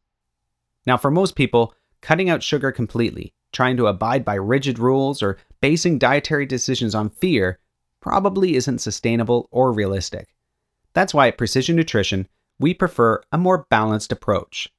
Now, 0.86 0.98
for 0.98 1.10
most 1.10 1.36
people, 1.36 1.74
cutting 2.02 2.30
out 2.30 2.44
sugar 2.44 2.72
completely, 2.72 3.34
trying 3.52 3.78
to 3.78 3.88
abide 3.88 4.24
by 4.24 4.36
rigid 4.36 4.78
rules, 4.78 5.24
or 5.24 5.38
basing 5.62 5.98
dietary 5.98 6.46
decisions 6.46 6.94
on 6.94 7.10
fear 7.10 7.60
probably 8.02 8.56
isn't 8.56 8.80
sustainable 8.80 9.48
or 9.52 9.72
realistic. 9.72 10.28
That's 10.94 11.14
why 11.14 11.28
at 11.28 11.38
Precision 11.38 11.76
Nutrition, 11.76 12.28
we 12.60 12.74
prefer 12.74 13.22
a 13.32 13.38
more 13.38 13.66
balanced 13.70 14.12
approach. 14.12 14.70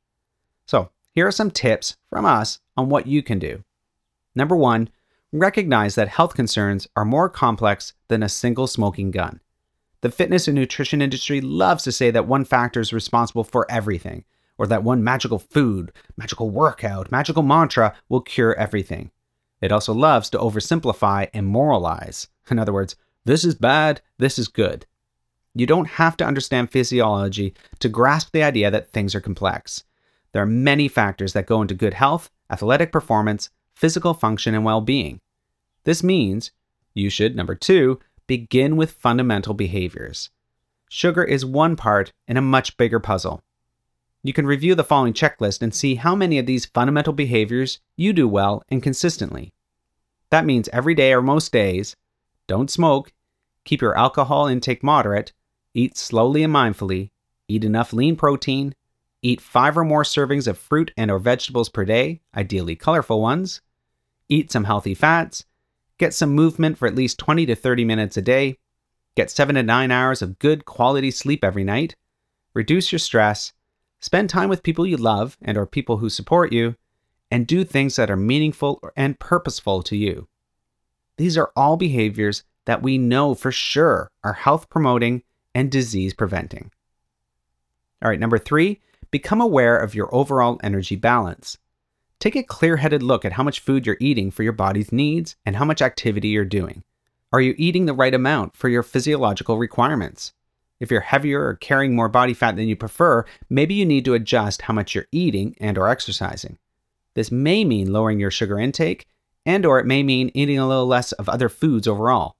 So, 0.66 0.90
here 1.12 1.26
are 1.26 1.32
some 1.32 1.50
tips 1.50 1.96
from 2.10 2.24
us 2.24 2.60
on 2.76 2.88
what 2.88 3.06
you 3.06 3.22
can 3.22 3.38
do. 3.38 3.64
Number 4.34 4.56
one, 4.56 4.88
recognize 5.32 5.94
that 5.94 6.08
health 6.08 6.34
concerns 6.34 6.88
are 6.96 7.04
more 7.04 7.28
complex 7.28 7.92
than 8.08 8.22
a 8.22 8.28
single 8.28 8.66
smoking 8.66 9.10
gun. 9.10 9.40
The 10.00 10.10
fitness 10.10 10.48
and 10.48 10.54
nutrition 10.54 11.00
industry 11.00 11.40
loves 11.40 11.84
to 11.84 11.92
say 11.92 12.10
that 12.10 12.26
one 12.26 12.44
factor 12.44 12.80
is 12.80 12.92
responsible 12.92 13.44
for 13.44 13.70
everything, 13.70 14.24
or 14.58 14.66
that 14.66 14.84
one 14.84 15.02
magical 15.02 15.38
food, 15.38 15.92
magical 16.16 16.50
workout, 16.50 17.10
magical 17.10 17.42
mantra 17.42 17.94
will 18.08 18.20
cure 18.20 18.54
everything. 18.54 19.10
It 19.60 19.72
also 19.72 19.94
loves 19.94 20.28
to 20.30 20.38
oversimplify 20.38 21.28
and 21.32 21.46
moralize. 21.46 22.28
In 22.50 22.58
other 22.58 22.72
words, 22.72 22.96
this 23.24 23.44
is 23.44 23.54
bad, 23.54 24.02
this 24.18 24.38
is 24.38 24.48
good. 24.48 24.86
You 25.54 25.66
don't 25.66 25.88
have 25.88 26.16
to 26.16 26.26
understand 26.26 26.70
physiology 26.70 27.54
to 27.78 27.88
grasp 27.88 28.32
the 28.32 28.42
idea 28.42 28.70
that 28.70 28.90
things 28.90 29.14
are 29.14 29.20
complex. 29.20 29.84
There 30.32 30.42
are 30.42 30.46
many 30.46 30.88
factors 30.88 31.32
that 31.32 31.46
go 31.46 31.62
into 31.62 31.74
good 31.74 31.94
health, 31.94 32.28
athletic 32.50 32.90
performance, 32.90 33.50
physical 33.74 34.14
function, 34.14 34.54
and 34.54 34.64
well 34.64 34.80
being. 34.80 35.20
This 35.84 36.02
means 36.02 36.50
you 36.92 37.08
should, 37.08 37.36
number 37.36 37.54
two, 37.54 38.00
begin 38.26 38.76
with 38.76 38.92
fundamental 38.92 39.54
behaviors. 39.54 40.30
Sugar 40.88 41.22
is 41.22 41.46
one 41.46 41.76
part 41.76 42.12
in 42.26 42.36
a 42.36 42.42
much 42.42 42.76
bigger 42.76 42.98
puzzle. 42.98 43.42
You 44.22 44.32
can 44.32 44.46
review 44.46 44.74
the 44.74 44.84
following 44.84 45.12
checklist 45.12 45.60
and 45.60 45.74
see 45.74 45.96
how 45.96 46.16
many 46.16 46.38
of 46.38 46.46
these 46.46 46.66
fundamental 46.66 47.12
behaviors 47.12 47.78
you 47.96 48.12
do 48.12 48.26
well 48.26 48.62
and 48.70 48.82
consistently. 48.82 49.52
That 50.30 50.46
means 50.46 50.68
every 50.72 50.94
day 50.94 51.12
or 51.12 51.22
most 51.22 51.52
days, 51.52 51.94
don't 52.46 52.70
smoke, 52.70 53.12
keep 53.64 53.82
your 53.82 53.96
alcohol 53.96 54.46
intake 54.46 54.82
moderate, 54.82 55.32
eat 55.74 55.96
slowly 55.96 56.42
and 56.42 56.54
mindfully, 56.54 57.10
eat 57.48 57.64
enough 57.64 57.92
lean 57.92 58.16
protein, 58.16 58.74
eat 59.22 59.40
5 59.40 59.78
or 59.78 59.84
more 59.84 60.04
servings 60.04 60.46
of 60.46 60.56
fruit 60.56 60.92
and 60.96 61.10
or 61.10 61.18
vegetables 61.18 61.68
per 61.68 61.84
day, 61.84 62.20
ideally 62.34 62.76
colorful 62.76 63.20
ones, 63.20 63.60
eat 64.28 64.50
some 64.50 64.64
healthy 64.64 64.94
fats, 64.94 65.44
get 65.98 66.14
some 66.14 66.30
movement 66.30 66.78
for 66.78 66.86
at 66.86 66.94
least 66.94 67.18
20 67.18 67.46
to 67.46 67.54
30 67.54 67.84
minutes 67.84 68.16
a 68.16 68.22
day, 68.22 68.58
get 69.16 69.30
7 69.30 69.54
to 69.54 69.62
9 69.62 69.90
hours 69.90 70.22
of 70.22 70.38
good 70.38 70.64
quality 70.64 71.10
sleep 71.10 71.44
every 71.44 71.64
night, 71.64 71.96
reduce 72.52 72.92
your 72.92 72.98
stress, 72.98 73.52
spend 74.00 74.30
time 74.30 74.48
with 74.48 74.62
people 74.62 74.86
you 74.86 74.96
love 74.96 75.36
and 75.42 75.56
or 75.56 75.66
people 75.66 75.98
who 75.98 76.08
support 76.08 76.52
you, 76.52 76.76
and 77.30 77.46
do 77.46 77.64
things 77.64 77.96
that 77.96 78.10
are 78.10 78.16
meaningful 78.16 78.80
and 78.96 79.18
purposeful 79.18 79.82
to 79.82 79.96
you. 79.96 80.28
These 81.16 81.38
are 81.38 81.52
all 81.56 81.76
behaviors 81.76 82.44
that 82.66 82.82
we 82.82 82.98
know 82.98 83.34
for 83.34 83.50
sure 83.52 84.10
are 84.22 84.34
health 84.34 84.68
promoting 84.68 85.22
and 85.54 85.70
disease 85.70 86.14
preventing. 86.14 86.70
All 88.02 88.10
right, 88.10 88.20
number 88.20 88.38
three, 88.38 88.80
become 89.10 89.40
aware 89.40 89.76
of 89.76 89.94
your 89.94 90.14
overall 90.14 90.58
energy 90.62 90.96
balance. 90.96 91.58
Take 92.18 92.36
a 92.36 92.42
clear 92.42 92.78
headed 92.78 93.02
look 93.02 93.24
at 93.24 93.32
how 93.32 93.42
much 93.42 93.60
food 93.60 93.86
you're 93.86 93.96
eating 94.00 94.30
for 94.30 94.42
your 94.42 94.52
body's 94.52 94.92
needs 94.92 95.36
and 95.44 95.56
how 95.56 95.64
much 95.64 95.82
activity 95.82 96.28
you're 96.28 96.44
doing. 96.44 96.84
Are 97.32 97.40
you 97.40 97.54
eating 97.58 97.86
the 97.86 97.94
right 97.94 98.14
amount 98.14 98.56
for 98.56 98.68
your 98.68 98.82
physiological 98.82 99.58
requirements? 99.58 100.32
If 100.80 100.90
you're 100.90 101.00
heavier 101.00 101.46
or 101.46 101.54
carrying 101.54 101.94
more 101.94 102.08
body 102.08 102.34
fat 102.34 102.56
than 102.56 102.68
you 102.68 102.76
prefer, 102.76 103.24
maybe 103.48 103.74
you 103.74 103.86
need 103.86 104.04
to 104.04 104.14
adjust 104.14 104.62
how 104.62 104.74
much 104.74 104.94
you're 104.94 105.06
eating 105.12 105.56
and 105.60 105.78
or 105.78 105.88
exercising. 105.88 106.58
This 107.14 107.30
may 107.30 107.64
mean 107.64 107.92
lowering 107.92 108.20
your 108.20 108.30
sugar 108.30 108.58
intake 108.58 109.06
and 109.46 109.66
or 109.66 109.78
it 109.78 109.86
may 109.86 110.02
mean 110.02 110.30
eating 110.34 110.58
a 110.58 110.66
little 110.66 110.86
less 110.86 111.12
of 111.12 111.28
other 111.28 111.48
foods 111.48 111.86
overall. 111.86 112.36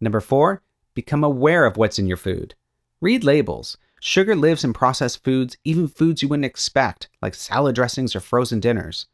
Number 0.00 0.20
4, 0.20 0.62
become 0.94 1.24
aware 1.24 1.64
of 1.64 1.76
what's 1.76 1.98
in 1.98 2.06
your 2.06 2.16
food. 2.16 2.54
Read 3.00 3.24
labels. 3.24 3.76
Sugar 4.00 4.34
lives 4.34 4.64
in 4.64 4.72
processed 4.72 5.22
foods, 5.22 5.56
even 5.64 5.88
foods 5.88 6.22
you 6.22 6.28
wouldn't 6.28 6.46
expect, 6.46 7.08
like 7.20 7.34
salad 7.34 7.74
dressings 7.74 8.16
or 8.16 8.20
frozen 8.20 8.60
dinners. 8.60 9.06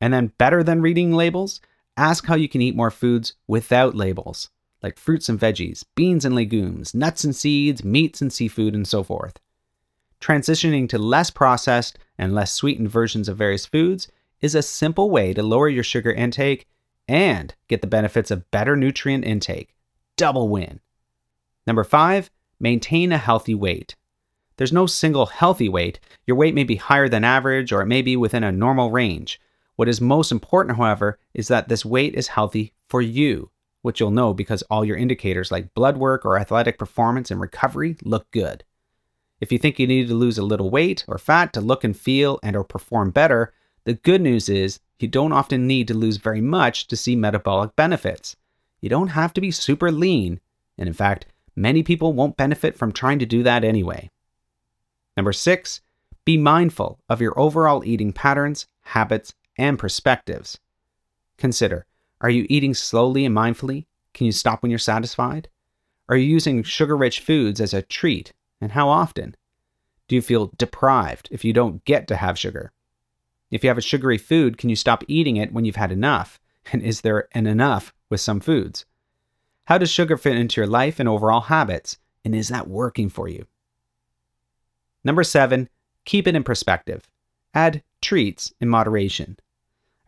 And 0.00 0.12
then, 0.12 0.32
better 0.38 0.62
than 0.64 0.82
reading 0.82 1.12
labels, 1.12 1.60
ask 1.96 2.26
how 2.26 2.34
you 2.34 2.48
can 2.48 2.60
eat 2.60 2.74
more 2.74 2.90
foods 2.90 3.34
without 3.46 3.94
labels, 3.94 4.50
like 4.82 4.98
fruits 4.98 5.28
and 5.28 5.38
veggies, 5.38 5.84
beans 5.94 6.24
and 6.24 6.34
legumes, 6.34 6.92
nuts 6.92 7.22
and 7.22 7.36
seeds, 7.36 7.84
meats 7.84 8.20
and 8.20 8.32
seafood, 8.32 8.74
and 8.74 8.86
so 8.86 9.04
forth. 9.04 9.38
Transitioning 10.20 10.88
to 10.88 10.98
less 10.98 11.30
processed 11.30 11.98
and 12.18 12.34
less 12.34 12.52
sweetened 12.52 12.90
versions 12.90 13.28
of 13.28 13.36
various 13.36 13.66
foods 13.66 14.08
is 14.40 14.54
a 14.54 14.62
simple 14.62 15.10
way 15.10 15.32
to 15.34 15.42
lower 15.42 15.68
your 15.68 15.84
sugar 15.84 16.12
intake 16.12 16.66
and 17.08 17.54
get 17.68 17.80
the 17.80 17.86
benefits 17.86 18.30
of 18.30 18.50
better 18.50 18.76
nutrient 18.76 19.24
intake. 19.24 19.74
Double 20.16 20.48
win. 20.48 20.80
Number 21.66 21.84
five, 21.84 22.30
maintain 22.58 23.12
a 23.12 23.18
healthy 23.18 23.54
weight. 23.54 23.94
There's 24.56 24.72
no 24.72 24.86
single 24.86 25.26
healthy 25.26 25.68
weight. 25.68 25.98
Your 26.26 26.36
weight 26.36 26.54
may 26.54 26.64
be 26.64 26.76
higher 26.76 27.08
than 27.08 27.24
average 27.24 27.72
or 27.72 27.82
it 27.82 27.86
may 27.86 28.02
be 28.02 28.16
within 28.16 28.44
a 28.44 28.52
normal 28.52 28.90
range. 28.90 29.40
What 29.76 29.88
is 29.88 30.00
most 30.00 30.30
important, 30.30 30.76
however, 30.76 31.18
is 31.34 31.48
that 31.48 31.68
this 31.68 31.84
weight 31.84 32.14
is 32.14 32.28
healthy 32.28 32.72
for 32.88 33.00
you, 33.00 33.50
which 33.80 33.98
you'll 33.98 34.10
know 34.10 34.34
because 34.34 34.62
all 34.62 34.84
your 34.84 34.96
indicators 34.96 35.50
like 35.50 35.74
blood 35.74 35.96
work 35.96 36.24
or 36.24 36.38
athletic 36.38 36.78
performance 36.78 37.30
and 37.30 37.40
recovery 37.40 37.96
look 38.04 38.30
good. 38.30 38.64
If 39.40 39.50
you 39.50 39.58
think 39.58 39.78
you 39.78 39.86
need 39.86 40.08
to 40.08 40.14
lose 40.14 40.38
a 40.38 40.44
little 40.44 40.70
weight 40.70 41.04
or 41.08 41.18
fat 41.18 41.52
to 41.54 41.60
look 41.60 41.82
and 41.82 41.96
feel 41.96 42.38
and 42.42 42.54
or 42.54 42.62
perform 42.62 43.10
better, 43.10 43.52
The 43.84 43.94
good 43.94 44.20
news 44.20 44.48
is 44.48 44.78
you 45.00 45.08
don't 45.08 45.32
often 45.32 45.66
need 45.66 45.88
to 45.88 45.94
lose 45.94 46.16
very 46.16 46.40
much 46.40 46.86
to 46.88 46.96
see 46.96 47.16
metabolic 47.16 47.74
benefits. 47.74 48.36
You 48.80 48.88
don't 48.88 49.08
have 49.08 49.32
to 49.34 49.40
be 49.40 49.50
super 49.50 49.90
lean, 49.90 50.40
and 50.78 50.86
in 50.86 50.94
fact, 50.94 51.26
many 51.56 51.82
people 51.82 52.12
won't 52.12 52.36
benefit 52.36 52.76
from 52.76 52.92
trying 52.92 53.18
to 53.18 53.26
do 53.26 53.42
that 53.42 53.64
anyway. 53.64 54.10
Number 55.16 55.32
six, 55.32 55.80
be 56.24 56.36
mindful 56.36 57.00
of 57.08 57.20
your 57.20 57.38
overall 57.38 57.84
eating 57.84 58.12
patterns, 58.12 58.66
habits, 58.82 59.34
and 59.58 59.78
perspectives. 59.78 60.58
Consider 61.36 61.86
are 62.20 62.30
you 62.30 62.46
eating 62.48 62.72
slowly 62.72 63.24
and 63.24 63.36
mindfully? 63.36 63.86
Can 64.14 64.26
you 64.26 64.32
stop 64.32 64.62
when 64.62 64.70
you're 64.70 64.78
satisfied? 64.78 65.48
Are 66.08 66.16
you 66.16 66.24
using 66.24 66.62
sugar 66.62 66.96
rich 66.96 67.18
foods 67.18 67.60
as 67.60 67.74
a 67.74 67.82
treat, 67.82 68.32
and 68.60 68.72
how 68.72 68.88
often? 68.88 69.34
Do 70.06 70.14
you 70.14 70.22
feel 70.22 70.52
deprived 70.56 71.28
if 71.32 71.44
you 71.44 71.52
don't 71.52 71.84
get 71.84 72.06
to 72.08 72.16
have 72.16 72.38
sugar? 72.38 72.70
If 73.50 73.64
you 73.64 73.68
have 73.68 73.78
a 73.78 73.82
sugary 73.82 74.18
food, 74.18 74.56
can 74.56 74.70
you 74.70 74.76
stop 74.76 75.02
eating 75.08 75.36
it 75.36 75.52
when 75.52 75.64
you've 75.64 75.76
had 75.76 75.90
enough? 75.90 76.38
And 76.72 76.80
is 76.80 77.00
there 77.00 77.28
an 77.32 77.46
enough 77.46 77.92
with 78.08 78.20
some 78.20 78.38
foods? 78.38 78.84
How 79.64 79.78
does 79.78 79.90
sugar 79.90 80.16
fit 80.16 80.36
into 80.36 80.60
your 80.60 80.68
life 80.68 80.98
and 80.98 81.08
overall 81.08 81.42
habits? 81.42 81.98
And 82.24 82.34
is 82.34 82.48
that 82.48 82.68
working 82.68 83.08
for 83.08 83.28
you? 83.28 83.46
Number 85.04 85.24
seven, 85.24 85.68
keep 86.04 86.26
it 86.26 86.34
in 86.34 86.44
perspective. 86.44 87.08
Add 87.54 87.82
treats 88.00 88.52
in 88.60 88.68
moderation. 88.68 89.38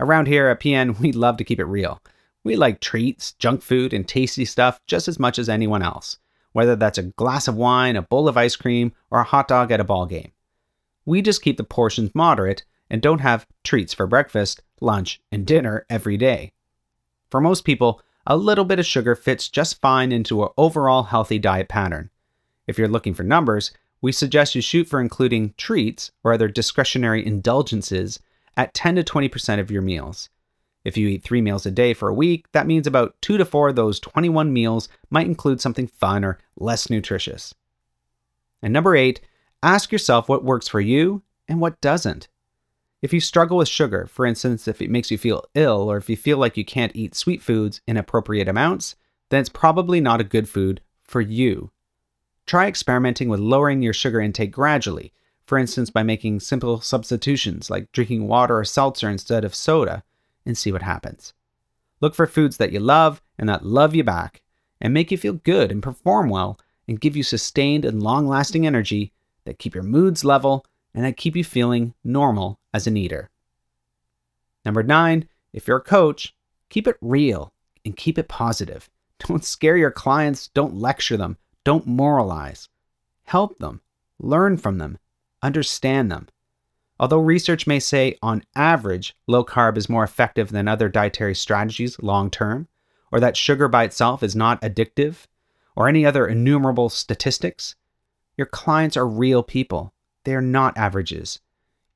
Around 0.00 0.26
here 0.26 0.48
at 0.48 0.60
PN, 0.60 0.98
we 1.00 1.12
love 1.12 1.36
to 1.38 1.44
keep 1.44 1.60
it 1.60 1.64
real. 1.64 2.00
We 2.42 2.56
like 2.56 2.80
treats, 2.80 3.32
junk 3.32 3.62
food, 3.62 3.92
and 3.92 4.06
tasty 4.06 4.44
stuff 4.44 4.80
just 4.86 5.08
as 5.08 5.18
much 5.18 5.38
as 5.38 5.48
anyone 5.48 5.82
else, 5.82 6.18
whether 6.52 6.76
that's 6.76 6.98
a 6.98 7.04
glass 7.04 7.48
of 7.48 7.56
wine, 7.56 7.96
a 7.96 8.02
bowl 8.02 8.28
of 8.28 8.36
ice 8.36 8.54
cream, 8.54 8.92
or 9.10 9.20
a 9.20 9.24
hot 9.24 9.48
dog 9.48 9.70
at 9.70 9.80
a 9.80 9.84
ball 9.84 10.06
game. 10.06 10.32
We 11.06 11.22
just 11.22 11.42
keep 11.42 11.56
the 11.56 11.64
portions 11.64 12.14
moderate 12.14 12.64
and 12.90 13.00
don't 13.00 13.20
have 13.20 13.46
treats 13.62 13.94
for 13.94 14.06
breakfast, 14.06 14.62
lunch, 14.80 15.20
and 15.32 15.46
dinner 15.46 15.86
every 15.88 16.16
day. 16.16 16.52
For 17.30 17.40
most 17.40 17.64
people, 17.64 18.02
a 18.26 18.36
little 18.36 18.64
bit 18.64 18.78
of 18.78 18.86
sugar 18.86 19.14
fits 19.14 19.48
just 19.48 19.80
fine 19.80 20.12
into 20.12 20.42
an 20.42 20.48
overall 20.56 21.04
healthy 21.04 21.38
diet 21.38 21.68
pattern. 21.68 22.10
If 22.66 22.78
you're 22.78 22.88
looking 22.88 23.14
for 23.14 23.22
numbers, 23.22 23.72
we 24.00 24.12
suggest 24.12 24.54
you 24.54 24.62
shoot 24.62 24.86
for 24.86 25.00
including 25.00 25.54
treats 25.56 26.10
or 26.22 26.32
other 26.32 26.48
discretionary 26.48 27.24
indulgences 27.24 28.20
at 28.56 28.74
10 28.74 28.96
to 28.96 29.02
20% 29.02 29.60
of 29.60 29.70
your 29.70 29.82
meals. 29.82 30.28
If 30.84 30.96
you 30.96 31.08
eat 31.08 31.22
three 31.22 31.40
meals 31.40 31.64
a 31.64 31.70
day 31.70 31.94
for 31.94 32.08
a 32.08 32.14
week, 32.14 32.50
that 32.52 32.66
means 32.66 32.86
about 32.86 33.16
two 33.22 33.38
to 33.38 33.44
four 33.44 33.70
of 33.70 33.76
those 33.76 33.98
21 34.00 34.52
meals 34.52 34.88
might 35.10 35.26
include 35.26 35.60
something 35.60 35.86
fun 35.86 36.24
or 36.24 36.38
less 36.56 36.90
nutritious. 36.90 37.54
And 38.62 38.72
number 38.72 38.94
eight, 38.94 39.20
ask 39.62 39.90
yourself 39.90 40.28
what 40.28 40.44
works 40.44 40.68
for 40.68 40.80
you 40.80 41.22
and 41.48 41.60
what 41.60 41.80
doesn't. 41.80 42.28
If 43.04 43.12
you 43.12 43.20
struggle 43.20 43.58
with 43.58 43.68
sugar, 43.68 44.06
for 44.06 44.24
instance, 44.24 44.66
if 44.66 44.80
it 44.80 44.88
makes 44.88 45.10
you 45.10 45.18
feel 45.18 45.44
ill 45.54 45.90
or 45.90 45.98
if 45.98 46.08
you 46.08 46.16
feel 46.16 46.38
like 46.38 46.56
you 46.56 46.64
can't 46.64 46.96
eat 46.96 47.14
sweet 47.14 47.42
foods 47.42 47.82
in 47.86 47.98
appropriate 47.98 48.48
amounts, 48.48 48.96
then 49.28 49.40
it's 49.40 49.50
probably 49.50 50.00
not 50.00 50.22
a 50.22 50.24
good 50.24 50.48
food 50.48 50.80
for 51.02 51.20
you. 51.20 51.70
Try 52.46 52.66
experimenting 52.66 53.28
with 53.28 53.40
lowering 53.40 53.82
your 53.82 53.92
sugar 53.92 54.22
intake 54.22 54.52
gradually, 54.52 55.12
for 55.44 55.58
instance, 55.58 55.90
by 55.90 56.02
making 56.02 56.40
simple 56.40 56.80
substitutions 56.80 57.68
like 57.68 57.92
drinking 57.92 58.26
water 58.26 58.58
or 58.58 58.64
seltzer 58.64 59.10
instead 59.10 59.44
of 59.44 59.54
soda, 59.54 60.02
and 60.46 60.56
see 60.56 60.72
what 60.72 60.80
happens. 60.80 61.34
Look 62.00 62.14
for 62.14 62.26
foods 62.26 62.56
that 62.56 62.72
you 62.72 62.80
love 62.80 63.20
and 63.38 63.50
that 63.50 63.66
love 63.66 63.94
you 63.94 64.02
back, 64.02 64.40
and 64.80 64.94
make 64.94 65.10
you 65.10 65.18
feel 65.18 65.34
good 65.34 65.70
and 65.70 65.82
perform 65.82 66.30
well, 66.30 66.58
and 66.88 66.98
give 66.98 67.18
you 67.18 67.22
sustained 67.22 67.84
and 67.84 68.02
long 68.02 68.26
lasting 68.26 68.66
energy 68.66 69.12
that 69.44 69.58
keep 69.58 69.74
your 69.74 69.84
moods 69.84 70.24
level 70.24 70.64
and 70.94 71.04
that 71.04 71.16
keep 71.16 71.34
you 71.34 71.44
feeling 71.44 71.94
normal 72.04 72.60
as 72.72 72.86
an 72.86 72.96
eater. 72.96 73.30
Number 74.64 74.82
nine, 74.82 75.28
if 75.52 75.66
you're 75.66 75.78
a 75.78 75.82
coach, 75.82 76.34
keep 76.70 76.86
it 76.86 76.96
real 77.00 77.52
and 77.84 77.96
keep 77.96 78.18
it 78.18 78.28
positive. 78.28 78.88
Don't 79.26 79.44
scare 79.44 79.76
your 79.76 79.90
clients, 79.90 80.48
don't 80.48 80.74
lecture 80.74 81.16
them, 81.16 81.38
don't 81.64 81.86
moralize. 81.86 82.68
Help 83.22 83.58
them, 83.58 83.80
learn 84.18 84.58
from 84.58 84.78
them, 84.78 84.98
understand 85.40 86.10
them. 86.10 86.28
Although 87.00 87.20
research 87.20 87.66
may 87.66 87.78
say 87.80 88.18
on 88.22 88.42
average 88.54 89.16
low 89.26 89.44
carb 89.44 89.78
is 89.78 89.88
more 89.88 90.04
effective 90.04 90.50
than 90.50 90.68
other 90.68 90.88
dietary 90.88 91.34
strategies 91.34 91.98
long 92.02 92.30
term, 92.30 92.68
or 93.10 93.20
that 93.20 93.36
sugar 93.36 93.66
by 93.68 93.84
itself 93.84 94.22
is 94.22 94.36
not 94.36 94.60
addictive, 94.60 95.26
or 95.74 95.88
any 95.88 96.04
other 96.04 96.26
innumerable 96.26 96.88
statistics, 96.88 97.76
your 98.36 98.46
clients 98.46 98.96
are 98.96 99.06
real 99.06 99.42
people 99.42 99.93
they 100.24 100.34
are 100.34 100.42
not 100.42 100.76
averages. 100.76 101.40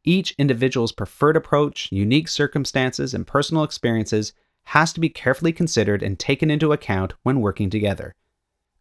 Each 0.05 0.35
individual's 0.39 0.93
preferred 0.93 1.37
approach, 1.37 1.91
unique 1.93 2.29
circumstances, 2.29 3.12
and 3.12 3.26
personal 3.26 3.64
experiences 3.64 4.33
has 4.64 4.93
to 4.93 5.01
be 5.01 5.09
carefully 5.09 5.53
considered 5.53 6.03
and 6.03 6.18
taken 6.18 6.51
into 6.51 6.72
account 6.72 7.14
when 7.22 7.41
working 7.41 7.70
together. 7.70 8.14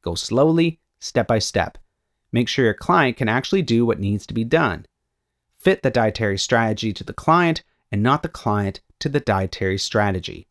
Go 0.02 0.16
slowly, 0.16 0.80
step 1.00 1.28
by 1.28 1.40
step. 1.40 1.78
Make 2.32 2.48
sure 2.48 2.66
your 2.66 2.74
client 2.74 3.18
can 3.18 3.30
actually 3.30 3.62
do 3.62 3.86
what 3.86 4.00
needs 4.00 4.26
to 4.28 4.34
be 4.34 4.44
done. 4.44 4.86
Fit 5.58 5.82
the 5.82 5.90
dietary 5.90 6.38
strategy 6.38 6.94
to 6.94 7.04
the 7.04 7.14
client 7.14 7.64
and 7.92 8.04
not 8.04 8.22
the 8.22 8.30
client 8.30 8.82
to 9.00 9.10
the 9.10 9.20
dietary 9.20 9.78
strategy. 9.78 10.48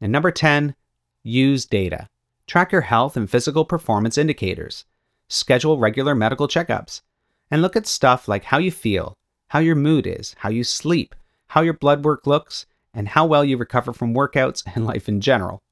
And 0.00 0.12
number 0.12 0.30
10, 0.30 0.74
use 1.22 1.64
data. 1.64 2.08
Track 2.46 2.72
your 2.72 2.82
health 2.82 3.16
and 3.16 3.30
physical 3.30 3.64
performance 3.64 4.18
indicators. 4.18 4.84
Schedule 5.28 5.78
regular 5.78 6.14
medical 6.14 6.48
checkups 6.48 7.00
and 7.52 7.60
look 7.60 7.76
at 7.76 7.86
stuff 7.86 8.26
like 8.28 8.44
how 8.44 8.56
you 8.56 8.70
feel, 8.70 9.18
how 9.48 9.58
your 9.58 9.76
mood 9.76 10.06
is, 10.06 10.34
how 10.38 10.48
you 10.48 10.64
sleep, 10.64 11.14
how 11.48 11.60
your 11.60 11.74
blood 11.74 12.02
work 12.02 12.26
looks, 12.26 12.64
and 12.94 13.08
how 13.08 13.26
well 13.26 13.44
you 13.44 13.58
recover 13.58 13.92
from 13.92 14.14
workouts 14.14 14.62
and 14.74 14.86
life 14.86 15.06
in 15.06 15.20
general. 15.20 15.62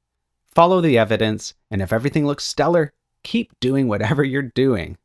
Follow 0.45 0.79
the 0.79 0.97
evidence, 0.97 1.55
and 1.71 1.81
if 1.81 1.91
everything 1.91 2.25
looks 2.25 2.43
stellar, 2.45 2.93
keep 3.23 3.59
doing 3.59 3.87
whatever 3.87 4.23
you're 4.23 4.43
doing. 4.43 4.95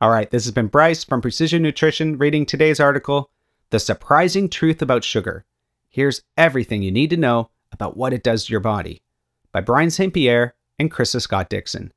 All 0.00 0.10
right, 0.10 0.30
this 0.30 0.44
has 0.44 0.52
been 0.52 0.68
Bryce 0.68 1.04
from 1.04 1.20
Precision 1.20 1.62
Nutrition 1.62 2.16
reading 2.16 2.46
today's 2.46 2.80
article 2.80 3.30
The 3.68 3.78
Surprising 3.78 4.48
Truth 4.48 4.80
About 4.80 5.04
Sugar. 5.04 5.44
Here's 5.90 6.22
everything 6.38 6.82
you 6.82 6.90
need 6.90 7.10
to 7.10 7.16
know 7.18 7.50
about 7.72 7.96
what 7.96 8.14
it 8.14 8.22
does 8.22 8.46
to 8.46 8.52
your 8.52 8.60
body 8.60 9.02
by 9.52 9.60
Brian 9.60 9.90
St. 9.90 10.14
Pierre 10.14 10.54
and 10.78 10.90
Krista 10.90 11.20
Scott 11.20 11.50
Dixon. 11.50 11.92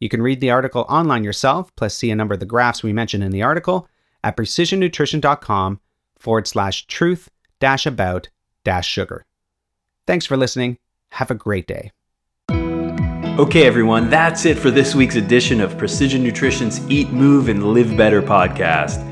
You 0.00 0.08
can 0.08 0.22
read 0.22 0.40
the 0.40 0.50
article 0.50 0.86
online 0.88 1.24
yourself, 1.24 1.74
plus 1.76 1.94
see 1.94 2.10
a 2.10 2.16
number 2.16 2.34
of 2.34 2.40
the 2.40 2.46
graphs 2.46 2.82
we 2.82 2.92
mentioned 2.92 3.24
in 3.24 3.32
the 3.32 3.42
article 3.42 3.88
at 4.22 4.36
precisionnutrition.com 4.36 5.80
forward 6.18 6.46
slash 6.46 6.86
truth 6.86 7.30
dash 7.60 7.86
about 7.86 8.28
dash 8.64 8.88
sugar. 8.88 9.24
Thanks 10.06 10.26
for 10.26 10.36
listening. 10.36 10.78
Have 11.12 11.30
a 11.30 11.34
great 11.34 11.66
day. 11.66 11.92
Okay, 13.38 13.66
everyone, 13.66 14.10
that's 14.10 14.44
it 14.46 14.58
for 14.58 14.70
this 14.70 14.96
week's 14.96 15.14
edition 15.14 15.60
of 15.60 15.78
Precision 15.78 16.24
Nutrition's 16.24 16.80
Eat, 16.90 17.10
Move, 17.10 17.48
and 17.48 17.72
Live 17.72 17.96
Better 17.96 18.20
podcast. 18.20 19.07